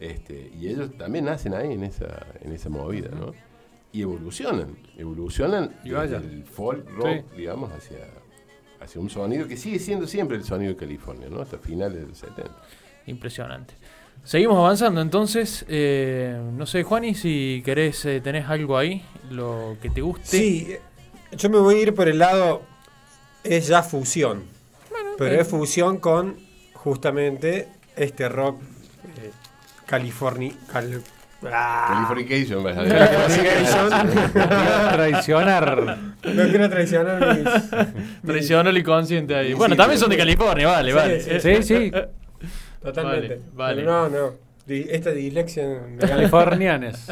Este, 0.02 0.52
y 0.60 0.68
ellos 0.68 0.98
también 0.98 1.26
nacen 1.26 1.54
ahí 1.54 1.74
en 1.74 1.84
esa, 1.84 2.26
en 2.42 2.52
esa 2.52 2.70
movida, 2.70 3.10
¿no? 3.10 3.36
Y 3.94 4.02
evolucionan. 4.02 4.76
Evolucionan 4.98 5.76
Y 5.84 5.92
desde 5.92 6.16
el 6.16 6.44
folk 6.44 6.90
rock, 6.90 7.32
digamos, 7.38 7.72
hacia, 7.72 8.00
hacia 8.80 9.00
un 9.00 9.12
sonido 9.12 9.48
que 9.48 9.56
sigue 9.56 9.78
siendo 9.78 10.08
siempre 10.08 10.38
el 10.38 10.44
sonido 10.44 10.72
de 10.74 10.78
California, 10.78 11.28
¿no? 11.30 11.40
Hasta 11.40 11.60
finales 11.60 12.02
de 12.02 12.08
los 12.08 12.18
70. 12.18 12.52
Impresionante. 13.06 13.76
Seguimos 14.24 14.58
avanzando 14.58 15.02
entonces. 15.02 15.66
eh, 15.70 16.36
no 16.52 16.66
sé, 16.66 16.82
Juani, 16.82 17.14
si 17.14 17.62
querés, 17.64 18.04
eh, 18.06 18.22
tenés 18.22 18.50
algo 18.50 18.80
ahí, 18.80 19.04
lo 19.30 19.78
que 19.84 19.92
te 19.92 20.02
guste. 20.02 20.26
Sí, 20.26 20.78
yo 21.38 21.50
me 21.52 21.60
voy 21.60 21.76
a 21.76 21.82
ir 21.84 21.94
por 21.94 22.08
el 22.08 22.18
lado. 22.18 22.64
Es 23.44 23.68
ya 23.68 23.84
fusión. 23.84 24.46
pero 25.20 25.40
es 25.40 25.48
fusión 25.48 26.00
con 26.00 26.38
justamente 26.74 27.68
este 27.96 28.28
rock 28.30 28.60
eh, 28.62 28.71
californi- 29.92 30.56
cal- 30.72 31.02
ah, 31.52 31.86
Californication, 32.08 32.64
vas 32.64 32.78
a 32.78 32.82
ver. 32.84 33.10
Traicionar. 34.94 35.98
no 36.24 36.44
quiero 36.50 36.70
traicionar 36.70 37.38
mis. 37.38 38.22
Traicionó 38.26 38.70
el 38.70 38.78
inconsciente 38.78 39.36
ahí. 39.36 39.54
Bueno, 39.54 39.74
sí, 39.76 39.78
también 39.78 40.00
son 40.00 40.10
de 40.10 40.18
California, 40.18 40.68
vale, 40.68 40.92
Sí, 40.92 40.96
vale. 40.96 41.40
sí, 41.42 41.64
Sí. 41.64 41.92
Totalmente. 42.82 43.28
Vale, 43.28 43.42
vale. 43.54 43.82
Pero 43.84 43.92
no, 43.92 44.10
no. 44.10 44.34
Esta 44.68 45.12
dislexia. 45.12 45.68
de- 45.68 45.98
Californianes. 46.08 47.08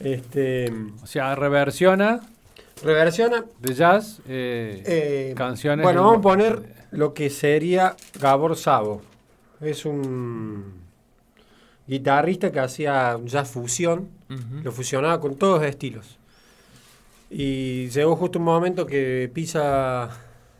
Este. 0.00 0.72
O 1.02 1.06
sea, 1.06 1.34
reversiona 1.34 2.20
Reversiona. 2.82 3.44
de 3.60 3.74
jazz 3.74 4.20
eh, 4.28 4.82
eh, 4.86 5.34
canciones. 5.36 5.82
Bueno, 5.84 6.02
vamos 6.02 6.18
a 6.18 6.22
poner 6.22 6.62
lo 6.90 7.14
que 7.14 7.30
sería 7.30 7.96
Gabor 8.20 8.56
Sabo. 8.56 9.02
Es 9.64 9.84
un 9.86 10.74
guitarrista 11.86 12.50
que 12.52 12.60
hacía 12.60 13.18
jazz 13.24 13.50
fusión. 13.50 14.08
Ujú. 14.30 14.62
Lo 14.62 14.72
fusionaba 14.72 15.20
con 15.20 15.36
todos 15.36 15.60
los 15.60 15.68
estilos. 15.68 16.18
Y 17.30 17.88
llegó 17.88 18.16
justo 18.16 18.38
un 18.38 18.44
momento 18.44 18.86
que 18.86 19.30
pisa 19.32 20.10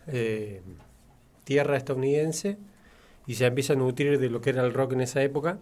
eh, 0.06 0.62
tierra 1.44 1.76
estadounidense 1.76 2.58
y 3.26 3.34
se 3.34 3.46
empieza 3.46 3.74
a 3.74 3.76
nutrir 3.76 4.18
de 4.18 4.28
lo 4.30 4.40
que 4.40 4.50
era 4.50 4.62
el 4.64 4.72
rock 4.74 4.92
en 4.94 5.00
esa 5.02 5.22
época. 5.22 5.58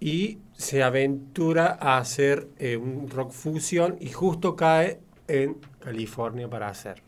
y 0.00 0.38
se 0.56 0.82
aventura 0.84 1.76
a 1.80 1.98
hacer 1.98 2.48
eh, 2.58 2.76
un 2.76 3.08
rock 3.10 3.32
fusión 3.32 3.96
y 4.00 4.10
justo 4.10 4.54
cae 4.56 5.00
en 5.26 5.56
California 5.80 6.48
para 6.48 6.68
hacer. 6.68 7.02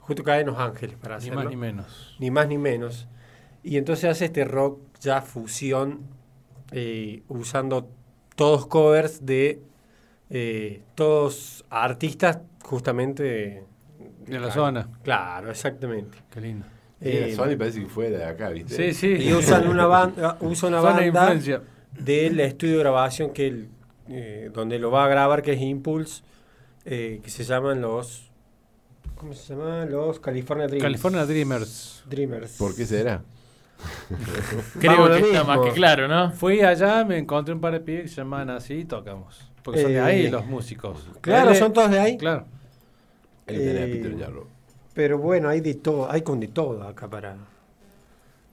Justo 0.00 0.22
cae 0.24 0.40
en 0.40 0.46
Los 0.48 0.58
Ángeles 0.58 0.96
para 0.96 1.16
Ni 1.16 1.24
hacerlo. 1.24 1.40
más 1.42 1.50
ni 1.50 1.56
menos. 1.56 2.16
Ni 2.18 2.30
más 2.30 2.48
ni 2.48 2.56
menos. 2.58 3.06
Y 3.62 3.76
entonces 3.76 4.10
hace 4.10 4.26
este 4.26 4.44
rock 4.44 4.80
ya 5.00 5.22
fusión 5.22 6.00
eh, 6.72 7.22
usando 7.28 7.88
todos 8.36 8.66
covers 8.66 9.24
de 9.26 9.60
eh, 10.30 10.82
todos 10.94 11.64
artistas 11.70 12.38
justamente 12.62 13.22
de, 13.22 13.64
De 14.26 14.40
la 14.40 14.50
zona. 14.50 14.88
Claro, 15.02 15.50
exactamente. 15.50 16.18
Qué 16.30 16.40
lindo. 16.40 16.66
Eh, 17.00 17.32
Sony 17.34 17.56
parece 17.56 17.80
que 17.80 17.86
fuera 17.86 18.18
de 18.18 18.24
acá, 18.24 18.50
¿viste? 18.50 18.92
Sí, 18.92 18.92
sí. 18.92 19.24
y 19.24 19.32
usan 19.32 19.66
una 19.68 19.86
banda, 19.86 20.36
usa 20.40 20.68
una 20.68 20.78
de 20.78 20.82
banda 20.84 21.06
influencia. 21.06 21.62
del 21.98 22.38
estudio 22.40 22.74
de 22.74 22.80
grabación 22.80 23.32
que 23.32 23.46
él, 23.46 23.68
eh, 24.08 24.50
donde 24.52 24.78
lo 24.78 24.90
va 24.90 25.06
a 25.06 25.08
grabar, 25.08 25.42
que 25.42 25.54
es 25.54 25.60
Impulse, 25.60 26.22
eh, 26.84 27.20
que 27.22 27.30
se 27.30 27.44
llaman 27.44 27.80
los 27.80 28.30
¿cómo 29.16 29.32
se 29.32 29.54
llaman? 29.54 29.90
Los 29.90 30.20
California 30.20 30.66
Dreamers. 30.66 30.84
California 30.84 31.26
Dreamers. 31.26 32.04
Dreamers. 32.06 32.52
¿Por 32.58 32.74
qué 32.74 32.84
será? 32.84 33.22
Creo 34.78 34.92
Vamos, 34.92 35.08
que 35.10 35.16
está 35.16 35.38
mismo. 35.40 35.44
más 35.44 35.60
que 35.60 35.72
claro, 35.72 36.08
¿no? 36.08 36.30
Fui 36.32 36.60
allá, 36.60 37.04
me 37.04 37.18
encontré 37.18 37.54
un 37.54 37.60
par 37.60 37.72
de 37.72 37.80
pibes 37.80 38.02
que 38.02 38.08
se 38.08 38.16
llaman 38.16 38.50
así 38.50 38.74
y 38.74 38.84
tocamos. 38.84 39.50
Porque 39.62 39.82
son 39.82 39.90
de 39.92 39.98
Eh, 39.98 40.00
ahí 40.00 40.28
los 40.30 40.46
músicos. 40.46 41.06
Claro, 41.20 41.54
son 41.54 41.72
todos 41.72 41.90
de 41.90 41.98
ahí. 42.00 42.16
Claro. 42.16 42.46
Eh. 43.46 44.02
Pero 44.94 45.18
bueno, 45.18 45.48
hay 45.48 45.60
de 45.60 45.74
todo, 45.74 46.10
hay 46.10 46.22
con 46.22 46.40
de 46.40 46.48
todo 46.48 46.82
acá 46.84 47.08
para. 47.08 47.36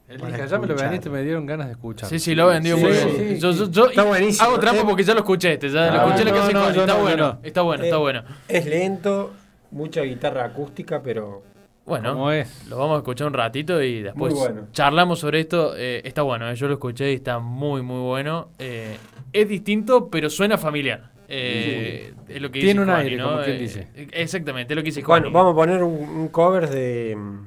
Él 0.07 0.19
Para 0.19 0.32
dije, 0.32 0.43
allá 0.43 0.57
me 0.59 0.67
lo 0.67 0.75
veniste, 0.75 1.09
me 1.09 1.21
dieron 1.21 1.45
ganas 1.45 1.67
de 1.67 1.73
escuchar. 1.73 2.07
Sí, 2.09 2.17
sí, 2.19 2.34
lo 2.34 2.43
ha 2.43 2.53
vendido 2.53 2.78
Sí, 2.78 2.84
muy 2.84 2.93
sí, 2.93 3.05
bien. 3.05 3.36
sí. 3.36 3.39
Yo, 3.41 3.51
yo- 3.51 3.69
yo- 3.69 3.86
Está 3.89 4.03
buenísimo. 4.03 4.47
Hago 4.47 4.59
trampa 4.59 4.82
Eh, 4.82 4.86
porque 4.88 5.03
ya 5.03 5.13
lo 5.13 5.19
escuché 5.19 5.53
este, 5.53 5.69
ya 5.69 5.91
lo 5.91 5.97
escuché 6.07 6.23
lo 6.23 6.32
que 6.32 6.38
no, 6.39 6.43
hace 6.45 6.53
no, 6.53 6.69
Está 6.69 6.95
bueno, 6.97 7.17
no. 7.34 7.39
está 7.43 7.61
bueno, 7.61 7.84
está 7.84 7.95
Eh, 7.95 7.99
bueno. 7.99 8.23
Es 8.47 8.65
lento, 8.65 9.34
mucha 9.71 10.01
guitarra 10.03 10.45
acústica, 10.45 11.01
pero 11.03 11.43
Bueno, 11.88 12.14
¿Cómo 12.14 12.32
es? 12.32 12.68
lo 12.68 12.78
vamos 12.78 12.96
a 12.96 12.98
escuchar 12.98 13.28
un 13.28 13.34
ratito 13.34 13.82
y 13.82 14.02
después 14.04 14.34
bueno. 14.34 14.68
charlamos 14.74 15.20
sobre 15.20 15.40
esto. 15.40 15.74
Eh, 15.76 16.02
está 16.04 16.22
bueno, 16.22 16.50
eh, 16.50 16.56
yo 16.56 16.68
lo 16.68 16.74
escuché 16.74 17.12
y 17.14 17.16
está 17.16 17.40
muy, 17.40 17.82
muy 17.82 18.02
bueno. 18.02 18.50
Eh, 18.60 18.98
es 19.32 19.48
distinto, 19.48 20.10
pero 20.10 20.30
suena 20.30 20.58
familiar. 20.58 21.12
Eh, 21.30 22.14
es 22.28 22.42
lo 22.42 22.52
que 22.52 22.60
Tiene 22.60 22.82
dice 22.82 22.82
un 22.82 22.88
Juani, 22.88 23.04
aire, 23.04 23.18
¿no? 23.18 23.30
como 23.32 23.42
quien 23.44 23.58
dice. 23.60 23.88
exactamente, 24.12 24.74
es 24.74 24.76
lo 24.76 24.82
que 24.84 24.88
dice 24.88 25.02
Juan. 25.02 25.24
bueno, 25.24 25.34
vamos 25.38 25.54
a 25.54 25.56
poner 25.56 25.82
un, 25.84 25.94
un 26.10 26.28
cover 26.28 26.70
de. 26.70 27.16
mm, 27.18 27.46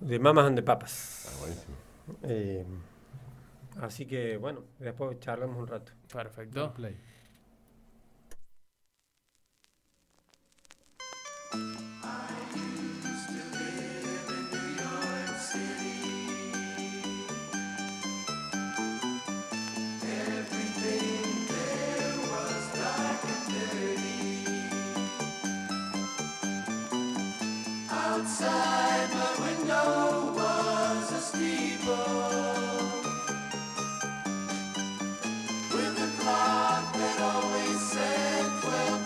de 0.00 0.18
Mamas 0.18 0.46
and 0.46 0.56
the 0.56 0.62
Papas. 0.62 1.26
Ah, 1.28 1.38
buenísimo. 1.40 1.74
Eh, 2.24 2.64
así 3.80 4.06
que 4.06 4.36
bueno, 4.36 4.60
después 4.78 5.18
charlamos 5.20 5.56
un 5.56 5.66
rato. 5.68 5.92
Perfecto. 6.12 6.72
Play. 6.74 6.96
Outside 27.90 29.10
my 29.14 29.34
window 29.46 30.32
was 30.34 31.12
a 31.12 31.20
steeple 31.20 31.96
with 35.72 35.98
a 35.98 36.10
clock 36.20 36.92
that 36.94 37.20
always 37.20 37.80
said 37.90 38.46
twelve 38.62 39.05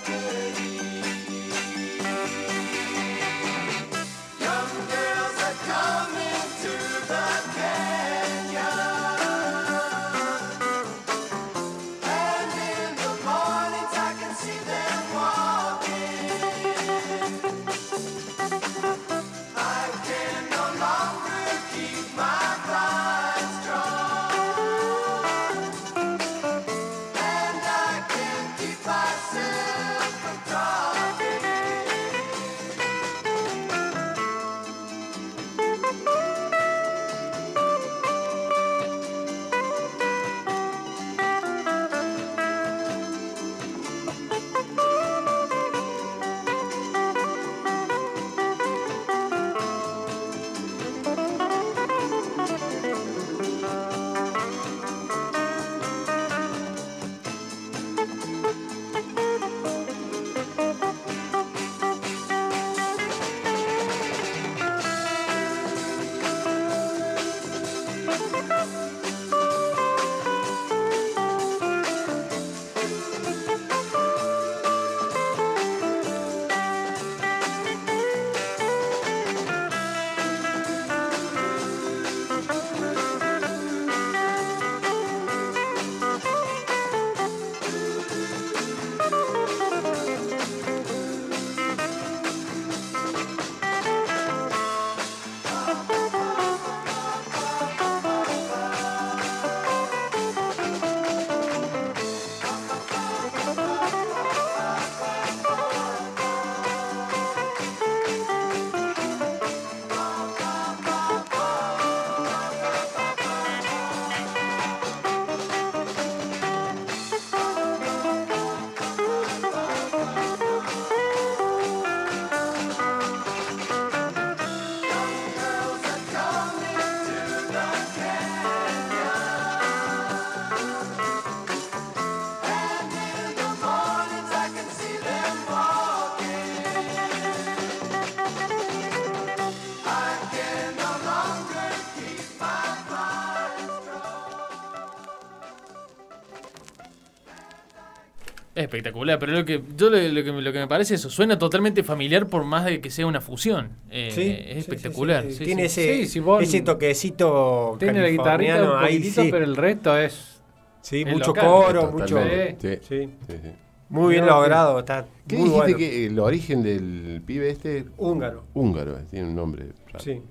Espectacular, 148.71 149.19
pero 149.19 149.33
lo 149.33 149.45
que 149.45 149.63
yo 149.77 149.91
lo, 149.91 149.99
lo 149.99 150.23
que, 150.25 150.31
lo 150.33 150.53
que 150.53 150.59
me 150.61 150.69
parece 150.69 150.95
es 150.95 151.01
eso, 151.01 151.11
suena 151.11 151.37
totalmente 151.39 151.83
familiar 151.83 152.27
por 152.29 152.45
más 152.45 152.65
de 152.65 152.81
que 152.81 152.89
sea 152.89 153.05
una 153.07 153.21
fusión. 153.21 153.71
Eh, 153.91 154.11
Sí, 154.15 154.37
es 154.49 154.59
espectacular. 154.59 155.25
sí, 155.25 155.31
sí. 155.33 155.37
sí, 155.39 155.45
Tiene 155.45 155.69
sí. 155.69 155.81
ese, 155.81 155.97
Sí, 156.05 156.07
si 156.07 156.21
vos- 156.21 156.43
ese 156.43 156.61
toquecito 156.61 157.77
Tiene 157.81 158.01
la 158.01 158.09
guitarrita 158.09 158.63
un 158.63 158.79
ahí, 158.85 158.99
poquitito, 158.99 159.23
pero 159.31 159.45
el 159.45 159.57
resto 159.57 159.99
es. 159.99 160.41
Sí, 160.83 161.03
es 161.07 161.13
mucho 161.13 161.29
local. 161.29 161.45
coro, 161.47 161.91
mucho. 161.93 162.15
Totalmente. 162.17 162.77
Sí. 162.83 162.87
Sí. 162.89 163.11
Sí, 163.27 163.33
sí. 163.43 163.51
Muy 163.89 164.13
bien 164.15 164.25
logrado, 164.27 164.79
está 164.79 165.05
¿Qué 165.27 165.35
muy 165.37 165.47
dijiste 165.49 165.63
bueno. 165.73 165.79
que 165.79 166.07
el 166.07 166.19
origen 166.21 166.63
del 166.63 167.23
pibe 167.27 167.51
este? 167.51 167.87
Húngaro. 167.97 168.45
Húngaro, 168.55 168.97
tiene 169.11 169.27
un 169.29 169.35
nombre 169.35 169.67
raro. 169.89 169.99
Sí. 169.99 170.23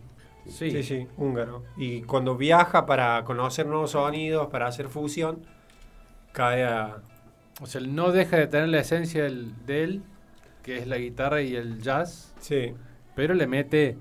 Sí. 0.47 0.71
Sí, 0.71 0.81
sí, 0.81 1.07
húngaro. 1.17 1.65
Y 1.77 2.01
cuando 2.03 2.37
viaja 2.37 2.85
para 2.85 3.23
conocer 3.25 3.67
nuevos 3.67 3.91
sonidos, 3.91 4.47
para 4.47 4.65
hacer 4.67 4.87
fusión, 4.87 5.39
cae 6.31 6.63
a... 6.63 6.97
O 7.61 7.65
sea, 7.67 7.81
él 7.81 7.93
no 7.95 8.11
deja 8.11 8.37
de 8.37 8.47
tener 8.47 8.69
la 8.69 8.79
esencia 8.79 9.23
del- 9.23 9.53
de 9.65 9.83
él, 9.83 10.01
que 10.63 10.77
es 10.77 10.87
la 10.87 10.97
guitarra 10.97 11.41
y 11.41 11.55
el 11.55 11.81
jazz, 11.81 12.33
Sí, 12.39 12.73
pero 13.15 13.33
le 13.33 13.47
mete... 13.47 13.97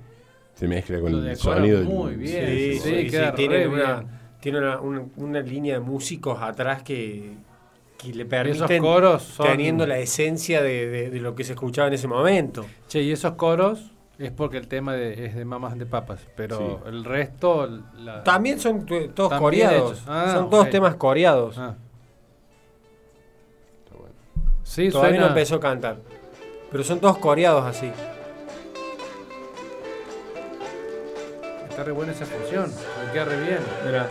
Se 0.54 0.66
mezcla 0.68 1.00
con 1.00 1.26
el 1.26 1.36
sonido. 1.36 1.78
del- 1.78 1.88
muy 1.88 2.14
bien. 2.16 2.46
sí, 2.46 2.74
sí, 2.74 2.80
sí, 2.80 3.00
sí, 3.04 3.10
queda 3.10 3.34
tiene, 3.34 3.66
una, 3.68 4.04
tiene 4.40 4.58
una, 4.58 4.80
una- 4.80 5.04
una 5.16 5.40
línea 5.40 5.74
de 5.74 5.80
músicos 5.80 6.40
atrás 6.42 6.82
que, 6.82 7.32
que 7.96 8.08
le 8.12 8.22
Esos 8.22 8.28
permiten, 8.28 8.82
coros 8.82 9.22
son... 9.22 9.46
teniendo 9.46 9.86
la 9.86 9.98
esencia 9.98 10.62
de, 10.62 10.88
de- 10.88 11.10
de 11.10 11.20
lo 11.20 11.34
que 11.34 11.44
se 11.44 11.52
escuchaba 11.54 11.88
en 11.88 11.94
ese 11.94 12.06
momento. 12.08 12.64
Che, 12.88 13.02
y 13.02 13.10
esos 13.12 13.32
coros 13.34 13.92
es 14.18 14.30
porque 14.32 14.56
el 14.56 14.66
tema 14.68 14.94
de- 14.94 15.26
es 15.26 15.34
de 15.36 15.44
Mamas 15.44 15.78
de 15.78 15.86
Papas, 15.86 16.26
pero 16.36 16.82
el 16.86 17.04
resto... 17.04 17.68
la- 17.96 18.22
También 18.24 18.58
son 18.60 18.84
tu- 18.86 19.08
todos 19.08 19.32
coreados. 19.34 20.02
Ah, 20.06 20.32
son 20.34 20.50
todos 20.50 20.64
ok. 20.66 20.70
temas 20.70 20.94
coreados. 20.96 21.56
Ah. 21.58 21.76
Sí, 24.68 24.90
Todavía 24.90 25.10
suena... 25.10 25.24
no 25.24 25.28
empezó 25.28 25.56
a 25.56 25.60
cantar, 25.60 25.96
pero 26.70 26.84
son 26.84 27.00
todos 27.00 27.18
coreados 27.18 27.64
así. 27.64 27.90
Está 31.68 31.84
re 31.84 31.92
buena 31.92 32.12
esa 32.12 32.26
fusión, 32.26 32.70
me 33.06 33.12
queda 33.12 33.24
re 33.24 33.40
bien. 33.40 33.58
Mirá. 33.86 34.06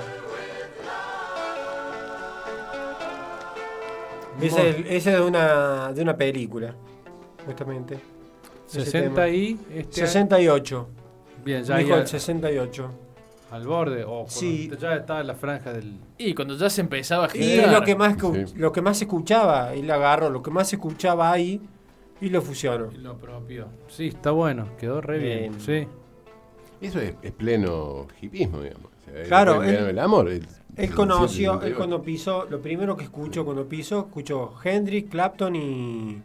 Ese 4.42 4.70
es, 4.70 4.76
ese 4.78 4.96
es 4.96 5.06
de 5.06 5.22
una 5.22 5.92
de 5.94 6.02
una 6.02 6.16
película, 6.16 6.74
justamente. 7.46 8.00
Ese 8.68 8.84
60 8.84 9.10
tema. 9.10 9.28
y... 9.30 9.60
Este 9.74 10.02
68. 10.02 10.88
Bien, 11.44 11.64
ya 11.64 11.78
Dijo 11.78 11.94
el 11.94 12.02
al, 12.02 12.08
68. 12.08 13.07
Al 13.52 13.66
borde, 13.66 14.04
o 14.04 14.10
cuando 14.26 14.30
Sí. 14.32 14.70
ya 14.80 14.96
estaba 14.96 15.22
en 15.22 15.28
la 15.28 15.36
franja 15.36 15.72
del... 15.74 16.00
Y 16.18 16.34
cuando 16.34 16.56
ya 16.58 16.70
se 16.70 16.82
empezaba 16.82 17.26
a 17.26 17.30
Y 17.38 17.40
girar. 17.42 17.68
es 17.68 17.72
lo 17.74 17.82
que 17.84 17.96
más 17.96 18.18
Sí. 18.20 18.54
lo 18.58 18.72
que 18.72 18.82
más 18.82 18.98
se 18.98 19.06
escuchaba, 19.06 19.76
y 19.76 19.84
lo 19.84 19.94
agarró, 19.94 20.30
lo 20.30 20.42
que 20.44 20.52
más 20.52 20.68
se 20.70 20.76
escuchaba 20.76 21.32
ahí 21.32 21.62
y 22.20 22.30
lo 22.30 22.42
fusionó. 22.42 22.90
y 22.94 22.98
lo 22.98 23.16
propio. 23.18 23.68
Sí, 23.88 24.08
está 24.08 24.32
bueno, 24.32 24.68
quedó 24.78 25.00
re 25.02 25.20
bien. 25.20 25.40
Bien. 25.40 25.60
Sí. 25.62 25.88
Eso 26.82 27.00
es, 27.00 27.16
es 27.22 27.32
pleno 27.32 28.08
hipismo, 28.22 28.62
digamos. 28.62 28.92
O 29.08 29.12
sea, 29.12 29.24
Claro, 29.24 29.64
el, 29.64 29.70
él- 29.76 29.86
el 29.92 30.00
amor. 30.00 30.28
el- 30.30 30.46
Él 30.76 30.94
conoció, 30.94 31.54
él 31.54 31.60
68. 31.60 31.78
cuando 31.78 32.02
pisó, 32.04 32.46
lo 32.50 32.62
primero 32.62 32.96
que 32.98 33.06
escuchó 33.06 33.44
cuando 33.46 33.66
pisó, 33.68 34.02
escuchó 34.02 34.54
Hendrix, 34.64 35.10
Clapton 35.10 35.56
y, 35.56 36.22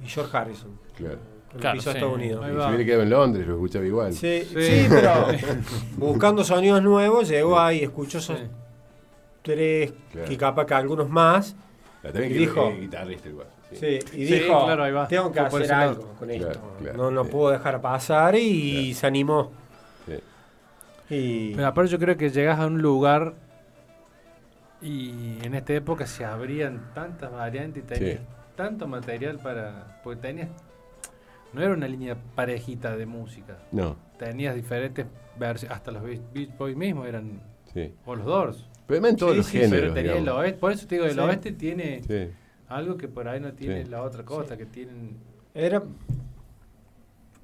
y 0.00 0.06
George 0.06 0.36
Harrison. 0.36 0.78
Claro. 0.96 1.18
Claro, 1.58 1.76
pisó 1.78 1.90
sí. 1.92 1.96
Estados 1.98 2.14
Unidos. 2.16 2.44
Y 2.46 2.50
si 2.50 2.56
hubiera 2.56 2.84
quedado 2.84 3.02
en 3.02 3.10
Londres, 3.10 3.46
lo 3.46 3.54
escuchaba 3.54 3.84
igual. 3.86 4.12
Sí, 4.12 4.42
Sí. 4.52 4.62
sí, 4.62 4.86
pero 4.88 5.12
buscando 5.96 6.44
sonidos 6.44 6.82
nuevos, 6.82 7.28
llegó 7.28 7.58
ahí, 7.60 7.82
escuchó 7.82 8.18
esos 8.18 8.38
Sí. 8.38 8.46
tres, 9.42 9.92
Claro. 10.12 10.28
que 10.28 10.36
capaz 10.36 10.66
que 10.66 10.74
algunos 10.74 11.08
más. 11.10 11.54
La 12.02 12.10
también 12.12 12.32
Y 12.32 12.34
que 12.34 12.40
dijo- 12.40 12.72
guitarrista 12.80 13.28
igual. 13.28 13.46
sí. 13.70 13.76
Sí, 13.76 13.86
y 14.18 14.26
Sí, 14.26 14.34
dijo, 14.34 14.64
claro, 14.64 14.84
ahí 14.84 14.92
va. 14.92 15.06
tengo 15.08 15.30
que 15.32 15.40
hacer 15.40 15.72
algo 15.72 16.14
con 16.18 16.28
Claro, 16.28 16.50
esto. 16.50 16.60
claro, 16.80 16.96
no 16.98 17.10
no 17.10 17.24
sí. 17.24 17.30
puedo 17.30 17.50
dejar 17.50 17.80
pasar 17.80 18.34
y 18.36 18.82
Claro. 18.86 18.98
se 19.00 19.06
animó. 19.06 19.50
Sí. 20.06 21.14
Y 21.14 21.54
Pero 21.54 21.66
aparte 21.68 21.90
yo 21.90 21.98
creo 21.98 22.16
que 22.16 22.30
llegas 22.30 22.58
a 22.58 22.66
un 22.66 22.80
lugar 22.82 23.34
y 24.80 25.38
en 25.44 25.54
esta 25.54 25.74
época 25.74 26.06
se 26.06 26.24
abrían 26.24 26.90
tantas 26.94 27.30
variantes 27.30 27.84
y 27.84 27.86
tenías 27.86 28.18
Sí. 28.18 28.24
tanto 28.56 28.86
material 28.88 29.38
para... 29.38 30.00
Porque 30.02 30.20
tenías... 30.20 30.48
No 31.52 31.62
era 31.62 31.74
una 31.74 31.86
línea 31.88 32.16
parejita 32.34 32.96
de 32.96 33.06
música. 33.06 33.58
No, 33.72 33.96
Tenías 34.18 34.54
diferentes 34.54 35.06
versiones, 35.38 35.76
hasta 35.76 35.90
los 35.90 36.02
Beach 36.02 36.56
Boys 36.58 36.76
mismos 36.76 37.06
eran... 37.08 37.40
sí. 37.72 37.92
O 38.06 38.14
los 38.14 38.24
Doors. 38.26 38.68
Pero 38.86 38.98
además 38.98 39.10
en 39.12 39.16
todos 39.16 39.32
Sí, 39.32 39.36
los 39.38 39.46
sí, 39.46 39.58
Pero 39.58 39.70
géneros. 39.70 39.94
tenía 39.94 40.16
el 40.18 40.28
oeste, 40.28 40.58
por 40.58 40.72
eso 40.72 40.86
te 40.86 40.94
digo, 40.96 41.06
el 41.06 41.12
Sí. 41.14 41.18
oeste 41.20 41.52
tiene 41.52 42.02
Sí. 42.06 42.30
algo 42.68 42.96
que 42.96 43.08
por 43.08 43.28
ahí 43.28 43.40
no 43.40 43.52
tiene 43.52 43.84
Sí. 43.84 43.90
la 43.90 44.02
otra 44.02 44.24
cosa, 44.24 44.56
que 44.56 44.66
tienen... 44.66 45.16
era, 45.54 45.82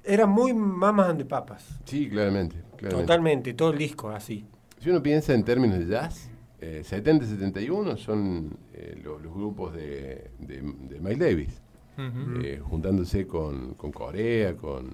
era 0.03 0.25
muy 0.25 0.53
mamas 0.53 1.17
de 1.17 1.25
papas. 1.25 1.79
Sí, 1.85 2.09
claramente. 2.09 2.55
claramente. 2.77 3.05
Totalmente, 3.07 3.53
todo 3.53 3.71
el 3.71 3.77
disco 3.77 4.09
así. 4.09 4.45
Si 4.79 4.89
uno 4.89 5.03
piensa 5.03 5.33
en 5.33 5.43
términos 5.43 5.77
de 5.79 5.85
jazz, 5.87 6.29
eh, 6.61 6.83
70-71 6.83 7.97
son 7.97 8.57
eh, 8.73 8.99
lo- 9.03 9.19
los, 9.19 9.33
grupos 9.33 9.73
de, 9.73 10.31
de, 10.39 10.61
de 10.61 10.99
Miles 10.99 11.19
Davis, 11.19 11.61
Eh, 12.43 12.59
juntándose 12.63 13.27
con, 13.27 13.73
con 13.75 13.91
Corea, 13.91 14.55
con, 14.55 14.89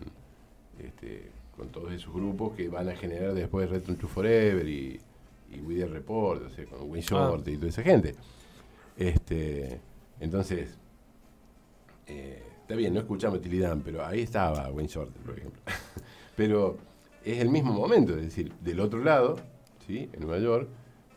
este, 0.79 1.29
con 1.55 1.69
todos 1.69 1.93
esos 1.93 2.13
grupos 2.13 2.55
que 2.55 2.67
van 2.67 2.89
a 2.89 2.95
generar 2.95 3.33
después 3.33 3.69
Return 3.69 3.97
to 3.97 4.07
Forever 4.07 4.67
y, 4.67 4.99
y 5.51 5.59
We 5.61 5.75
The 5.75 5.87
Report, 5.87 6.43
o 6.43 6.49
sea, 6.49 6.65
con 6.65 6.81
Wayne 6.89 7.01
Shorty 7.01 7.51
y 7.51 7.57
toda 7.57 7.69
esa 7.69 7.83
gente. 7.83 8.15
Este, 8.97 9.79
entonces, 10.19 10.77
eh, 12.07 12.43
está 12.61 12.75
bien, 12.75 12.93
no 12.93 12.99
escuchamos 13.01 13.41
Tilly 13.41 13.59
Dan, 13.59 13.81
pero 13.81 14.05
ahí 14.05 14.21
estaba 14.21 14.69
Wayne 14.71 14.89
Shorter, 14.89 15.21
por 15.21 15.37
ejemplo. 15.37 15.61
pero 16.35 16.77
es 17.23 17.39
el 17.39 17.49
mismo 17.49 17.73
momento, 17.73 18.15
es 18.15 18.23
decir, 18.23 18.51
del 18.61 18.79
otro 18.79 19.03
lado, 19.03 19.35
¿sí? 19.85 20.09
en 20.13 20.19
Nueva 20.21 20.39
York, 20.39 20.67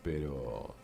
pero 0.03 0.75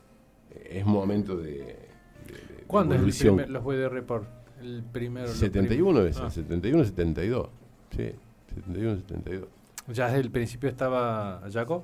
es 0.70 0.86
momento 0.86 1.38
de. 1.38 1.51
de- 1.53 2.56
de 2.58 2.64
¿Cuándo 2.68 2.95
es 2.95 3.01
el 3.01 3.06
primer, 3.36 3.49
los 3.49 3.64
voy 3.64 3.78
de 3.78 3.89
report? 3.89 4.28
El 4.62 4.84
primero. 4.84 5.28
los 5.28 5.36
71 5.38 6.01
es, 6.06 6.18
Ah. 6.18 6.30
71, 6.30 6.84
72. 6.86 7.49
Sí, 7.91 8.12
71, 8.56 8.95
72. 8.97 9.47
¿Ya 9.93 10.06
desde 10.08 10.20
el 10.22 10.32
principio 10.32 10.70
estaba 10.70 11.41
Jaco? 11.51 11.84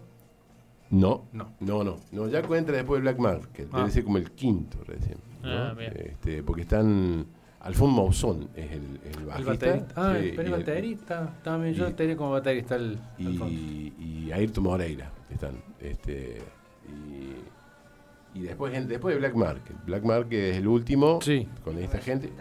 No, 0.90 1.26
No. 1.32 1.54
no, 1.60 1.84
no. 1.84 1.98
No, 2.12 2.28
ya 2.28 2.40
entra 2.40 2.76
después 2.76 3.00
de 3.00 3.02
Black 3.10 3.20
Market, 3.20 3.68
Ah. 3.72 3.80
debe 3.80 3.92
ser 3.92 4.04
como 4.04 4.18
el 4.18 4.32
quinto 4.32 4.78
recién. 4.86 5.18
¿no? 5.42 5.50
Ah, 5.50 5.74
bien. 5.74 5.94
Este, 5.96 6.44
porque 6.44 6.62
están. 6.64 7.26
Alfon 7.62 7.94
Mausson 7.94 8.50
es 8.56 8.72
el, 8.72 9.00
el 9.20 9.26
baterista. 9.26 9.88
Ah, 9.96 10.16
sí, 10.20 10.34
pero 10.36 10.48
el 10.48 10.52
baterista. 10.52 11.34
También 11.44 11.76
yo 11.76 11.88
y- 11.90 11.94
tenía 11.94 12.18
como 12.18 12.32
baterista 12.32 12.76
el. 12.76 12.98
Alfonso. 13.20 13.48
y, 13.54 13.94
y 14.28 14.32
Ayrton 14.32 14.64
Moreira 14.64 15.12
están 15.30 15.56
este 15.80 16.40
y, 18.34 18.40
y 18.40 18.42
después 18.42 18.74
después 18.88 19.14
de 19.14 19.20
Black 19.20 19.36
Market 19.36 19.76
Black 19.86 20.04
Market 20.04 20.40
es 20.54 20.58
el 20.58 20.68
último 20.68 21.20
Sí. 21.22 21.48
con 21.64 21.78
esta 21.78 22.00
gente 22.00 22.32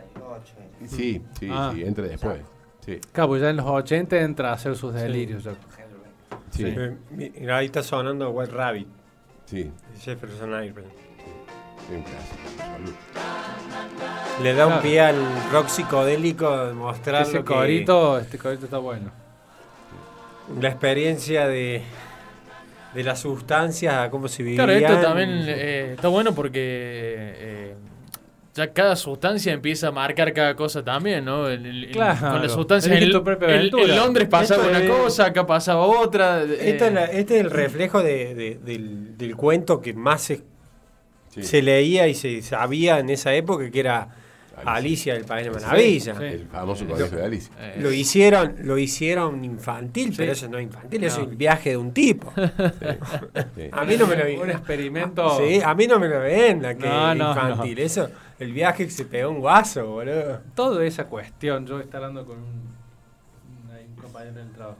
sí 0.86 1.22
sí 1.38 1.48
Ah. 1.50 1.72
sí 1.74 1.82
entra 1.82 2.04
después 2.06 2.40
sí 2.84 2.98
Claro, 3.12 3.28
pues 3.30 3.42
ya 3.42 3.50
en 3.50 3.56
los 3.56 3.66
80 3.66 4.20
entra 4.20 4.50
a 4.50 4.52
hacer 4.54 4.76
sus 4.76 4.92
delirios. 4.94 5.42
Sí 5.44 5.50
Sí. 6.50 6.64
Eh, 6.66 6.96
Mira, 7.10 7.58
ahí 7.58 7.66
está 7.66 7.82
sonando 7.82 8.30
White 8.30 8.52
Rabbit, 8.52 8.88
sí, 9.46 9.70
Jefferson 10.02 10.52
Airplane. 10.54 10.88
Le 14.42 14.54
da 14.54 14.66
un 14.66 14.80
pie 14.80 15.00
al 15.00 15.16
rock 15.52 15.68
psicodélico 15.68 16.66
de 16.66 16.72
mostrar 16.74 17.22
Ese 17.22 17.34
lo 17.38 17.44
que- 17.44 17.54
corito, 17.54 18.18
este 18.18 18.38
corito 18.38 18.64
está 18.64 18.78
bueno. 18.78 19.10
la 20.60 20.68
experiencia 20.68 21.46
de, 21.46 21.82
de 22.94 23.04
las 23.04 23.20
sustancias, 23.20 23.94
a 23.94 24.10
cómo 24.10 24.26
se 24.28 24.42
vivían. 24.42 24.66
Claro, 24.66 24.72
esto 24.72 25.00
también 25.06 25.28
eh, 25.46 25.92
está 25.94 26.08
bueno 26.08 26.34
porque 26.34 26.58
eh, 26.62 27.74
ya 28.54 28.72
cada 28.72 28.96
sustancia 28.96 29.52
empieza 29.52 29.88
a 29.88 29.92
marcar 29.92 30.32
cada 30.32 30.56
cosa 30.56 30.84
también, 30.84 31.24
¿no? 31.24 31.48
El- 31.48 31.64
el- 31.66 31.90
Claro. 31.92 32.30
Con 32.32 32.42
las 32.42 32.52
sustancias 32.52 32.92
en, 32.96 33.00
Londres 33.96 34.28
pasaba 34.28 34.64
Esto 34.64 34.76
una 34.76 34.84
es- 34.84 34.90
cosa, 34.90 35.26
acá 35.26 35.46
pasaba 35.46 35.86
otra. 35.86 36.42
eh, 36.42 36.70
Esta 36.70 36.88
es 36.88 36.92
la- 36.92 37.04
este 37.06 37.34
es 37.38 37.44
el 37.44 37.50
reflejo 37.50 38.02
de- 38.02 38.34
de- 38.34 38.58
del, 38.62 39.16
del 39.16 39.36
cuento 39.36 39.80
que 39.80 39.94
más 39.94 40.22
se, 40.22 40.42
Sí. 41.30 41.42
se 41.44 41.62
leía 41.62 42.08
y 42.08 42.14
se 42.14 42.42
sabía 42.42 42.98
en 42.98 43.08
esa 43.10 43.32
época, 43.34 43.70
que 43.70 43.78
era 43.80 44.08
Alicia 44.66 45.14
del 45.14 45.24
País 45.24 45.46
de 45.46 45.50
Maravilla. 45.52 46.14
Sí. 46.16 46.24
el 46.24 46.46
famoso 46.46 46.86
colegio 46.86 47.18
de 47.18 47.24
Alicia 47.24 47.52
eh, 47.58 47.78
Lo 47.80 47.92
hicieron, 47.92 48.54
lo 48.62 48.78
hicieron 48.78 49.44
infantil, 49.44 50.12
pero 50.16 50.32
eso 50.32 50.48
no 50.48 50.58
es 50.58 50.64
infantil, 50.64 51.04
eso 51.04 51.22
es 51.22 51.28
el 51.28 51.36
viaje 51.36 51.70
de 51.70 51.76
un 51.76 51.92
tipo. 51.92 52.32
Sí. 53.56 53.68
A 53.72 53.84
mí 53.84 53.96
no 53.96 54.06
me 54.06 54.16
lo 54.16 54.42
Un 54.42 54.50
experimento. 54.50 55.38
Sí, 55.38 55.60
a 55.64 55.74
mí 55.74 55.86
no 55.86 55.98
me 55.98 56.08
lo 56.08 56.20
venda 56.20 56.74
que 56.74 56.86
No, 56.86 57.14
no, 57.14 57.30
infantil. 57.30 57.74
no. 57.78 57.82
Eso, 57.82 58.10
el 58.38 58.52
viaje 58.52 58.84
que 58.84 58.90
se 58.90 59.04
pegó 59.04 59.30
un 59.30 59.40
guaso, 59.40 59.86
boludo. 59.86 60.40
Toda 60.54 60.84
esa 60.84 61.06
cuestión, 61.06 61.66
yo 61.66 61.80
estaba 61.80 62.06
hablando 62.06 62.26
con 62.26 62.38
un, 62.38 62.44
un- 62.44 63.96
compañero 64.00 64.36
del 64.36 64.50
trabajo. 64.52 64.78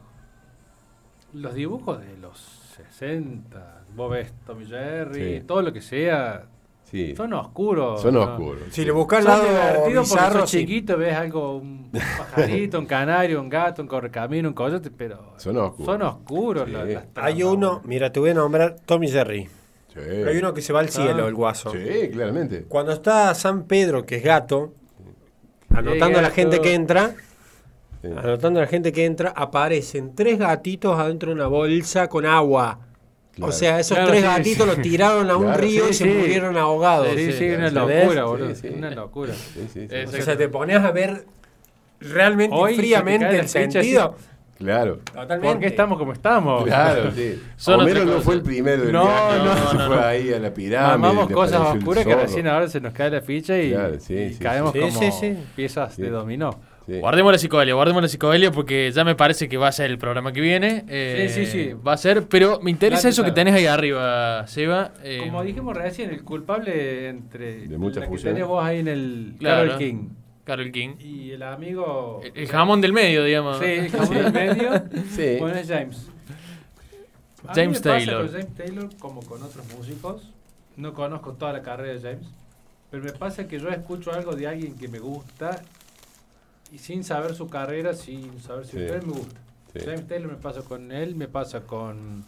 Los 1.33 1.53
dibujos 1.53 1.99
de 2.01 2.17
los 2.17 2.37
60, 2.77 3.83
vos 3.95 4.11
ves 4.11 4.33
Tommy 4.45 4.65
Jerry, 4.65 5.39
Sí. 5.39 5.43
todo 5.45 5.61
lo 5.61 5.71
que 5.71 5.81
sea, 5.81 6.45
sí 6.91 7.15
son 7.15 7.33
oscuros. 7.33 8.01
son 8.01 8.13
¿no? 8.13 8.21
oscuros 8.23 8.61
Si 8.71 8.83
le 8.85 8.91
buscas 8.91 9.23
lado 9.23 9.43
divertidos 9.43 10.09
porque 10.09 10.21
bizarro, 10.23 10.39
sos 10.41 10.49
sí. 10.51 10.59
chiquito, 10.59 10.97
ves 10.97 11.15
algo, 11.15 11.57
un 11.57 11.89
pajarito, 11.91 12.77
un 12.79 12.85
canario, 12.85 13.39
un 13.41 13.49
gato, 13.49 13.81
un 13.81 13.87
correcamino, 13.87 14.49
un 14.49 14.53
coyote, 14.53 14.91
pero 14.91 15.33
Son 15.37 15.57
oscuros. 15.57 15.85
son 15.85 16.01
oscuros. 16.01 16.65
Sí. 16.65 16.71
las- 16.71 16.87
las 16.89 17.03
Hay 17.15 17.41
uno, 17.43 17.81
mira, 17.85 18.11
te 18.11 18.19
voy 18.19 18.31
a 18.31 18.33
nombrar 18.33 18.75
Tommy 18.85 19.07
Jerry. 19.09 19.49
Sí. 19.93 19.99
Hay 19.99 20.37
uno 20.37 20.53
que 20.53 20.61
se 20.61 20.71
va 20.73 20.79
al 20.81 20.89
cielo, 20.89 21.25
Ah. 21.25 21.27
el 21.27 21.33
guaso. 21.33 21.71
sí 21.71 22.09
claramente 22.11 22.63
Cuando 22.67 22.91
está 22.93 23.33
San 23.35 23.63
Pedro, 23.63 24.05
que 24.05 24.17
es 24.17 24.23
gato, 24.23 24.73
anotando 25.69 26.19
a 26.19 26.21
la 26.21 26.31
gente 26.31 26.59
que 26.61 26.73
entra, 26.73 27.15
Sí. 28.01 28.07
Anotando 28.17 28.59
a 28.59 28.63
la 28.63 28.67
gente 28.67 28.91
que 28.91 29.05
entra, 29.05 29.31
aparecen 29.35 30.15
tres 30.15 30.39
gatitos 30.39 30.97
adentro 30.97 31.29
de 31.29 31.35
una 31.35 31.45
bolsa 31.45 32.07
con 32.09 32.25
agua. 32.25 32.79
Claro. 33.35 33.49
O 33.49 33.51
sea, 33.53 33.79
esos 33.79 33.95
Claro, 33.97 34.11
tres 34.11 34.21
sí, 34.23 34.27
gatitos 34.27 34.63
sí. 34.69 34.75
los 34.75 34.81
tiraron 34.81 35.29
a 35.29 35.37
un 35.37 35.43
Claro, 35.45 35.61
río 35.61 35.83
sí, 35.85 35.89
y 35.89 35.93
se 35.93 36.03
sí. 36.03 36.09
murieron 36.19 36.57
ahogados. 36.57 37.07
Sí, 37.15 37.31
sí, 37.31 37.49
una 37.49 37.69
locura, 37.71 38.23
boludo. 38.25 38.55
Sí, 38.55 38.61
sí. 38.67 38.73
Una 38.77 38.89
locura. 38.91 39.33
Sí, 39.33 39.67
sí, 39.73 39.87
sí. 39.87 39.87
Es- 39.89 40.13
O 40.13 40.21
sea, 40.21 40.35
te 40.37 40.49
ponías 40.49 40.83
a 40.83 40.91
ver 40.91 41.25
realmente 41.99 42.55
Hoy 42.55 42.75
fríamente 42.75 43.39
el 43.39 43.47
sentido. 43.47 44.15
Claro. 44.57 44.99
Totalmente. 45.11 45.47
¿Por 45.47 45.59
qué 45.59 45.65
estamos 45.67 45.97
como 45.97 46.13
estamos? 46.13 46.65
Claro, 46.65 47.11
sí. 47.15 47.41
Homero 47.71 48.05
no 48.05 48.21
fue 48.21 48.35
el 48.35 48.43
primero 48.43 48.83
del 48.83 48.91
No, 48.91 49.03
viaje, 49.05 49.37
no, 49.43 49.55
se 49.71 49.77
no, 49.77 49.87
fue 49.87 49.95
no. 49.95 50.05
ahí 50.05 50.33
a 50.33 50.39
la 50.39 50.53
pirámide. 50.53 50.93
Amamos 50.93 51.29
le 51.29 51.33
cosas 51.33 51.61
oscuras 51.61 52.05
que 52.05 52.15
recién 52.15 52.47
ahora 52.47 52.67
se 52.67 52.79
nos 52.79 52.93
cae 52.93 53.09
la 53.09 53.21
ficha 53.21 53.57
y, 53.57 53.71
Claro, 53.71 53.99
sí, 53.99 54.13
y 54.13 54.33
sí, 54.33 54.39
caemos 54.39 54.73
sí. 54.73 54.79
como 54.79 54.91
Sí, 54.91 55.11
sí, 55.11 55.11
sí. 55.19 55.37
piezas 55.55 55.95
Sí. 55.95 56.03
de 56.03 56.09
dominó. 56.11 56.59
Sí. 56.87 56.99
Guardemos 56.99 57.31
la 57.31 57.37
psicodelia, 57.37 57.73
guardemos 57.75 58.01
la 58.01 58.07
psicodelia 58.09 58.51
porque 58.51 58.91
ya 58.91 59.03
me 59.03 59.13
parece 59.15 59.47
que 59.47 59.55
va 59.57 59.67
a 59.67 59.71
ser 59.71 59.91
el 59.91 59.97
programa 59.99 60.33
que 60.33 60.41
viene. 60.41 60.83
Eh, 60.89 61.27
Sí, 61.29 61.45
sí, 61.45 61.51
sí. 61.51 61.73
Va 61.73 61.93
a 61.93 61.97
ser, 61.97 62.23
pero 62.27 62.59
me 62.61 62.71
interesa 62.71 63.01
Claro, 63.03 63.11
eso 63.11 63.23
que 63.23 63.31
tenés 63.31 63.53
ahí 63.53 63.65
arriba, 63.67 64.45
Seba. 64.47 64.91
eh, 65.03 65.19
Como 65.23 65.43
dijimos 65.43 65.77
recién, 65.77 66.09
el 66.09 66.23
culpable 66.23 67.07
entre 67.09 67.67
De 67.67 67.77
muchas 67.77 68.03
que 68.03 68.09
fusiones. 68.09 68.33
tenés 68.35 68.47
vos 68.47 68.63
ahí 68.65 68.79
en 68.79 68.87
el 68.87 69.35
Claro. 69.39 69.65
Carol 69.69 69.77
King 69.79 70.07
Carol 70.43 70.71
King. 70.71 70.95
y 70.99 71.31
el 71.31 71.43
amigo... 71.43 72.19
El, 72.23 72.31
el 72.35 72.47
jamón 72.47 72.81
del 72.81 72.93
medio, 72.93 73.23
digamos. 73.23 73.59
Sí, 73.59 73.65
el 73.65 73.89
jamón 73.91 74.09
del 74.15 74.33
medio. 74.33 74.71
Sí. 75.11 75.35
Bueno, 75.39 75.57
es 75.57 75.67
James. 75.67 76.07
A 77.47 77.53
mí 77.53 77.53
James 77.55 77.67
me 77.67 77.73
pasa 77.73 78.05
Taylor. 78.05 78.21
con 78.25 78.31
James 78.31 78.55
Taylor 78.55 78.89
como 78.99 79.21
con 79.21 79.43
otros 79.43 79.65
músicos. 79.77 80.31
No 80.77 80.93
conozco 80.93 81.33
toda 81.33 81.53
la 81.53 81.61
carrera 81.61 81.93
de 81.93 82.01
James. 82.01 82.27
Pero 82.89 83.03
me 83.03 83.11
pasa 83.13 83.47
que 83.47 83.59
yo 83.59 83.69
escucho 83.69 84.11
algo 84.11 84.35
de 84.35 84.47
alguien 84.47 84.75
que 84.75 84.87
me 84.87 84.99
gusta 84.99 85.61
y 86.71 86.77
sin 86.77 87.03
saber 87.03 87.33
su 87.35 87.47
carrera, 87.49 87.93
sin 87.93 88.39
saber 88.39 88.65
su 88.65 88.77
Sí. 88.77 88.83
historia, 88.83 89.05
me 89.07 89.13
gusta. 89.13 89.39
Sí. 89.73 89.79
James 89.85 90.07
Taylor 90.07 90.31
me 90.31 90.37
pasa 90.37 90.61
con 90.61 90.91
él, 90.91 91.15
me 91.15 91.27
pasa 91.27 91.61
con 91.61 92.25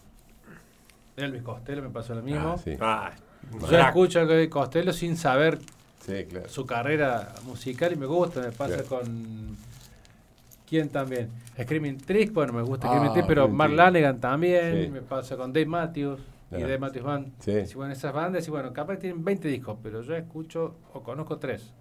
Elvis 1.18 1.42
Costello, 1.44 1.82
me 1.82 1.90
pasa 1.90 2.16
lo 2.16 2.22
mismo. 2.22 2.54
Ah, 2.56 2.62
sí. 2.64 2.78
Ah, 2.80 3.12
Yo 3.52 3.68
crack. 3.68 3.88
escucho 3.90 4.20
algo 4.20 4.34
de 4.34 4.50
Costello 4.50 4.94
sin 4.94 5.18
saber 5.18 5.60
Sí, 6.00 6.26
claro. 6.30 6.48
su 6.50 6.66
carrera 6.66 7.34
musical 7.46 7.92
y 7.94 7.96
me 7.98 8.06
gusta, 8.06 8.42
me 8.42 8.52
pasa 8.52 8.84
Claro. 8.84 8.88
con 8.90 9.58
quién 10.68 10.90
también, 10.90 11.30
Screaming 11.62 11.98
Trick, 11.98 12.34
bueno 12.34 12.54
me 12.54 12.62
gusta 12.64 12.88
Ah, 12.88 12.92
Screaming 12.92 13.14
Trick, 13.14 13.28
pero 13.28 13.48
Mark. 13.48 13.74
Lanegan 13.74 14.20
también, 14.20 14.86
Sí. 14.86 14.92
me 14.92 15.02
pasa 15.02 15.36
con 15.38 15.54
Dave 15.54 15.66
Matthews 15.66 16.20
y 16.52 16.56
Ah. 16.56 16.60
Dave 16.60 16.80
Matthews 16.80 17.04
Band. 17.06 17.32
Sí. 17.40 17.66
Sí, 17.68 17.76
bueno, 17.76 17.94
esas 17.94 18.14
bandas, 18.14 18.48
y 18.48 18.52
bueno, 18.52 18.72
capaz 18.74 18.98
tienen 18.98 19.24
20 19.24 19.48
discos, 19.50 19.78
pero 19.84 20.02
yo 20.02 20.16
escucho 20.16 20.76
o 20.94 21.04
conozco 21.04 21.38
tres. 21.38 21.72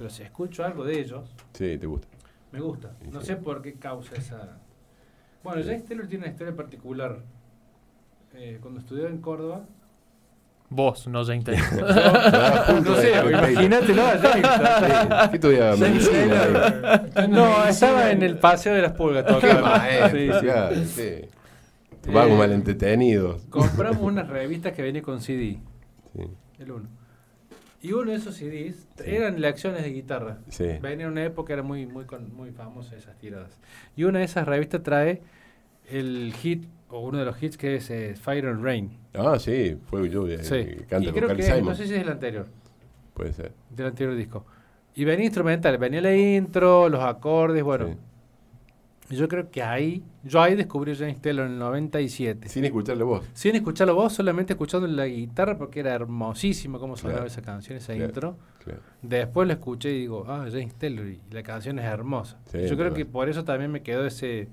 Pero 0.00 0.08
si 0.08 0.22
escucho 0.22 0.64
algo 0.64 0.82
de 0.82 0.98
ellos, 0.98 1.28
Sí, 1.52 1.76
te 1.76 1.86
gusta. 1.86 2.08
me 2.52 2.58
gusta. 2.60 2.92
No 3.12 3.20
Sí. 3.20 3.26
sé 3.26 3.36
por 3.36 3.60
qué 3.60 3.74
causa 3.74 4.16
esa. 4.16 4.56
Bueno, 5.44 5.60
James 5.62 5.84
Taylor 5.84 6.06
tiene 6.06 6.24
una 6.24 6.32
historia 6.32 6.56
particular. 6.56 7.18
Eh, 8.32 8.56
cuando 8.62 8.80
estudió 8.80 9.08
en 9.08 9.18
Córdoba, 9.20 9.66
Vos, 10.70 11.06
no 11.06 11.22
James 11.22 11.44
Taylor. 11.44 12.82
no 12.82 12.94
sé, 12.96 13.12
imagínatelo 13.28 14.02
a 14.02 14.18
James. 14.18 15.30
¿Qué 15.32 15.38
medicina? 15.76 17.10
ahí? 17.16 17.28
No, 17.28 17.64
estaba 17.66 18.10
en 18.10 18.22
el 18.22 18.38
Paseo 18.38 18.72
de 18.72 18.80
las 18.80 18.92
Pulgas 18.92 19.26
Qué 19.26 20.80
Sí, 20.80 20.86
sí. 20.86 22.10
Vamos 22.10 22.30
Eh, 22.32 22.38
mal 22.38 22.52
entretenidos. 22.52 23.42
Compramos 23.50 24.00
unas 24.00 24.26
revistas 24.28 24.72
que 24.72 24.80
venía 24.80 25.02
con 25.02 25.20
CD, 25.20 25.58
Sí, 26.16 26.22
el 26.58 26.70
uno. 26.72 26.88
Y 27.82 27.92
uno 27.92 28.10
de 28.10 28.16
esos 28.18 28.34
CDs 28.36 28.86
Sí. 28.96 29.04
eran 29.06 29.40
lecciones 29.40 29.82
de 29.82 29.90
guitarra. 29.90 30.38
sí. 30.48 30.66
Venía 30.82 31.06
en 31.06 31.12
una 31.12 31.24
época, 31.24 31.52
era 31.54 31.62
muy, 31.62 31.86
muy, 31.86 32.04
muy 32.34 32.50
famosa 32.50 32.94
esas 32.96 33.16
tiradas. 33.18 33.58
Y 33.96 34.04
una 34.04 34.18
de 34.18 34.26
esas 34.26 34.46
revistas 34.46 34.82
trae 34.82 35.22
el 35.88 36.32
hit, 36.36 36.66
o 36.88 37.00
uno 37.00 37.18
de 37.18 37.24
los 37.24 37.42
hits 37.42 37.56
que 37.56 37.76
es 37.76 37.90
eh, 37.90 38.14
Fire 38.20 38.46
and 38.48 38.62
Rain. 38.62 38.90
Ah, 39.14 39.38
sí, 39.38 39.76
Fuego 39.86 40.06
y 40.06 40.10
Lluvia. 40.10 40.42
Sí. 40.44 40.64
que 40.64 40.84
Canta 40.88 41.08
y 41.08 41.12
creo 41.12 41.34
que, 41.34 41.42
Simon. 41.42 41.64
no 41.66 41.74
sé 41.74 41.86
si 41.86 41.94
es 41.94 42.02
el 42.02 42.08
anterior, 42.10 42.46
Puede 43.14 43.32
ser. 43.32 43.52
del 43.70 43.86
anterior 43.86 44.14
disco. 44.16 44.44
Y 44.94 45.04
venía 45.04 45.24
instrumental, 45.26 45.78
venía 45.78 46.00
la 46.00 46.14
intro, 46.14 46.88
los 46.88 47.00
acordes, 47.02 47.62
bueno. 47.62 47.88
Sí. 47.88 47.94
Yo 49.10 49.26
creo 49.28 49.50
que 49.50 49.62
ahí, 49.62 50.02
yo 50.22 50.40
ahí 50.40 50.54
descubrí 50.54 50.94
James 50.94 51.20
Taylor 51.20 51.46
en 51.46 51.52
el 51.54 51.58
97. 51.58 52.48
Sin 52.48 52.64
escucharle 52.64 53.02
vos. 53.04 53.28
Sin 53.32 53.56
escucharlo 53.56 53.94
vos, 53.96 54.12
solamente 54.12 54.52
escuchando 54.52 54.86
la 54.86 55.06
guitarra 55.06 55.58
porque 55.58 55.80
era 55.80 55.92
hermosísimo 55.94 56.78
cómo 56.78 56.96
sonaba 56.96 57.18
Claro. 57.18 57.26
esa 57.26 57.42
canción, 57.42 57.76
esa 57.78 57.92
Claro. 57.94 58.04
intro. 58.08 58.36
Claro. 58.64 58.80
Después 59.02 59.46
lo 59.48 59.52
escuché 59.54 59.90
y 59.90 59.98
digo, 60.00 60.24
ah, 60.28 60.46
James 60.50 60.74
Taylor, 60.74 61.06
y 61.06 61.20
la 61.32 61.42
canción 61.42 61.78
es 61.80 61.84
hermosa. 61.86 62.38
Sí, 62.46 62.66
Yo 62.68 62.76
creo 62.76 62.94
que 62.94 63.04
por 63.04 63.28
eso 63.28 63.42
también 63.44 63.72
me 63.72 63.82
quedó 63.82 64.06
ese 64.06 64.48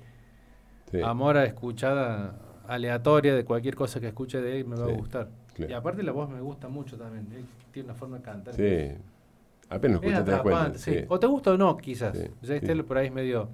Sí. 0.92 1.02
amor 1.02 1.38
a 1.38 1.46
escuchada 1.46 2.36
aleatoria 2.68 3.36
de 3.36 3.46
cualquier 3.46 3.76
cosa 3.76 4.00
que 4.00 4.08
escuche 4.08 4.42
de 4.42 4.60
él 4.60 4.66
me 4.66 4.76
va 4.76 4.86
a 4.86 4.92
gustar. 4.92 5.30
Y 5.58 5.72
aparte 5.74 6.02
la 6.04 6.12
voz 6.12 6.30
me 6.30 6.40
gusta 6.42 6.68
mucho 6.68 6.98
también. 6.98 7.28
Él 7.36 7.46
tiene 7.72 7.90
una 7.90 7.96
forma 7.96 8.18
de 8.18 8.24
cantar. 8.24 8.54
Sí. 8.56 8.92
Apenas 9.70 9.96
escuchas 10.02 10.26
te 10.26 10.32
das 10.32 10.42
cuenta. 10.42 10.72
O 11.10 11.20
te 11.20 11.28
gusta 11.28 11.52
o 11.52 11.58
no, 11.58 11.78
quizás. 11.78 12.18
James. 12.44 12.62
Taylor 12.64 12.86
por 12.86 12.98
ahí 12.98 13.08
es 13.08 13.14
medio, 13.14 13.50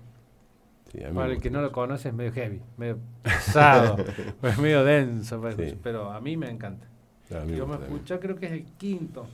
Sí, 0.94 1.04
a 1.04 1.08
mí 1.08 1.14
me 1.14 1.22
para 1.22 1.34
el 1.34 1.42
que 1.42 1.50
no 1.50 1.62
lo 1.62 1.72
conoce, 1.72 2.10
es 2.10 2.14
medio 2.14 2.32
heavy, 2.32 2.62
medio 2.78 3.00
pesado, 3.24 3.98
es 4.44 4.58
medio 4.60 4.84
denso, 4.86 5.42
Sí. 5.42 5.48
escuchar, 5.64 5.80
pero 5.84 6.12
a 6.12 6.22
mí 6.22 6.38
me 6.38 6.50
encanta. 6.50 6.88
A 7.36 7.40
mí 7.44 7.52
me 7.54 7.58
Yo 7.58 7.66
me 7.68 7.76
escuché, 7.76 8.20
creo 8.20 8.36
que 8.36 8.46
es 8.46 8.52
el 8.52 8.64
quinto. 8.78 9.26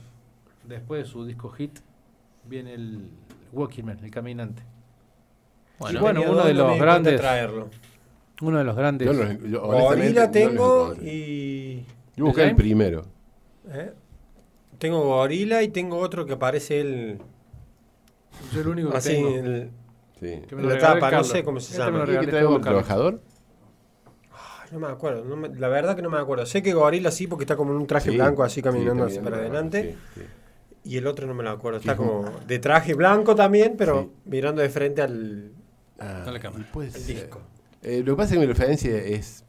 Después 0.66 1.04
de 1.04 1.08
su 1.10 1.24
disco 1.26 1.50
hit, 1.50 1.78
viene 2.46 2.74
el 2.74 3.10
Walking 3.52 3.84
Man, 3.84 3.98
el 4.02 4.10
caminante. 4.10 4.62
Bueno, 5.78 5.98
Y 5.98 6.02
bueno, 6.02 6.20
Tenía 6.20 6.34
uno 6.34 6.44
de 6.46 6.54
los 6.54 6.78
grandes- 6.78 7.20
traerlo. 7.20 7.68
Uno 8.42 8.58
de 8.58 8.64
los 8.64 8.76
grandes. 8.76 9.06
Yo, 9.50 9.60
tengo 10.30 10.94
y. 10.94 11.84
Yo 12.16 12.24
busqué 12.26 12.44
el 12.44 12.56
primero. 12.56 13.02
¿eh? 13.70 13.92
Tengo 14.78 15.02
Gorila 15.02 15.62
y 15.62 15.68
tengo 15.68 15.98
otro 15.98 16.24
que 16.24 16.32
aparece 16.34 16.80
él 16.80 17.18
Yo 18.54 18.62
el 18.62 18.68
único 18.68 18.90
que 18.90 18.96
así 18.96 19.12
tengo. 19.12 19.28
en, 19.36 19.44
el- 19.46 19.70
Sí. 20.20 20.42
Que 20.48 20.54
me 20.56 20.62
la 20.62 20.78
tapa, 20.78 21.10
no 21.10 21.24
sé 21.24 21.42
cómo 21.42 21.60
se 21.60 21.72
Este 21.72 21.84
me 21.90 21.98
llama. 21.98 22.04
lo 22.06 22.12
¿Y 22.12 22.18
qué 22.24 22.26
trae 22.30 22.42
Carlos. 22.42 22.60
trabajador? 22.62 23.20
Ay, 24.32 24.68
no 24.72 24.78
me 24.80 24.86
acuerdo, 24.88 25.24
no 25.24 25.36
me- 25.36 25.48
la 25.48 25.68
verdad 25.68 25.96
que 25.96 26.02
no 26.02 26.10
me 26.10 26.18
acuerdo. 26.18 26.44
Sé 26.46 26.62
que 26.62 26.72
Gorila 26.74 27.10
sí, 27.10 27.26
porque 27.26 27.44
está 27.44 27.56
como 27.56 27.72
en 27.72 27.78
un 27.78 27.86
traje 27.86 28.10
Sí, 28.10 28.16
blanco 28.16 28.42
así 28.42 28.56
sí, 28.56 28.62
caminando 28.62 29.04
así 29.04 29.16
caminando, 29.16 29.30
para 29.30 29.42
adelante. 29.42 29.96
sí, 30.14 30.20
sí. 30.20 30.26
Y 30.82 30.96
el 30.96 31.06
otro 31.06 31.26
no 31.26 31.34
me 31.34 31.42
lo 31.42 31.50
acuerdo. 31.50 31.80
Sí, 31.80 31.88
Está 31.88 31.96
como- 31.96 32.30
de 32.46 32.58
traje 32.58 32.94
blanco 32.94 33.34
también, 33.34 33.74
pero 33.76 34.02
Sí. 34.02 34.10
mirando 34.26 34.62
de 34.62 34.68
frente 34.70 35.02
al, 35.02 35.52
Ah, 35.98 36.24
al 36.26 36.40
ser. 36.90 37.06
disco. 37.06 37.40
Eh, 37.82 38.02
lo 38.04 38.12
que 38.12 38.16
pasa 38.16 38.34
es 38.34 38.40
que 38.40 38.40
mi 38.40 38.46
referencia 38.46 38.96
es 38.96 39.44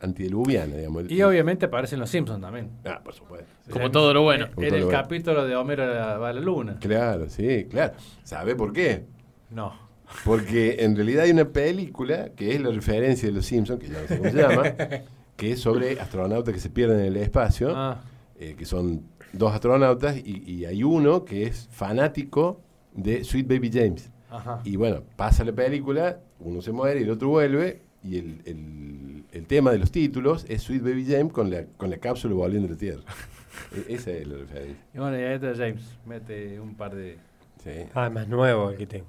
antidiluviana, 0.00 0.76
digamos. 0.76 1.10
Y 1.10 1.22
obviamente 1.22 1.66
aparecen 1.66 1.98
los 2.00 2.08
Simpsons 2.08 2.40
también. 2.40 2.70
Ah, 2.86 3.00
por 3.04 3.12
supuesto. 3.14 3.46
sí. 3.66 3.70
como 3.72 3.90
todo 3.90 4.12
lo 4.14 4.22
bueno. 4.22 4.48
Como 4.54 4.66
En 4.66 4.74
el 4.74 4.84
bueno. 4.84 4.98
capítulo 4.98 5.44
de 5.46 5.54
Homero 5.56 5.84
va 5.86 6.28
a 6.30 6.32
la 6.32 6.40
luna. 6.40 6.76
Claro, 6.80 7.28
sí, 7.28 7.66
claro. 7.70 7.92
¿Sabe 8.24 8.56
por 8.56 8.72
qué? 8.72 9.04
No. 9.50 9.89
Porque 10.24 10.76
en 10.80 10.96
realidad 10.96 11.24
hay 11.24 11.30
una 11.30 11.48
película 11.48 12.30
que 12.34 12.54
es 12.54 12.60
la 12.60 12.70
referencia 12.70 13.28
de 13.28 13.34
los 13.34 13.46
Simpsons, 13.46 13.80
que 13.80 13.88
ya 13.88 14.00
no 14.02 14.08
sé 14.08 14.18
cómo 14.18 14.30
se 14.30 14.36
llama, 14.42 14.74
que 15.36 15.52
es 15.52 15.60
sobre 15.60 16.00
astronautas 16.00 16.52
que 16.54 16.60
se 16.60 16.70
pierden 16.70 17.00
en 17.00 17.06
el 17.06 17.16
espacio, 17.16 17.72
Ah, 17.74 18.02
eh, 18.38 18.54
que 18.58 18.64
son 18.64 19.02
dos 19.32 19.52
astronautas, 19.52 20.16
y, 20.18 20.42
y 20.50 20.64
hay 20.64 20.82
uno 20.82 21.24
que 21.24 21.44
es 21.44 21.68
fanático 21.70 22.60
de 22.94 23.24
Sweet 23.24 23.46
Baby 23.48 23.70
James. 23.72 24.10
ajá. 24.30 24.60
Y 24.64 24.76
bueno, 24.76 25.02
pasa 25.16 25.44
la 25.44 25.52
película, 25.52 26.20
uno 26.40 26.60
se 26.62 26.72
muere 26.72 27.00
y 27.00 27.02
el 27.04 27.10
otro 27.10 27.28
vuelve, 27.28 27.82
y 28.02 28.18
el, 28.18 28.42
el- 28.46 29.24
el 29.32 29.46
tema 29.46 29.70
de 29.70 29.78
los 29.78 29.92
títulos 29.92 30.44
es 30.48 30.62
Sweet 30.62 30.82
Baby 30.82 31.06
James 31.08 31.32
con 31.32 31.50
la, 31.50 31.64
con 31.76 31.88
la 31.88 31.98
cápsula 31.98 32.34
volviendo 32.34 32.66
a 32.66 32.72
la 32.72 32.76
Tierra. 32.76 33.02
E- 33.88 33.94
Esa 33.94 34.10
es 34.10 34.26
la 34.26 34.38
referencia. 34.38 34.76
Y 34.94 34.98
bueno, 34.98 35.16
y 35.18 35.22
ahí 35.22 35.34
entra 35.34 35.52
James. 35.54 35.82
Mete 36.06 36.58
un 36.58 36.74
par 36.74 36.94
de. 36.96 37.18
Sí. 37.62 37.70
Ah, 37.94 38.10
más 38.10 38.26
nuevo 38.26 38.70
el 38.70 38.76
que 38.78 38.86
tengo. 38.86 39.06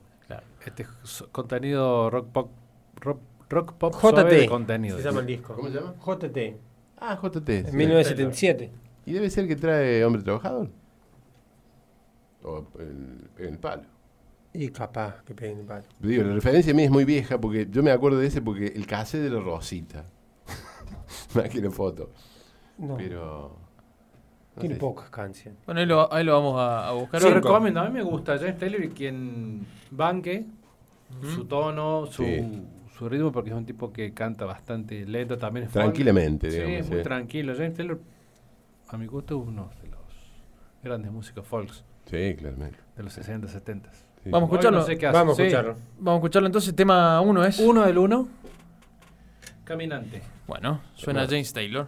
Este 0.65 0.83
es 0.83 1.23
contenido 1.31 2.09
rock 2.09 2.27
pop. 2.31 2.51
Rock, 2.95 3.19
rock 3.49 3.73
pop 3.73 3.93
JT. 3.93 3.99
suave 4.01 4.35
de 4.35 4.47
contenido. 4.47 4.97
Se 4.97 5.03
llama 5.03 5.21
el 5.21 5.25
disco. 5.27 5.55
¿Cómo 5.55 5.69
se 5.69 5.75
llama? 5.75 5.95
JT. 6.05 6.57
Ah, 6.97 7.19
JT. 7.21 7.49
En 7.49 7.71
sí. 7.71 7.77
1977. 7.77 8.71
¿Y 9.05 9.13
debe 9.13 9.29
ser 9.29 9.47
que 9.47 9.55
trae 9.55 10.03
Hombre 10.05 10.21
Trabajador? 10.21 10.69
O 12.43 12.65
el, 12.79 13.29
el 13.37 13.57
palo. 13.57 13.83
Y 14.53 14.69
capaz 14.69 15.23
que 15.23 15.33
peguen 15.33 15.59
el 15.59 15.65
palo. 15.65 15.85
Digo, 15.99 16.23
la 16.23 16.33
referencia 16.33 16.73
a 16.73 16.75
mí 16.75 16.83
es 16.83 16.91
muy 16.91 17.05
vieja 17.05 17.39
porque 17.39 17.67
yo 17.69 17.81
me 17.81 17.91
acuerdo 17.91 18.19
de 18.19 18.27
ese 18.27 18.41
porque 18.41 18.67
el 18.67 18.85
cassette 18.85 19.23
de 19.23 19.29
la 19.29 19.39
Rosita. 19.39 20.05
Más 21.35 21.49
que 21.49 21.61
la 21.61 21.71
foto. 21.71 22.11
No, 22.77 22.97
Pero. 22.97 23.57
No 24.55 24.59
tiene 24.61 24.75
pocas 24.75 25.09
canciones. 25.09 25.59
Bueno, 25.65 25.79
ahí 25.81 25.85
lo, 25.87 26.13
ahí 26.13 26.23
lo 26.23 26.33
vamos 26.33 26.59
a, 26.59 26.89
a 26.89 26.91
buscar. 26.93 27.21
Lo 27.21 27.27
Cinco. 27.29 27.39
recomiendo. 27.41 27.79
A 27.81 27.85
mí 27.85 27.91
me 27.91 28.03
gusta 28.03 28.37
James 28.37 28.57
Taylor 28.57 28.83
y 28.83 28.89
quien 28.89 29.65
banque 29.91 30.45
su 31.33 31.45
tono, 31.45 32.05
su, 32.07 32.23
Sí. 32.23 32.63
su 32.97 33.09
ritmo, 33.09 33.31
porque 33.31 33.49
es 33.49 33.55
un 33.55 33.65
tipo 33.65 33.91
que 33.91 34.13
canta 34.13 34.45
bastante 34.45 35.05
lento 35.05 35.37
también. 35.37 35.65
Es 35.67 35.71
folk. 35.71 35.83
Tranquilamente, 35.85 36.49
Sí, 36.51 36.57
digamos. 36.57 36.79
es 36.79 36.87
muy 36.89 36.97
sí. 36.97 37.03
tranquilo. 37.03 37.53
James 37.55 37.73
Taylor, 37.75 37.99
a 38.89 38.97
mi 38.97 39.05
gusto, 39.07 39.41
es 39.41 39.47
uno 39.47 39.69
de 39.81 39.89
los 39.89 39.99
grandes 40.83 41.11
músicos 41.11 41.45
folks. 41.47 41.83
Sí, 42.05 42.35
claramente. 42.37 42.77
de 42.97 43.03
los 43.03 43.13
60, 43.13 43.47
70. 43.47 43.91
Sí. 43.93 44.29
Vamos 44.29 44.49
a 44.49 44.53
escucharlo. 44.53 44.79
no 44.79 44.85
sé 44.85 44.97
qué 44.97 45.07
hace. 45.07 45.17
Vamos 45.17 45.33
a 45.33 45.35
Sí. 45.37 45.41
escucharlo. 45.43 45.75
Vamos 45.97 46.13
a 46.13 46.17
escucharlo 46.17 46.45
entonces. 46.47 46.75
Tema 46.75 47.21
1 47.21 47.43
es. 47.45 47.59
Uno 47.59 47.85
del 47.85 47.97
uno. 47.97 48.27
Caminante. 49.63 50.21
Bueno, 50.47 50.81
suena 50.95 51.25
James 51.25 51.53
Taylor. 51.53 51.87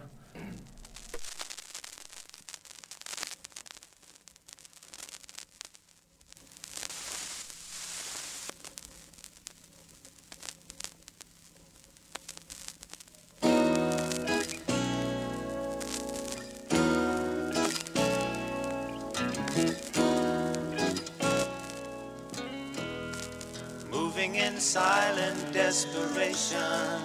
Moving 23.94 24.34
in 24.34 24.58
silent 24.58 25.52
desperation, 25.52 27.00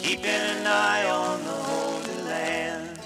keeping 0.00 0.24
an 0.24 0.66
eye 0.66 1.06
on 1.06 1.44
the 1.44 1.58
Holy 1.70 2.22
Land. 2.22 2.98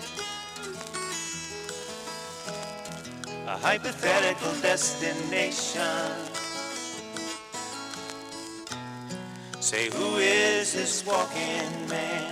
A 3.48 3.56
hypothetical 3.56 4.52
destination. 4.62 6.12
Say, 9.58 9.90
who 9.90 10.18
is 10.18 10.72
this 10.72 11.04
walking 11.04 11.88
man? 11.88 12.30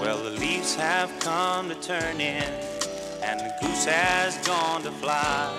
Well, 0.00 0.24
the 0.24 0.30
leaves 0.30 0.74
have 0.74 1.16
come 1.20 1.68
to 1.68 1.76
turn 1.76 2.20
in, 2.20 2.69
and 3.22 3.40
the 3.40 3.52
goose 3.60 3.84
has 3.84 4.36
gone 4.46 4.82
to 4.82 4.90
fly, 4.92 5.52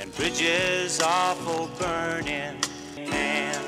and 0.00 0.14
bridges 0.14 1.00
are 1.00 1.34
for 1.36 1.68
burning. 1.78 2.60
Man, 2.96 3.60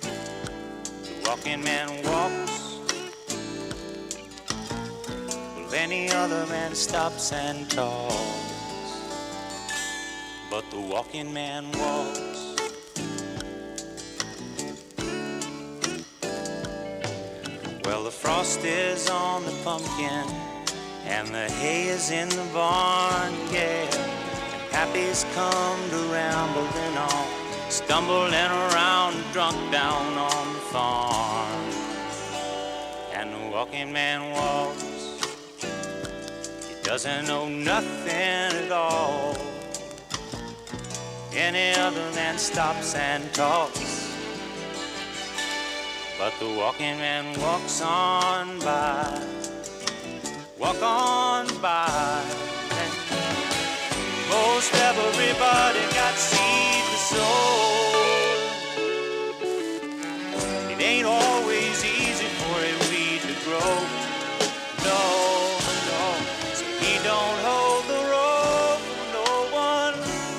the 0.00 1.28
walking 1.28 1.62
man 1.62 1.88
walks, 2.04 2.78
while 5.54 5.74
any 5.74 6.10
other 6.10 6.46
man 6.46 6.74
stops 6.74 7.32
and 7.32 7.70
talks. 7.70 8.14
But 10.50 10.70
the 10.70 10.80
walking 10.80 11.32
man 11.32 11.70
walks. 11.72 12.20
Well, 17.84 18.02
the 18.04 18.10
frost 18.10 18.64
is 18.64 19.10
on 19.10 19.44
the 19.44 19.52
pumpkin, 19.62 20.24
and 21.06 21.28
the 21.28 21.50
hay 21.60 21.88
is 21.88 22.10
in 22.10 22.28
the 22.28 22.48
barn, 22.52 23.32
yeah. 23.52 23.88
And 24.52 24.70
Pappy's 24.70 25.24
come 25.34 25.90
to 25.90 25.96
rambling 26.12 26.96
on, 26.96 27.26
stumbling 27.70 28.34
around, 28.34 29.14
drunk 29.32 29.56
down 29.70 30.18
on 30.18 30.54
the 30.54 30.60
farm. 30.72 31.64
And 33.12 33.32
the 33.32 33.50
walking 33.50 33.92
man 33.92 34.32
walks, 34.32 34.82
he 36.68 36.82
doesn't 36.82 37.26
know 37.26 37.48
nothing 37.48 38.64
at 38.64 38.72
all. 38.72 39.36
Any 41.32 41.74
other 41.78 42.10
man 42.12 42.38
stops 42.38 42.94
and 42.94 43.32
talks. 43.34 44.14
But 46.16 46.32
the 46.38 46.48
walking 46.48 46.96
man 46.98 47.38
walks 47.40 47.82
on 47.82 48.60
by, 48.60 49.20
walk 50.58 50.80
on 50.82 51.46
by. 51.60 52.22
Most 54.30 54.74
everybody 54.74 55.80
got 55.94 56.14
seed 56.14 56.84
to 56.90 56.98
sow. 57.10 57.84
It 60.70 60.80
ain't 60.80 61.06
always 61.06 61.84
easy 61.84 62.26
for 62.40 62.58
a 62.58 62.74
weed 62.90 63.20
to 63.22 63.34
grow. 63.44 63.74
No, 64.84 65.02
no, 65.90 66.04
so 66.52 66.64
he 66.80 66.98
don't 67.04 67.38
hold 67.48 67.84
the 67.86 68.00
rope 68.12 68.82
for 68.96 69.08
no 69.12 69.32
one. 69.52 69.94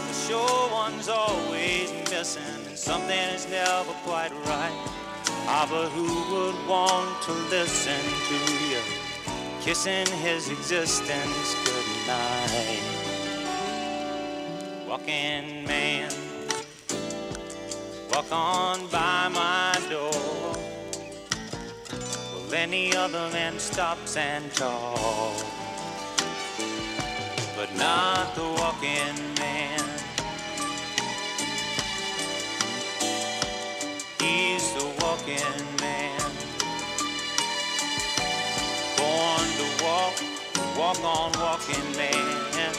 The 0.08 0.14
sure 0.28 0.72
one's 0.72 1.08
always 1.08 1.92
missing, 2.12 2.44
and 2.68 2.78
something 2.78 3.26
is 3.36 3.48
never 3.50 3.94
quite 4.04 4.32
right. 4.46 4.76
Ah, 5.48 5.68
but 5.70 5.90
who 5.90 6.08
would 6.34 6.68
want 6.68 7.22
to 7.24 7.34
listen 7.50 8.02
to 8.28 8.66
you 8.66 9.05
kissing 9.66 10.06
his 10.22 10.52
existence 10.52 11.56
goodnight? 11.66 12.84
Walking 14.88 15.66
man, 15.66 16.12
walk 18.14 18.32
on 18.32 18.86
by 18.92 19.28
my 19.30 19.76
door. 19.90 20.12
Well, 22.32 22.54
any 22.54 22.96
other 22.96 23.28
man 23.32 23.58
stops 23.58 24.16
and 24.18 24.54
talks, 24.54 25.44
but 27.56 27.76
not 27.76 28.36
the 28.36 28.44
walking 28.44 29.18
man. 29.40 29.84
He's 34.20 34.74
the 34.74 34.86
walking 35.02 35.66
man. 35.82 35.85
Born 39.16 39.48
to 39.60 39.86
walk, 39.86 40.16
walk 40.78 41.00
on 41.06 41.32
walking 41.40 41.88
man. 41.96 42.74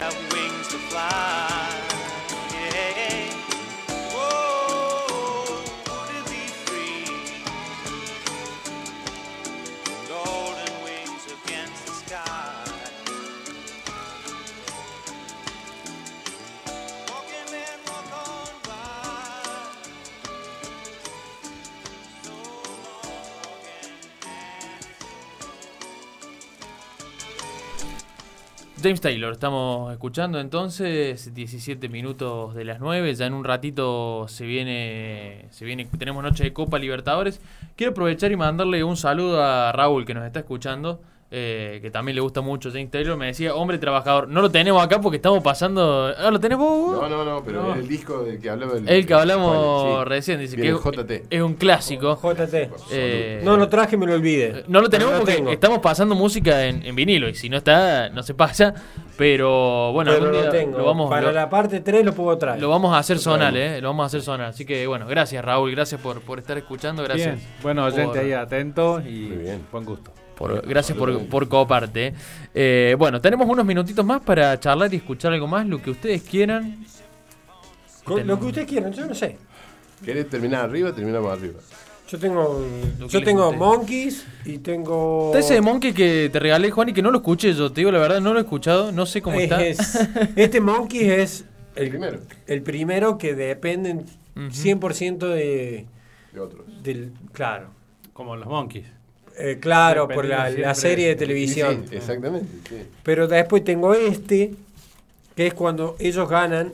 Have 0.00 0.16
wings 0.32 0.68
to 0.68 0.78
fly. 0.88 1.69
James 28.82 29.00
Taylor, 29.00 29.32
estamos 29.32 29.92
escuchando 29.92 30.40
entonces 30.40 31.34
17 31.34 31.88
minutos 31.88 32.54
de 32.54 32.64
las 32.64 32.80
9, 32.80 33.14
ya 33.14 33.26
en 33.26 33.34
un 33.34 33.44
ratito 33.44 34.26
se 34.28 34.46
viene, 34.46 35.46
se 35.50 35.64
viene, 35.64 35.86
tenemos 35.98 36.22
noche 36.22 36.44
de 36.44 36.52
Copa 36.52 36.78
Libertadores. 36.78 37.40
Quiero 37.76 37.92
aprovechar 37.92 38.32
y 38.32 38.36
mandarle 38.36 38.82
un 38.82 38.96
saludo 38.96 39.42
a 39.42 39.72
Raúl 39.72 40.06
que 40.06 40.14
nos 40.14 40.24
está 40.24 40.40
escuchando, 40.40 41.02
eh, 41.32 41.78
que 41.80 41.90
también 41.92 42.16
le 42.16 42.20
gusta 42.22 42.40
mucho 42.40 42.70
James 42.72 42.90
Taylor, 42.90 43.16
me 43.16 43.26
decía, 43.26 43.54
hombre 43.54 43.78
trabajador, 43.78 44.26
no 44.28 44.40
lo 44.42 44.50
tenemos 44.50 44.82
acá 44.82 45.00
porque 45.00 45.16
estamos 45.16 45.42
pasando... 45.44 46.12
¿Ah, 46.18 46.30
¿Lo 46.30 46.40
tenés 46.40 46.58
vos? 46.58 47.00
No, 47.00 47.08
no, 47.08 47.24
no, 47.24 47.42
pero 47.44 47.62
No. 47.62 47.72
es 47.72 47.78
el 47.78 47.86
disco 47.88 48.22
del 48.24 48.40
que 48.40 48.50
hablaba. 48.50 48.72
El 48.84 49.06
que 49.06 49.14
hablamos 49.14 49.98
sí. 50.00 50.04
recién, 50.06 50.40
dice 50.40 50.56
que 50.56 50.68
es- 50.68 50.74
JT. 50.74 51.24
es 51.30 51.40
un 51.42 51.54
clásico. 51.54 52.16
JT. 52.20 52.70
Eh, 52.90 53.40
No 53.44 53.56
lo 53.56 53.68
traje, 53.68 53.96
me 53.96 54.06
lo 54.06 54.14
olvidé. 54.14 54.64
No 54.66 54.80
lo 54.80 54.88
tenemos 54.90 55.12
No 55.12 55.18
lo 55.18 55.24
porque 55.24 55.36
tengo. 55.36 55.50
estamos 55.52 55.78
pasando 55.78 56.14
música 56.16 56.66
en, 56.66 56.84
en 56.84 56.96
vinilo 56.96 57.28
y 57.28 57.34
si 57.34 57.48
no 57.48 57.58
está, 57.58 58.08
no 58.08 58.22
se 58.24 58.34
pasa. 58.34 58.74
Pero 59.16 59.92
bueno, 59.92 60.10
Pero 60.12 60.24
algún 60.26 60.36
lo 60.36 60.42
día 60.50 60.50
tengo. 60.50 60.78
lo 60.78 60.84
vamos, 60.86 61.10
Para 61.10 61.26
lo- 61.26 61.32
la 61.32 61.48
parte 61.50 61.80
3 61.80 62.04
lo 62.04 62.12
puedo 62.14 62.36
traer. 62.38 62.60
lo 62.60 62.68
vamos 62.70 62.92
a 62.94 62.98
hacer 62.98 63.16
Lo 63.18 63.22
sonar, 63.22 63.52
traemos. 63.52 63.78
¿eh? 63.78 63.80
Lo 63.82 63.88
vamos 63.88 64.02
a 64.04 64.06
hacer 64.06 64.22
sonar. 64.22 64.46
Así 64.48 64.64
que 64.64 64.86
bueno, 64.86 65.06
gracias 65.06 65.44
Raúl, 65.44 65.70
gracias 65.70 66.00
por, 66.00 66.20
por 66.22 66.38
estar 66.38 66.56
escuchando, 66.58 67.02
gracias. 67.04 67.36
Bien. 67.36 67.48
Bueno, 67.62 67.84
oyente 67.84 68.04
por- 68.06 68.18
ahí 68.18 68.32
atento 68.32 69.00
y 69.00 69.10
Muy 69.28 69.36
bien. 69.36 69.60
buen 69.70 69.84
gusto. 69.84 70.10
Por- 70.40 70.66
gracias 70.66 70.96
por, 70.98 71.26
por 71.28 71.48
coparte. 71.48 72.14
Eh, 72.54 72.96
bueno, 72.98 73.20
tenemos 73.20 73.46
unos 73.48 73.64
minutitos 73.64 74.04
más 74.04 74.20
para 74.22 74.58
charlar 74.58 74.92
y 74.92 74.96
escuchar 74.96 75.32
algo 75.34 75.46
más, 75.46 75.66
lo 75.66 75.80
que 75.80 75.90
ustedes 75.90 76.22
quieran. 76.22 76.84
Con- 78.02 78.26
Lo 78.26 78.40
que 78.40 78.46
ustedes 78.46 78.66
quieran, 78.66 78.92
yo 78.92 79.06
no 79.06 79.14
sé. 79.14 79.36
¿Querés 80.04 80.28
terminar 80.30 80.64
arriba? 80.64 80.92
Terminamos 80.94 81.30
arriba. 81.30 81.60
Yo 82.08 82.18
tengo, 82.18 82.66
yo 83.08 83.22
tengo 83.22 83.44
guste. 83.44 83.58
Monkeys 83.58 84.26
y 84.44 84.58
tengo. 84.58 85.26
Está 85.26 85.38
ese 85.38 85.54
de 85.54 85.60
Monkey 85.60 85.92
que 85.92 86.28
te 86.32 86.40
regalé, 86.40 86.70
Juan, 86.72 86.88
y 86.88 86.92
que 86.92 87.02
no 87.02 87.10
lo 87.12 87.18
escuché 87.18 87.52
yo, 87.54 87.70
te 87.70 87.82
digo 87.82 87.92
la 87.92 88.00
verdad, 88.00 88.20
no 88.20 88.32
lo 88.32 88.40
he 88.40 88.42
escuchado, 88.42 88.90
no 88.90 89.06
sé 89.06 89.22
cómo 89.22 89.38
está. 89.38 89.64
Es- 89.64 90.08
este 90.36 90.60
Monkey 90.60 91.08
es 91.08 91.44
el, 91.76 91.90
primero. 91.90 92.18
el 92.48 92.62
primero 92.62 93.16
que 93.18 93.34
dependen 93.34 94.06
100% 94.34 95.18
de, 95.18 95.86
De 96.32 96.40
otros. 96.40 96.64
del. 96.82 97.12
Claro. 97.32 97.68
Como 98.12 98.34
los 98.34 98.48
Monkeys. 98.48 98.86
Eh, 99.38 99.58
claro, 99.60 100.06
por 100.08 100.24
la, 100.26 100.50
la 100.50 100.74
serie 100.74 101.08
de 101.08 101.16
televisión. 101.16 101.84
sí, 101.88 101.96
exactamente. 101.96 102.46
sí. 102.68 102.76
Pero 103.02 103.26
después 103.28 103.64
tengo 103.64 103.94
este, 103.94 104.52
que 105.34 105.46
es 105.46 105.54
cuando 105.54 105.96
ellos 105.98 106.28
ganan 106.28 106.72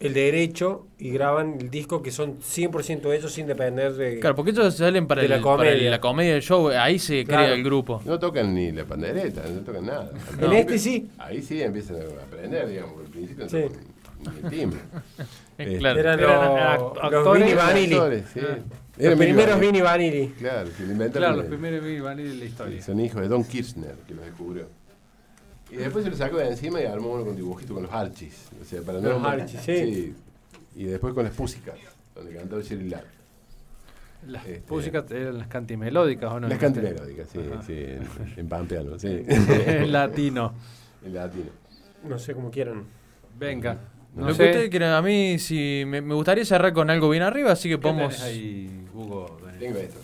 el 0.00 0.12
derecho 0.12 0.86
y 0.98 1.10
graban 1.10 1.56
el 1.60 1.70
disco 1.70 2.02
que 2.02 2.10
son 2.10 2.38
100% 2.40 3.12
ellos 3.16 3.32
sin 3.32 3.46
depender 3.46 3.94
de... 3.94 4.20
Claro, 4.20 4.34
porque 4.36 4.50
ellos 4.50 4.74
salen 4.76 5.06
para, 5.06 5.22
De 5.22 5.28
la 5.28 5.36
para 5.36 5.56
comedia. 5.56 5.90
la 5.90 6.00
comedia 6.00 6.32
del 6.34 6.42
show, 6.42 6.68
ahí 6.68 6.98
se 6.98 7.24
Claro. 7.24 7.44
crea 7.44 7.54
el 7.54 7.64
grupo. 7.64 8.02
No 8.04 8.18
tocan 8.18 8.54
ni 8.54 8.70
la 8.72 8.84
pandereta, 8.84 9.42
no 9.48 9.60
tocan 9.60 9.86
nada. 9.86 10.10
En 10.40 10.52
este 10.52 10.78
sí. 10.78 11.08
Ahí 11.18 11.40
sí 11.42 11.62
empiezan 11.62 11.96
a 11.96 12.22
aprender, 12.22 12.68
digamos, 12.68 12.98
al 13.00 13.06
principio 13.10 13.44
no 13.44 13.50
Sí. 13.50 13.62
tocan 13.62 14.34
ni 14.42 14.44
el 14.46 14.50
timbre. 14.50 14.80
Eh, 15.58 15.76
claro. 15.78 16.00
Eran 16.00 16.18
Eran 16.18 16.40
los, 16.52 16.60
act- 16.60 16.94
los 16.94 17.04
actores, 17.14 17.56
Vanilli. 17.56 17.94
Actores, 17.94 18.24
sí. 18.34 18.40
Ah. 18.42 18.58
Los 18.96 19.14
primeros 19.18 19.54
Vanilli. 19.56 19.66
Vinny 19.72 19.80
Vanilli. 19.82 20.26
Claro, 20.38 20.70
se 20.70 20.86
lo 20.86 20.92
inventaron. 20.92 21.28
Claro, 21.28 21.36
los 21.36 21.46
primeros 21.46 21.84
Big 21.84 22.00
Bang 22.00 22.16
de 22.18 22.34
la 22.34 22.44
historia. 22.44 22.82
son 22.82 23.00
hijos 23.00 23.20
de 23.20 23.28
Don 23.28 23.44
Kirchner, 23.44 23.94
que 24.06 24.14
los 24.14 24.24
descubrió. 24.24 24.68
Y 25.70 25.76
después 25.76 26.04
se 26.04 26.10
lo 26.10 26.16
sacó 26.16 26.36
de 26.36 26.48
encima 26.48 26.80
y 26.80 26.84
armó 26.84 27.12
uno 27.14 27.24
con 27.24 27.34
dibujito 27.36 27.74
con 27.74 27.82
los 27.84 27.92
Archies. 27.92 28.48
O 28.60 28.64
sea, 28.64 28.82
para 28.82 29.00
no 29.00 29.08
Los 29.10 29.24
Archies, 29.24 29.60
sí. 29.62 30.14
Y 30.76 30.84
después 30.84 31.12
con 31.14 31.24
las 31.24 31.34
Pussycat, 31.34 31.74
donde 32.14 32.34
cantaba 32.34 32.62
Sherry 32.62 32.88
Lark. 32.88 33.06
Las 34.28 34.46
Este- 34.46 34.72
músicas 34.72 35.10
eran 35.10 35.38
las 35.38 35.48
cantimelódicas, 35.48 36.32
¿o 36.32 36.40
no? 36.40 36.48
Las 36.48 36.58
cantimelódicas, 36.58 37.28
sí, 37.30 37.40
Ajá. 37.52 37.62
sí, 37.62 37.72
en, 37.76 38.02
en 38.36 38.48
pampeano, 38.48 38.98
sí. 38.98 39.22
En 39.28 39.92
latino. 39.92 40.54
en 41.04 41.14
latino. 41.14 41.50
No 42.08 42.18
sé 42.18 42.32
cómo 42.34 42.50
quieran. 42.50 42.84
Venga. 43.38 43.76
No 44.14 44.22
Lo 44.22 44.28
que 44.28 44.34
sé. 44.34 44.44
ustedes 44.46 44.70
quieran, 44.70 44.92
a 44.92 45.02
mí 45.02 45.38
sí, 45.38 45.82
me, 45.86 46.00
me 46.00 46.14
gustaría 46.14 46.44
cerrar 46.44 46.72
con 46.72 46.88
algo 46.88 47.10
bien 47.10 47.22
arriba, 47.24 47.52
así 47.52 47.68
que 47.68 47.74
¿Qué 47.74 47.82
podemos... 47.82 48.22
ahí, 48.22 48.83
Hugo? 48.94 49.38
Tengo 49.58 49.78
esto. 49.78 50.00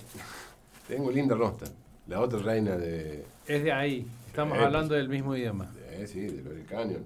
Tengo 0.88 1.10
Linda 1.10 1.34
Ronstadt, 1.34 1.70
la 2.08 2.20
otra 2.20 2.40
reina 2.40 2.76
de. 2.76 3.24
Es 3.46 3.62
de 3.62 3.72
ahí. 3.72 4.06
Estamos 4.26 4.58
Eh, 4.58 4.64
hablando 4.64 4.94
del 4.94 5.08
mismo 5.08 5.36
idioma. 5.36 5.70
de 5.90 6.06
sí, 6.06 6.20
de 6.20 6.42
Lorel 6.42 6.64
Canyon. 6.66 7.04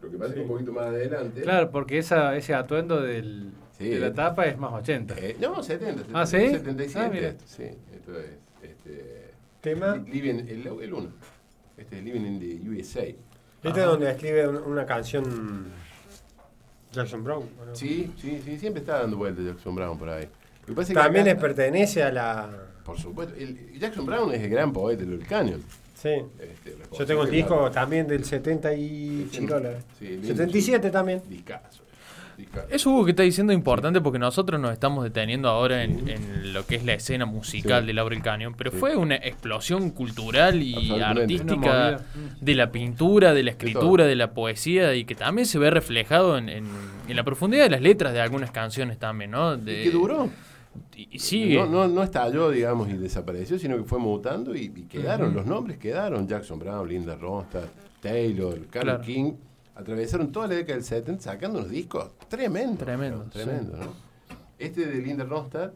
Lo 0.00 0.10
que 0.10 0.16
pasa 0.16 0.30
es 0.30 0.34
que 0.34 0.40
un 0.42 0.48
poquito 0.48 0.72
más 0.72 0.86
adelante. 0.86 1.42
Claro, 1.42 1.70
porque 1.70 1.98
esa, 1.98 2.36
ese 2.36 2.54
atuendo 2.54 3.00
del, 3.00 3.52
Sí. 3.78 3.88
de 3.88 4.00
la 4.00 4.12
tapa 4.12 4.46
es 4.46 4.58
más 4.58 4.72
80. 4.72 5.14
Eh, 5.18 5.36
no, 5.40 5.62
70. 5.62 6.04
Ah, 6.12 6.26
¿sí? 6.26 6.38
77. 6.50 6.98
Ah, 7.06 7.10
mira. 7.12 7.28
esto, 7.28 7.44
sí, 7.46 7.64
esto 7.94 8.18
es. 8.18 8.26
Este, 8.62 9.30
Tema. 9.60 9.96
Li- 9.96 10.10
Living, 10.12 10.46
el, 10.48 10.66
el 10.82 10.92
uno. 10.94 11.08
Este 11.76 11.98
es 11.98 12.04
Living 12.04 12.20
in 12.26 12.40
the 12.40 12.68
USA. 12.70 13.02
Este 13.62 13.80
es 13.80 13.86
donde 13.86 14.10
escribe 14.10 14.48
un- 14.48 14.56
una 14.72 14.84
canción 14.84 15.66
Jackson 16.92 17.22
Brown. 17.24 17.44
Sí, 17.74 18.12
sí, 18.20 18.40
sí, 18.44 18.58
siempre 18.58 18.80
está 18.80 18.98
dando 19.00 19.16
vueltas 19.16 19.44
Jackson 19.44 19.74
Brown 19.74 19.96
por 19.98 20.08
ahí. 20.10 20.28
Que 20.66 20.74
que 20.74 20.94
También 20.94 21.22
acá- 21.26 21.32
les 21.34 21.40
pertenece 21.40 22.02
a 22.02 22.12
la... 22.12 22.48
Por 22.84 22.98
supuesto. 22.98 23.34
el- 23.38 23.78
Jackson 23.78 24.06
Brown 24.06 24.32
es 24.34 24.42
el 24.42 24.48
gran 24.50 24.72
poeta 24.72 25.04
del 25.04 25.18
Canyon. 25.26 25.60
Sí. 25.94 26.08
Este, 26.40 26.76
Yo 26.98 27.06
tengo 27.06 27.22
el 27.24 27.30
disco 27.30 27.70
también 27.70 28.06
del 28.08 28.24
70 28.24 28.74
y... 28.74 29.28
Sí, 29.30 29.46
sí, 29.98 30.06
lindo. 30.08 30.26
77 30.26 30.90
también. 30.90 31.22
discazo. 31.28 31.82
Eso 32.70 32.90
Hugo 32.90 33.04
que 33.04 33.10
está 33.12 33.22
diciendo 33.22 33.52
importante 33.52 34.00
porque 34.00 34.18
nosotros 34.18 34.58
nos 34.58 34.72
estamos 34.72 35.04
deteniendo 35.04 35.48
ahora 35.48 35.84
en, 35.84 36.08
en 36.08 36.52
lo 36.52 36.66
que 36.66 36.74
es 36.76 36.84
la 36.84 36.94
escena 36.94 37.24
musical 37.24 37.82
Sí. 37.82 37.86
de 37.88 37.92
Laurel 37.92 38.20
Canyon, 38.22 38.54
pero 38.54 38.70
Sí. 38.72 38.78
fue 38.78 38.96
una 38.96 39.14
explosión 39.16 39.90
cultural 39.90 40.60
y 40.60 40.90
artística 41.00 42.00
de 42.40 42.54
la 42.54 42.72
pintura, 42.72 43.32
de 43.34 43.42
la 43.44 43.50
escritura, 43.52 44.06
de 44.06 44.16
la 44.16 44.32
poesía 44.32 44.94
y 44.94 45.04
que 45.04 45.14
también 45.14 45.46
se 45.46 45.58
ve 45.58 45.70
reflejado 45.70 46.36
en, 46.38 46.48
en- 46.48 46.66
en 47.06 47.16
la 47.16 47.22
profundidad 47.22 47.64
de 47.64 47.70
las 47.70 47.82
letras 47.82 48.12
de 48.12 48.20
algunas 48.20 48.50
canciones 48.50 48.98
también, 48.98 49.30
¿no? 49.32 49.56
De, 49.56 49.82
¿Y 49.82 49.84
qué 49.84 49.90
duró? 49.90 50.28
Y, 50.96 51.18
sigue. 51.18 51.56
No, 51.56 51.66
no, 51.66 51.88
no 51.88 52.02
estalló, 52.02 52.50
digamos, 52.50 52.88
y 52.88 52.94
desapareció, 52.94 53.58
sino 53.58 53.76
que 53.76 53.84
fue 53.84 53.98
mutando 53.98 54.54
y, 54.54 54.64
y 54.74 54.82
quedaron, 54.84 55.34
los 55.34 55.46
nombres 55.46 55.78
quedaron. 55.78 56.26
Jackson 56.28 56.58
Brown, 56.58 56.88
Linda 56.88 57.16
Ronstadt, 57.16 57.68
Taylor, 58.00 58.54
Carl 58.68 58.84
Claro. 58.84 59.00
King. 59.02 59.32
Atravesaron 59.74 60.30
toda 60.30 60.48
la 60.48 60.54
década 60.56 60.74
del 60.74 60.84
70 60.84 61.22
sacando 61.22 61.58
unos 61.60 61.70
discos 61.70 62.10
tremendos. 62.28 62.78
Tremendos, 62.78 63.24
¿no? 63.24 63.30
Tremendos, 63.30 63.78
¿no? 63.80 63.92
Este 64.58 64.84
de 64.86 65.00
Linda 65.00 65.24
Ronstadt, 65.24 65.72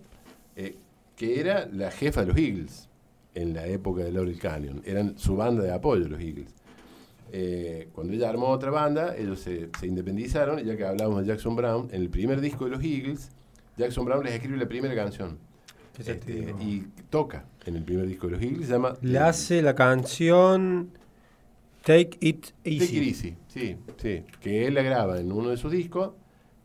eh, 0.55 0.77
que 1.17 1.41
era 1.41 1.67
la 1.73 1.91
jefa 1.91 2.21
de 2.21 2.27
los 2.27 2.37
Eagles 2.37 2.89
en 3.35 3.55
la 3.55 3.67
época 3.67 4.05
de 4.05 4.13
Laurel 4.13 4.39
Canyon. 4.39 4.83
Eran 4.85 5.19
su 5.19 5.35
banda 5.35 5.63
de 5.63 5.73
apoyo, 5.73 6.09
los 6.09 6.21
Eagles. 6.21 6.55
Eh, 7.33 7.89
cuando 7.93 8.13
ella 8.13 8.29
armó 8.29 8.49
otra 8.49 8.71
banda, 8.71 9.17
ellos 9.17 9.41
se, 9.41 9.71
se 9.81 9.87
independizaron, 9.87 10.63
ya 10.63 10.77
que 10.77 10.85
hablábamos 10.85 11.23
de 11.23 11.29
Jackson 11.29 11.57
Brown, 11.57 11.89
en 11.91 12.03
el 12.03 12.11
primer 12.11 12.41
disco 12.41 12.67
de 12.67 12.71
los 12.73 12.85
Eagles, 12.85 13.31
Jackson 13.77 14.05
Brown 14.05 14.25
les 14.25 14.35
escribe 14.35 14.57
la 14.57 14.67
primera 14.67 14.95
canción. 14.95 15.39
¿Qué 15.97 16.05
te 16.05 16.13
Este, 16.13 16.55
y 16.61 16.85
toca 17.09 17.47
en 17.65 17.77
el 17.77 17.83
primer 17.83 18.07
disco 18.07 18.27
de 18.27 18.33
los 18.35 18.43
Eagles, 18.43 18.67
se 18.67 18.73
llama 18.73 18.95
Le 19.01 19.19
hace 19.19 19.63
la 19.63 19.75
canción 19.75 20.91
Take 21.83 22.19
It 22.21 22.47
Take 22.63 22.71
Easy. 22.71 22.97
It 22.99 23.03
Easy, 23.09 23.37
sí, 23.49 23.77
sí, 23.97 24.25
que 24.41 24.67
él 24.67 24.75
la 24.75 24.83
graba 24.83 25.19
en 25.19 25.33
uno 25.33 25.49
de 25.51 25.57
sus 25.57 25.73
discos, 25.73 26.13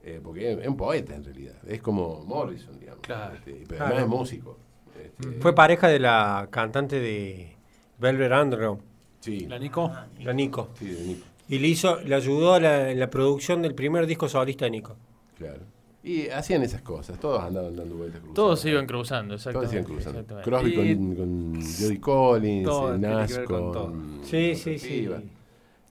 eh, 0.04 0.20
porque 0.22 0.52
es, 0.54 0.60
es 0.60 0.68
un 0.68 0.76
poeta 0.76 1.16
en 1.16 1.24
realidad, 1.24 1.56
es 1.66 1.82
como 1.82 2.24
Morrison, 2.26 2.78
digamos, 2.80 3.02
Claro. 3.02 3.36
este, 3.36 3.52
pero 3.68 3.68
Claro. 3.78 3.86
además 3.86 4.04
es 4.04 4.10
músico. 4.10 4.58
este, 5.02 5.40
Fue 5.40 5.56
pareja 5.56 5.88
de 5.88 6.00
la 6.00 6.48
cantante 6.52 7.00
de 7.00 7.56
Velvet 8.00 8.32
Underground, 8.34 8.82
sí, 9.22 9.46
La 9.48 9.60
Nico. 9.60 9.92
la 10.20 10.34
Nico. 10.34 10.70
sí, 10.78 10.88
de 10.88 11.04
Nico, 11.04 11.26
Y 11.48 11.60
le 11.60 11.68
hizo, 11.70 12.02
le 12.02 12.16
ayudó 12.16 12.56
a 12.56 12.60
la, 12.60 12.92
en 12.92 13.00
la 13.00 13.10
producción 13.10 13.62
del 13.62 13.76
primer 13.76 14.08
disco 14.08 14.28
solista 14.28 14.66
de 14.66 14.72
Nico. 14.72 14.98
claro. 15.38 15.62
Y 16.04 16.30
hacían 16.30 16.64
esas 16.64 16.82
cosas, 16.82 17.20
todos 17.20 17.44
andaban 17.44 17.76
dando 17.76 17.96
vueltas 17.96 18.20
cruzadas. 18.22 18.36
Todos 18.36 18.60
se 18.60 18.70
iban 18.72 18.88
cruzando, 18.88 19.38
Todos 19.38 19.48
exactamente. 19.48 20.04
se 20.04 20.10
iban 20.10 20.24
cruzando. 20.26 20.42
Crosby 20.42 20.72
Y- 20.72 20.96
con, 20.96 21.16
con 21.16 21.62
Jodie 21.62 22.00
Collins, 22.00 22.66
Todo 22.68 22.96
eh, 22.96 22.98
ver 22.98 23.44
con 23.46 23.72
todo. 23.72 23.94
Sí, 24.24 24.56
sí, 24.56 24.80
sí. 24.80 25.10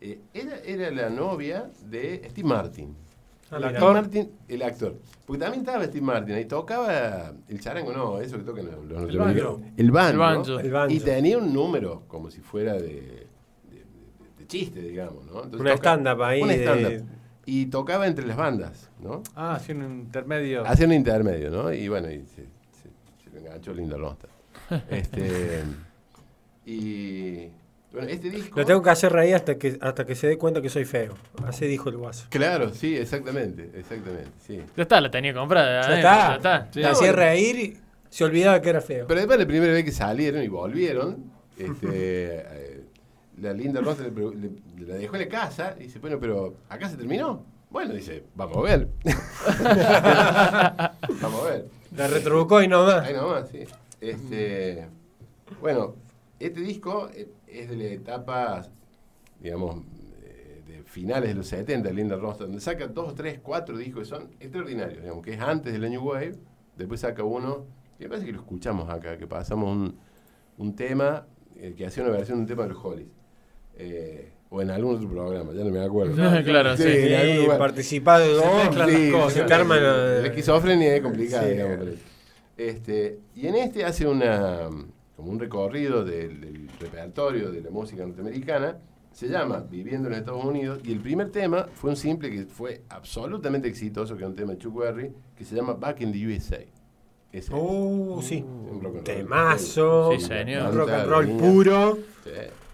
Eh, 0.01 0.19
ella 0.35 0.57
era 0.65 0.91
la 0.91 1.11
novia 1.11 1.70
de 1.85 2.23
Steve 2.31 2.49
Martin. 2.49 2.97
Ah, 3.53 3.57
el, 3.59 3.65
actor, 3.65 3.93
Martin, 3.95 4.31
el 4.49 4.62
actor. 4.62 4.95
Porque 5.27 5.41
también 5.41 5.61
estaba 5.65 5.85
Steve 5.85 6.05
Martin 6.05 6.35
ahí. 6.35 6.45
Tocaba 6.45 7.32
el 7.49 7.61
charango, 7.61 7.93
no, 7.93 8.20
eso 8.20 8.37
que 8.39 8.45
tocan 8.45 8.66
los, 8.66 8.85
los 8.87 9.16
banjo. 9.16 9.61
El 9.77 9.91
banjo. 9.91 10.12
El 10.12 10.19
banjo. 10.19 10.59
El 10.61 10.70
banjo. 10.70 10.95
Y 10.95 11.01
tenía 11.01 11.37
un 11.39 11.53
número 11.53 12.03
como 12.09 12.31
si 12.31 12.41
fuera 12.41 12.74
de, 12.74 12.81
de, 12.81 12.91
de- 12.91 13.85
de 14.39 14.47
chiste, 14.47 14.81
digamos. 14.82 15.24
¿no? 15.27 15.45
Entonces 15.45 15.61
Una 15.61 15.74
toca- 15.77 15.93
stand-up 15.95 16.23
ahí 16.23 16.43
Un 16.43 16.49
de- 16.49 16.62
stand-up. 16.65 17.07
Y 17.53 17.67
tocaba 17.67 18.07
entre 18.07 18.25
las 18.29 18.37
bandas, 18.37 18.89
¿no? 19.01 19.25
Ah, 19.35 19.59
sí, 19.59 19.73
un 19.73 19.83
intermedio. 19.83 20.65
Hacía 20.65 20.87
un 20.87 20.93
intermedio, 20.93 21.51
¿no? 21.51 21.73
Y 21.73 21.89
bueno, 21.89 22.09
y 22.09 22.21
se, 22.21 22.43
se, 22.45 23.25
se 23.25 23.31
lo 23.33 23.41
enganchó 23.41 23.75
Linda 23.75 23.97
Ronstadt. 23.97 24.31
este, 24.89 25.65
y 26.65 27.49
bueno, 27.93 28.09
este 28.09 28.31
disco... 28.31 28.61
Lo 28.61 28.65
tengo 28.65 28.81
que 28.81 28.91
hacer 28.91 29.13
reír 29.13 29.35
hasta 29.35 29.59
que, 29.59 29.77
hasta 29.81 30.07
que 30.07 30.15
se 30.15 30.29
dé 30.29 30.39
cuenta 30.39 30.63
que 30.63 30.69
soy 30.69 30.85
feo. 30.85 31.17
Así 31.45 31.67
dijo 31.67 31.89
el 31.89 31.97
guaso. 31.97 32.29
Claro, 32.31 32.73
sí, 32.73 32.97
exactamente, 32.97 33.69
exactamente, 33.75 34.31
sí. 34.47 34.63
Ya 34.77 34.83
está, 34.85 35.01
la 35.01 35.11
tenía 35.11 35.35
comprada. 35.35 35.89
Ya 35.89 35.95
eh, 35.95 35.97
está. 35.97 36.29
ya 36.29 36.37
está. 36.37 36.69
Sí. 36.73 36.79
Le 36.79 36.87
hacía 36.87 37.11
reír 37.11 37.57
y 37.57 37.77
se 38.11 38.23
olvidaba 38.23 38.63
que 38.63 38.71
era 38.71 38.81
feo. 38.81 39.09
Pero 39.09 39.19
después 39.19 39.41
la 39.41 39.47
primera 39.47 39.73
vez 39.73 39.85
que 39.85 39.91
salieron 39.91 40.41
y 40.41 40.47
volvieron, 40.47 41.33
este, 41.59 41.89
eh, 41.93 42.80
la 43.41 43.53
Linda 43.53 43.81
Ronstadt 43.81 44.17
le, 44.17 44.87
la 44.87 44.95
dejó 44.95 45.17
en 45.17 45.23
la 45.23 45.29
casa 45.29 45.75
y 45.79 45.85
dice, 45.85 45.99
bueno, 45.99 46.19
pero 46.21 46.55
acá 46.69 46.89
se 46.89 46.97
terminó. 46.97 47.45
Bueno, 47.71 47.95
dice, 47.95 48.25
vamos 48.35 48.57
a 48.57 48.61
ver. 48.62 48.89
vamos 51.23 51.43
a 51.43 51.51
ver. 51.51 51.67
La 51.97 52.09
retrucó 52.09 52.62
y 52.62 52.69
no 52.69 52.85
más. 52.85 53.05
Ahí 53.05 53.15
nomás, 53.15 53.49
sí. 53.49 53.61
Este, 54.01 54.89
bueno, 55.61 55.95
este 56.39 56.61
disco 56.61 57.09
eh, 57.15 57.29
es 57.47 57.69
de 57.69 57.77
la 57.77 57.85
etapa, 57.85 58.67
digamos, 59.41 59.83
eh, 60.23 60.62
de 60.67 60.83
finales 60.85 61.31
de 61.31 61.35
los 61.35 61.47
70, 61.47 61.91
Linda 61.91 62.17
Ronstadt, 62.17 62.47
donde 62.47 62.61
saca 62.61 62.87
dos, 62.89 63.15
tres, 63.15 63.41
cuatro 63.43 63.77
discos 63.77 64.03
que 64.03 64.17
son 64.17 64.31
extraordinarios, 64.41 65.03
digamos, 65.03 65.25
que 65.25 65.35
es 65.35 65.41
antes 65.41 65.73
de 65.73 65.79
la 65.79 65.89
New 65.89 66.03
Wave, 66.03 66.35
después 66.77 67.01
saca 67.01 67.25
uno, 67.25 67.67
y 67.99 68.05
me 68.05 68.09
parece 68.09 68.27
que 68.27 68.33
lo 68.33 68.41
escuchamos 68.41 68.89
acá, 68.91 69.17
que 69.17 69.27
pasamos 69.27 69.71
un, 69.71 69.99
un 70.59 70.75
tema, 70.75 71.27
eh, 71.57 71.75
que 71.77 71.87
hacía 71.87 72.03
una 72.03 72.12
versión 72.12 72.39
de 72.39 72.43
un 72.43 72.49
tema 72.49 72.62
de 72.65 72.69
los 72.71 72.85
Hollies. 72.85 73.09
Eh, 73.77 74.33
o 74.51 74.61
en 74.63 74.71
algún 74.71 74.97
otro 74.97 75.09
programa, 75.09 75.53
ya 75.55 75.63
no 75.65 75.71
me 75.71 75.81
acuerdo. 75.81 76.15
Claro, 76.45 76.77
sí. 76.77 76.83
en 76.87 77.15
algún 77.15 77.53
Sí, 77.53 77.59
participar 77.59 78.21
de 78.21 78.33
dos. 78.35 78.45
mezclan 78.65 78.89
las 79.13 79.13
cosas. 79.23 79.49
la- 79.49 79.67
La 80.21 80.27
esquizofrenia 80.27 80.95
es 80.97 81.01
complicada, 81.03 81.45
Sí. 81.45 81.51
digamos. 81.53 81.77
pero- 81.79 81.93
Este, 82.57 83.19
y 83.35 83.47
en 83.47 83.55
este 83.55 83.85
hace 83.85 84.07
una 84.07 84.69
como 85.17 85.31
un 85.33 85.39
recorrido 85.39 86.05
del, 86.05 86.41
del 86.41 86.69
repertorio 86.81 87.51
de 87.51 87.61
la 87.63 87.71
música 87.71 88.05
norteamericana. 88.05 88.79
Se 89.13 89.29
llama 89.29 89.65
Viviendo 89.69 90.09
en 90.09 90.15
Estados 90.15 90.45
Unidos. 90.45 90.81
Y 90.85 90.93
el 90.93 91.01
primer 91.01 91.31
tema 91.31 91.67
fue 91.75 91.91
un 91.91 91.97
simple 91.97 92.31
que 92.31 92.45
fue 92.47 92.83
absolutamente 92.89 93.67
exitoso, 93.69 94.17
que 94.17 94.23
es 94.23 94.29
un 94.29 94.37
tema 94.37 94.53
de 94.53 94.59
Chuck 94.59 94.79
Berry, 94.79 95.13
que 95.37 95.45
se 95.45 95.55
llama 95.57 95.73
Back 95.75 96.01
in 96.03 96.13
the 96.13 96.27
USA. 96.27 96.57
Ese 96.57 96.69
es. 97.33 97.51
Uh, 97.51 98.21
sí. 98.23 98.45
Un 98.47 98.81
rock 98.81 98.97
and 98.99 99.07
roll. 99.09 99.17
Temazo. 99.17 100.13
Sí, 100.13 100.21
señor. 100.21 100.71
Un 100.71 100.77
rock 100.79 100.91
and 100.91 101.07
roll 101.09 101.29
puro. 101.37 101.99
Sí. 102.25 102.31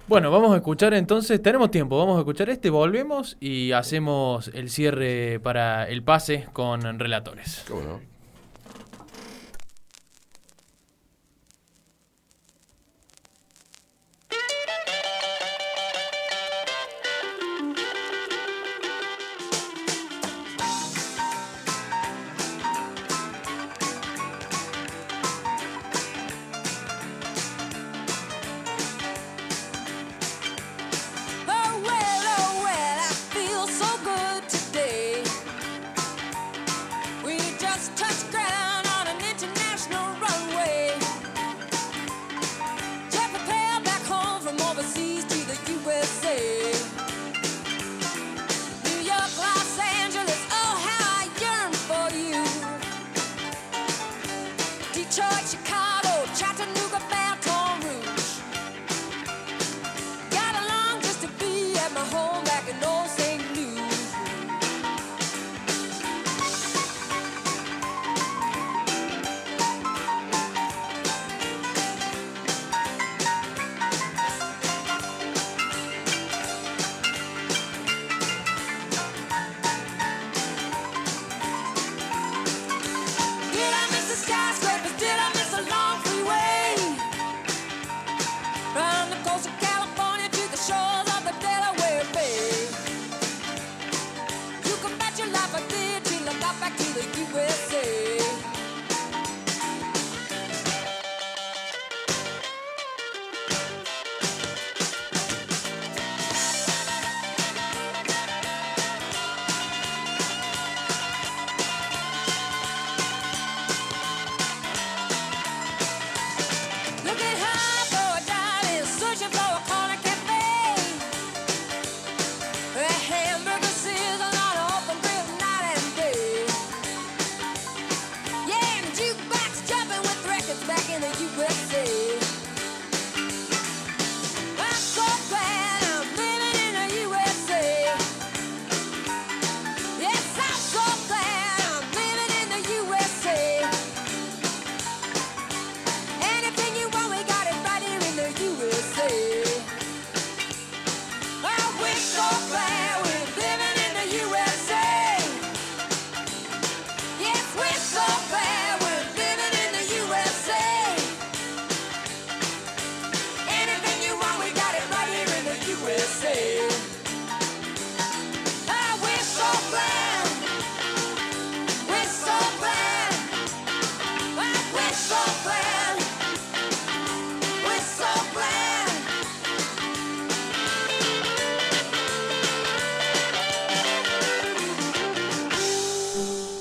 Bueno, 0.08 0.30
vamos 0.30 0.52
a 0.52 0.56
escuchar 0.56 0.94
entonces, 0.94 1.42
tenemos 1.42 1.72
tiempo, 1.72 1.98
vamos 1.98 2.16
a 2.16 2.20
escuchar 2.20 2.48
este, 2.48 2.70
volvemos 2.70 3.36
y 3.40 3.72
hacemos 3.72 4.48
el 4.54 4.70
cierre 4.70 5.40
para 5.40 5.88
el 5.88 6.04
pase 6.04 6.46
con 6.52 7.00
relatores. 7.00 7.64
¿Cómo 7.68 7.82
no? 7.82 8.15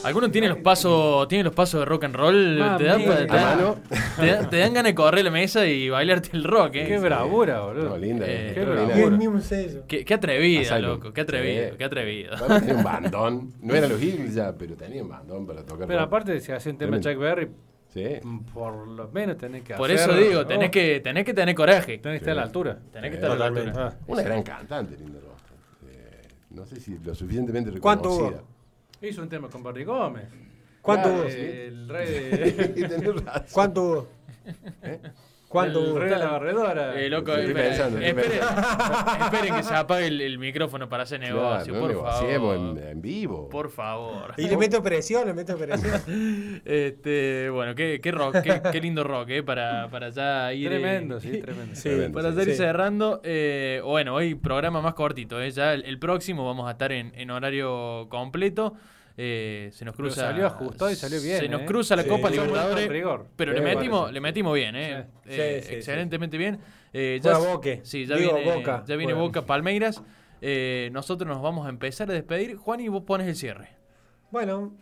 Algunos 0.05 0.31
tienen 0.31 0.51
los 0.51 0.59
pasos, 0.59 1.27
tienen 1.27 1.45
los 1.45 1.53
pasos 1.53 1.79
de 1.81 1.85
rock 1.85 2.03
and 2.05 2.15
roll, 2.15 2.55
te 2.77 2.83
dan, 2.85 3.03
te, 3.03 3.25
dan- 3.25 3.27
te 4.19 4.25
dan- 4.27 4.49
te 4.49 4.57
dan 4.57 4.73
ganas 4.73 4.91
de 4.91 4.95
correr 4.95 5.23
la 5.25 5.31
mesa 5.31 5.65
y 5.65 5.89
bailarte 5.89 6.29
el 6.33 6.43
rock, 6.43 6.75
¿eh? 6.75 6.85
Qué 6.87 6.97
bravura, 6.99 7.61
boludo. 7.61 7.89
No, 7.89 7.97
linda. 7.97 8.25
Eh, 8.27 8.51
qué 8.53 9.41
sello. 9.41 9.83
Qué, 9.87 10.05
qué 10.05 10.13
atrevida, 10.13 10.79
loco, 10.79 11.11
qué 11.11 11.21
atrevido, 11.21 11.69
Sí. 11.71 11.75
qué 11.77 11.83
atrevido. 11.83 12.35
Tenía 12.59 12.75
un 12.75 12.83
bandón. 12.83 13.53
No 13.61 13.73
eran 13.75 13.89
los 13.89 14.01
Eagles 14.01 14.33
ya, 14.35 14.53
pero 14.55 14.75
tenían 14.75 15.07
bandón 15.09 15.45
para 15.47 15.63
tocar. 15.63 15.87
Pero 15.87 15.99
rock. 15.99 16.07
aparte, 16.07 16.39
si 16.39 16.51
hacía 16.51 16.71
un 16.71 16.77
tema 16.77 16.97
de 16.97 17.03
Chuck 17.03 17.19
Berry, 17.19 17.49
Sí. 17.89 18.05
mm, 18.21 18.39
por 18.53 18.87
lo 18.87 19.07
menos 19.09 19.37
tenés 19.37 19.63
que 19.63 19.73
Por 19.73 19.89
hacer- 19.91 20.09
eso 20.11 20.19
digo, 20.19 20.45
tenés 20.45 20.67
oh, 20.67 20.71
que, 20.71 20.99
tenés 21.01 21.23
que 21.25 21.33
tener 21.33 21.55
coraje. 21.55 21.97
tenés 21.97 22.19
que 22.19 22.23
estar 22.23 22.31
a 22.33 22.35
la 22.35 22.43
altura. 22.43 22.77
Tenés 22.91 23.09
que 23.11 23.17
Sí, 23.17 23.23
estar 23.23 23.31
a 23.31 23.35
la 23.39 23.45
altura. 23.45 23.73
Ah, 23.75 23.93
Una 24.07 24.21
gran 24.21 24.43
cantante, 24.43 24.97
Linda. 24.97 25.19
Eh, 25.89 26.27
no 26.51 26.65
sé 26.65 26.79
si 26.79 26.97
lo 27.03 27.15
suficientemente 27.15 27.71
¿Cuánto 27.79 28.09
reconocida. 28.09 28.43
Hizo 29.09 29.21
un 29.21 29.29
tema 29.29 29.47
con 29.49 29.63
Barry 29.63 29.83
Gómez. 29.83 30.25
¿Cuánto 30.81 31.09
hubo? 31.09 31.23
El 31.23 31.87
rey 31.89 32.07
de. 32.11 33.23
¿Cuánto 33.51 33.83
hubo? 33.83 34.07
¿Cuánto 35.47 35.79
el 35.95 35.95
rey 36.01 36.09
de 36.09 36.17
la 36.17 36.31
barredora. 36.31 36.99
Eh, 36.99 37.07
loco, 37.07 37.31
Estoy 37.31 37.45
esperen, 37.47 37.69
pensando, 37.69 37.99
estoy 37.99 38.23
esperen, 38.23 39.23
esperen 39.23 39.55
que 39.55 39.63
se 39.63 39.73
apague 39.73 40.07
el, 40.07 40.19
el 40.19 40.37
micrófono 40.37 40.89
para 40.89 41.03
hacer 41.03 41.19
negocio, 41.21 41.71
Claro, 41.73 41.87
no 41.87 41.93
por 42.01 42.11
favor. 42.11 42.55
en, 42.57 42.77
en 42.89 43.01
vivo. 43.01 43.47
Por 43.49 43.69
favor. 43.69 44.33
Y 44.37 44.49
le 44.49 44.57
meto 44.57 44.83
presión, 44.83 45.25
le 45.27 45.33
meto 45.33 45.55
presión. 45.55 46.01
Este, 46.65 47.49
bueno, 47.51 47.73
qué, 47.73 48.01
qué 48.01 48.11
rock, 48.11 48.41
qué, 48.41 48.61
qué 48.69 48.81
lindo 48.81 49.03
rock, 49.05 49.29
¿eh? 49.29 49.43
Para, 49.43 49.87
para 49.89 50.09
ya 50.09 50.51
ir. 50.51 50.67
eh, 50.67 50.79
Tremendo, 50.79 51.19
sí, 51.21 51.37
tremendo. 51.39 51.75
Sí. 51.75 51.83
Tremendo, 51.89 52.15
Para 52.17 52.31
sí. 52.31 52.35
ya 52.37 52.41
ir 52.43 52.49
Sí. 52.49 52.55
cerrando, 52.57 53.21
eh, 53.23 53.81
bueno, 53.83 54.15
hoy 54.15 54.35
programa 54.35 54.81
más 54.81 54.93
cortito, 54.95 55.41
¿eh? 55.41 55.51
ya 55.51 55.73
el, 55.73 55.85
el 55.85 55.99
próximo 55.99 56.45
vamos 56.45 56.67
a 56.67 56.71
estar 56.71 56.91
en, 56.91 57.13
en 57.15 57.29
horario 57.31 58.07
completo. 58.09 58.73
Eh, 59.17 59.69
se 59.71 59.85
nos 59.85 59.95
Pero 59.95 60.09
cruza. 60.09 60.21
salió 60.21 60.45
ajustado 60.47 60.91
y 60.91 60.95
salió 60.95 61.21
bien, 61.21 61.39
Se 61.39 61.47
nos 61.49 61.61
¿eh? 61.61 61.65
cruza 61.65 61.95
la 61.95 62.03
Sí. 62.03 62.09
Copa 62.09 62.29
Sí, 62.29 62.33
Libertadores. 62.35 62.89
rigor. 62.89 63.27
Pero 63.35 63.53
le 63.53 63.61
metimos, 63.61 64.11
le 64.11 64.19
metimos 64.21 64.53
bien, 64.55 64.75
¿eh? 64.75 65.05
Sí. 65.23 65.29
Eh, 65.31 65.59
Sí, 65.61 65.69
sí, 65.69 65.75
excelentemente 65.75 66.37
bien. 66.37 66.59
Eh, 66.93 67.19
s- 67.23 67.29
Boque. 67.33 67.81
Sí, 67.83 68.05
ya 68.05 68.15
Digo, 68.15 68.35
viene, 68.35 68.55
Boca. 68.55 68.83
ya 68.85 68.95
viene. 68.95 69.13
Boca 69.13 69.41
Palmeiras. 69.45 70.01
Eh, 70.41 70.89
nosotros 70.91 71.27
nos 71.27 71.41
vamos 71.41 71.65
a 71.65 71.69
empezar 71.69 72.09
a 72.09 72.13
despedir. 72.13 72.55
Juan, 72.57 72.79
y 72.81 72.87
vos 72.89 73.03
pones 73.03 73.27
el 73.27 73.35
cierre. 73.35 73.69
Bueno, 74.31 74.75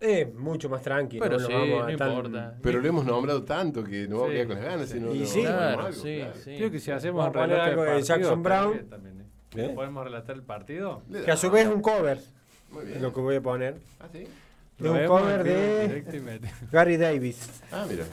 es 0.00 0.32
mucho 0.34 0.68
más 0.68 0.82
tranquilo. 0.82 1.22
Pero 1.24 1.38
no 1.38 1.46
sí, 1.46 1.52
vamos 1.52 1.82
a 1.86 1.90
no 1.90 1.96
tan- 1.98 2.08
importa. 2.12 2.54
Pero 2.62 2.80
lo 2.80 2.88
hemos 2.88 3.04
nombrado 3.04 3.42
tanto 3.44 3.84
que 3.84 4.06
no 4.08 4.20
vamos 4.20 4.28
a 4.28 4.32
Sí. 4.32 4.34
quedar 4.34 4.46
con 4.46 4.56
las 4.56 4.64
ganas. 4.64 4.94
Y 5.16 5.26
sí. 5.26 5.40
Claro, 5.42 5.80
algo, 5.86 5.92
sí, 5.92 6.16
claro. 6.18 6.34
sí. 6.34 6.56
Creo 6.56 6.70
que 6.70 6.78
si 6.80 6.90
hacemos 6.90 7.28
un 7.28 7.36
a 7.36 7.46
relato 7.46 7.62
algo 7.62 7.82
de 7.84 8.02
Jackson 8.02 8.42
Brown. 8.42 8.88
también, 8.88 9.20
¿eh? 9.20 9.24
¿Eh? 9.56 9.72
¿Podemos 9.74 10.04
relatar 10.04 10.34
el 10.36 10.42
partido? 10.42 11.02
Que 11.24 11.30
a 11.30 11.36
su 11.36 11.50
vez 11.50 11.66
es 11.66 11.74
un 11.74 11.82
cover, 11.82 12.18
Muy 12.72 12.84
bien. 12.86 13.02
lo 13.02 13.12
que 13.12 13.20
voy 13.20 13.36
a 13.36 13.40
poner. 13.40 13.76
Ah, 14.00 14.06
sí. 14.12 14.24
De 14.78 14.90
un 14.90 15.06
cover 15.06 15.44
de. 15.44 16.04
Gary 16.72 16.96
Davis. 16.96 17.48
Ah, 17.70 17.84
mira. 17.88 18.04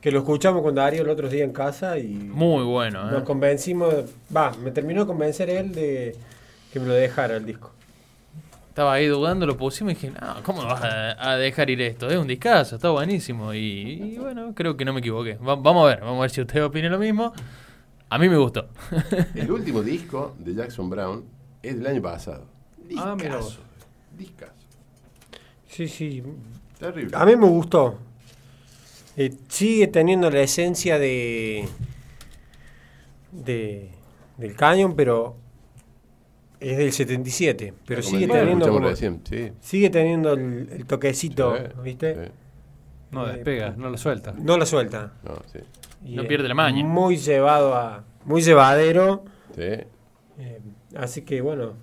Que 0.00 0.10
lo 0.10 0.20
escuchamos 0.20 0.62
con 0.62 0.74
Darío 0.74 1.02
el 1.02 1.08
otro 1.10 1.28
día 1.28 1.44
en 1.44 1.52
casa 1.52 1.98
y 1.98 2.08
Muy 2.08 2.64
bueno, 2.64 3.08
¿eh? 3.08 3.12
nos 3.12 3.22
convencimos. 3.24 3.94
Va, 4.34 4.52
me 4.62 4.70
terminó 4.70 5.02
de 5.02 5.06
convencer 5.06 5.50
él 5.50 5.72
de 5.74 6.16
que 6.72 6.80
me 6.80 6.86
lo 6.86 6.94
dejara 6.94 7.36
el 7.36 7.44
disco. 7.44 7.70
Estaba 8.70 8.94
ahí 8.94 9.06
dudando, 9.08 9.44
lo 9.46 9.56
pusimos 9.58 9.92
y 9.92 9.96
dije, 9.96 10.10
no, 10.18 10.42
¿cómo 10.42 10.64
vas 10.64 10.82
a, 10.82 11.32
a 11.32 11.36
dejar 11.36 11.68
ir 11.68 11.82
esto? 11.82 12.08
Es 12.08 12.16
un 12.16 12.26
discazo, 12.28 12.76
está 12.76 12.88
buenísimo. 12.90 13.52
Y, 13.52 13.58
y 13.58 14.18
bueno, 14.18 14.54
creo 14.54 14.76
que 14.76 14.84
no 14.86 14.92
me 14.94 15.00
equivoqué. 15.00 15.34
Va- 15.34 15.56
vamos 15.56 15.84
a 15.84 15.88
ver, 15.94 16.00
vamos 16.00 16.18
a 16.18 16.20
ver 16.22 16.30
si 16.30 16.40
usted 16.40 16.64
opina 16.64 16.88
lo 16.88 16.98
mismo. 16.98 17.32
A 18.08 18.18
mí 18.18 18.28
me 18.28 18.38
gustó. 18.38 18.68
El 19.34 19.50
último 19.50 19.82
disco 19.82 20.34
de 20.38 20.54
Jackson 20.54 20.88
Brown 20.88 21.24
es 21.62 21.76
del 21.76 21.86
año 21.86 22.00
pasado. 22.00 22.46
Ah, 22.98 23.14
mira 23.16 23.36
vos. 23.36 23.58
Sí, 25.68 25.88
sí. 25.88 26.22
Terrible. 26.78 27.16
A 27.16 27.24
mí 27.24 27.36
me 27.36 27.46
gustó. 27.46 27.98
Eh, 29.16 29.34
sigue 29.48 29.86
teniendo 29.88 30.30
la 30.30 30.40
esencia 30.40 30.98
de, 30.98 31.68
de 33.32 33.90
del 34.38 34.56
Canyon, 34.56 34.94
pero 34.96 35.36
es 36.58 36.78
del 36.78 36.92
77. 36.92 37.74
Pero 37.86 38.02
sigue 38.02 38.26
teniendo 38.26 38.64
escuchamos 38.66 38.76
como- 38.78 38.88
recién, 38.88 39.20
sí. 39.28 39.52
sigue 39.60 39.90
teniendo 39.90 40.32
el, 40.32 40.68
el 40.72 40.86
toquecito, 40.86 41.56
Sí, 41.56 41.62
¿viste? 41.82 42.26
sí. 42.26 42.32
No 43.12 43.26
despega, 43.26 43.74
no 43.76 43.90
lo 43.90 43.98
suelta. 43.98 44.32
No 44.32 44.56
la 44.56 44.64
suelta. 44.66 45.12
No, 45.24 45.34
sí. 45.52 45.58
Y 46.04 46.14
No 46.14 46.22
es 46.22 46.28
pierde 46.28 46.48
la 46.48 46.54
maña. 46.54 46.84
Muy 46.84 47.16
llevado 47.16 47.74
a. 47.74 48.04
Muy 48.24 48.40
llevadero. 48.42 49.24
Sí. 49.54 49.62
eh, 49.62 50.60
así 50.96 51.22
que 51.22 51.40
bueno. 51.40 51.74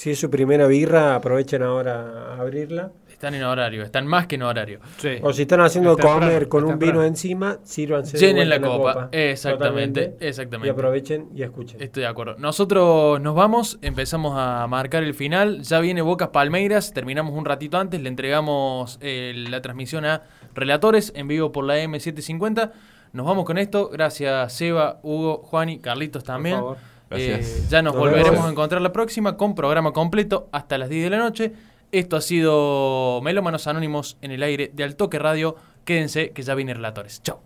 Si 0.00 0.10
es 0.12 0.18
su 0.18 0.30
primera 0.30 0.66
birra, 0.66 1.14
aprovechen 1.14 1.62
ahora 1.62 2.30
a 2.32 2.40
abrirla. 2.40 2.90
Están 3.10 3.34
en 3.34 3.42
horario, 3.42 3.82
están 3.82 4.06
más 4.06 4.26
que 4.26 4.36
en 4.36 4.44
horario. 4.44 4.80
Sí. 4.96 5.18
O 5.20 5.30
si 5.34 5.42
están 5.42 5.60
haciendo 5.60 5.90
Es 5.90 5.96
temprano, 5.98 6.20
comer 6.20 6.48
con 6.48 6.64
un 6.64 6.78
vino 6.78 7.04
encima, 7.04 7.58
sírvanse. 7.64 8.16
de 8.16 8.26
Llenen 8.26 8.48
la 8.48 8.62
copa. 8.62 9.10
Exactamente, 9.12 10.00
Totalmente. 10.06 10.26
exactamente. 10.26 10.68
Y 10.68 10.70
aprovechen 10.70 11.28
y 11.34 11.42
escuchen. 11.42 11.82
Estoy 11.82 12.04
de 12.04 12.06
acuerdo. 12.06 12.36
Nosotros 12.38 13.20
nos 13.20 13.34
vamos, 13.34 13.78
empezamos 13.82 14.32
a 14.38 14.66
marcar 14.68 15.02
el 15.02 15.12
final. 15.12 15.60
Ya 15.60 15.80
viene 15.80 16.00
Bocas 16.00 16.28
Palmeiras, 16.30 16.94
terminamos 16.94 17.34
un 17.34 17.44
ratito 17.44 17.76
antes, 17.76 18.00
le 18.00 18.08
entregamos 18.08 18.98
eh, 19.02 19.34
la 19.50 19.60
transmisión 19.60 20.06
a 20.06 20.22
Relatores 20.54 21.12
en 21.14 21.28
vivo 21.28 21.52
por 21.52 21.64
la 21.66 21.76
M750. 21.76 22.72
Nos 23.12 23.26
vamos 23.26 23.44
con 23.44 23.58
esto. 23.58 23.90
Gracias, 23.90 24.50
Seba, 24.54 24.98
Hugo, 25.02 25.42
Juani, 25.42 25.78
Carlitos 25.78 26.24
también. 26.24 26.56
favor. 26.56 26.78
Gracias. 27.10 27.46
Eh, 27.46 27.66
ya 27.68 27.82
nos, 27.82 27.94
Nos 27.94 28.00
volveremos 28.00 28.30
vemos. 28.30 28.46
a 28.46 28.50
encontrar 28.50 28.80
la 28.82 28.92
próxima 28.92 29.36
con 29.36 29.54
programa 29.54 29.92
completo 29.92 30.48
hasta 30.52 30.78
las 30.78 30.88
10 30.88 31.04
de 31.04 31.10
la 31.10 31.18
noche. 31.18 31.52
Esto 31.92 32.16
ha 32.16 32.20
sido 32.20 33.20
Melómanos 33.22 33.66
Anónimos 33.66 34.16
en 34.22 34.30
el 34.30 34.42
aire 34.44 34.70
de 34.72 34.84
Altoque 34.84 35.18
Radio. 35.18 35.56
Quédense 35.84 36.30
que 36.30 36.42
ya 36.42 36.54
viene 36.54 36.72
Relatores. 36.72 37.20
Chao. 37.22 37.40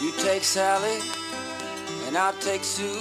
You 0.00 0.12
take 0.12 0.44
Sally, 0.44 1.00
and 2.06 2.16
I'll 2.16 2.32
take 2.34 2.62
Sue. 2.62 3.00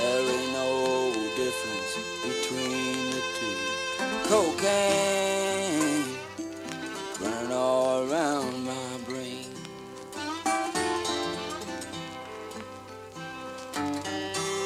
There 0.00 0.22
ain't 0.22 0.52
no 0.52 1.12
difference 1.36 1.92
between 2.22 2.96
the 3.10 3.22
two. 3.38 3.58
Cocaine 4.28 6.04
running 7.20 7.52
all 7.52 8.10
around 8.10 8.64
my 8.64 8.98
brain. 9.06 9.44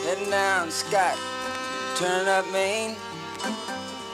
Heading 0.04 0.30
down 0.30 0.70
Scott, 0.70 1.18
turning 1.96 2.28
up 2.28 2.46
Maine, 2.52 2.94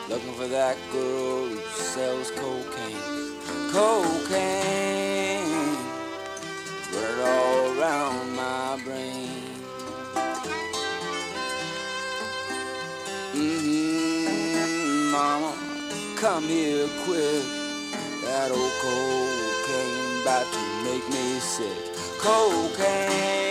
looking 0.09 0.33
for 0.33 0.49
that 0.49 0.79
girl 0.91 1.49
who 1.49 1.61
sells 1.71 2.31
cocaine. 2.31 2.97
Cocaine 3.73 4.20
come 16.35 16.45
here 16.45 16.87
quick. 17.05 17.43
That 18.23 18.53
old 18.53 18.73
cocaine 18.83 20.23
about 20.23 20.47
to 20.53 20.63
make 20.85 21.05
me 21.09 21.41
sick. 21.41 21.83
Cocaine 22.21 23.50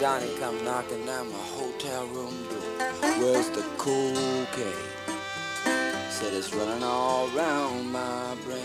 Donnie 0.00 0.34
come 0.38 0.64
knocking 0.64 1.04
down 1.04 1.30
my 1.30 1.36
hotel 1.36 2.06
room 2.06 2.34
door. 2.48 2.88
Where's 3.18 3.50
the 3.50 3.62
cocaine? 3.76 4.72
Said 6.08 6.32
it's 6.32 6.54
running 6.54 6.82
all 6.82 7.28
around 7.36 7.92
my 7.92 8.34
brain. 8.46 8.59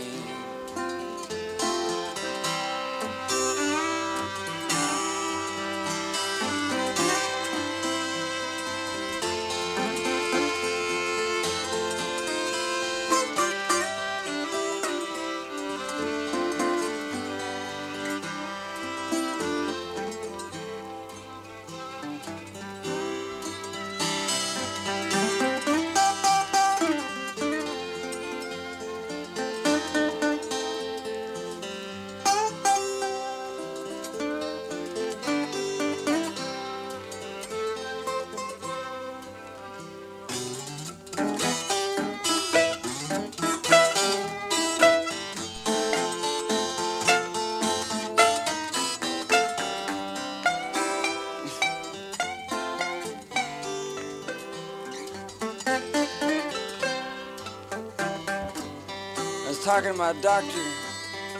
My 59.97 60.13
doctor 60.21 60.61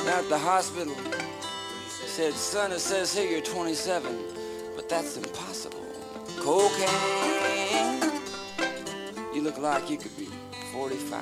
at 0.07 0.27
the 0.30 0.38
hospital. 0.38 0.94
He 0.94 2.07
said, 2.07 2.34
son, 2.34 2.72
it 2.72 2.80
says 2.80 3.14
here 3.14 3.30
you're 3.30 3.41
27, 3.41 4.18
but 4.76 4.88
that's 4.88 5.18
impossible. 5.18 5.86
Cocaine, 6.40 8.11
you 9.34 9.41
look 9.41 9.57
like 9.57 9.90
you 9.90 9.98
could 9.98 10.15
be 10.18 10.30
45. 10.72 11.22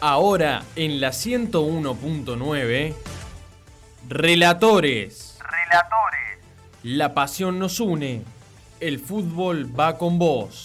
Ahora 0.00 0.64
en 0.74 1.00
la 1.00 1.12
101.9, 1.12 2.94
Relatores. 4.08 5.21
La 6.84 7.14
pasión 7.14 7.60
nos 7.60 7.78
une. 7.78 8.22
El 8.80 8.98
fútbol 8.98 9.70
va 9.78 9.98
con 9.98 10.18
vos. 10.18 10.61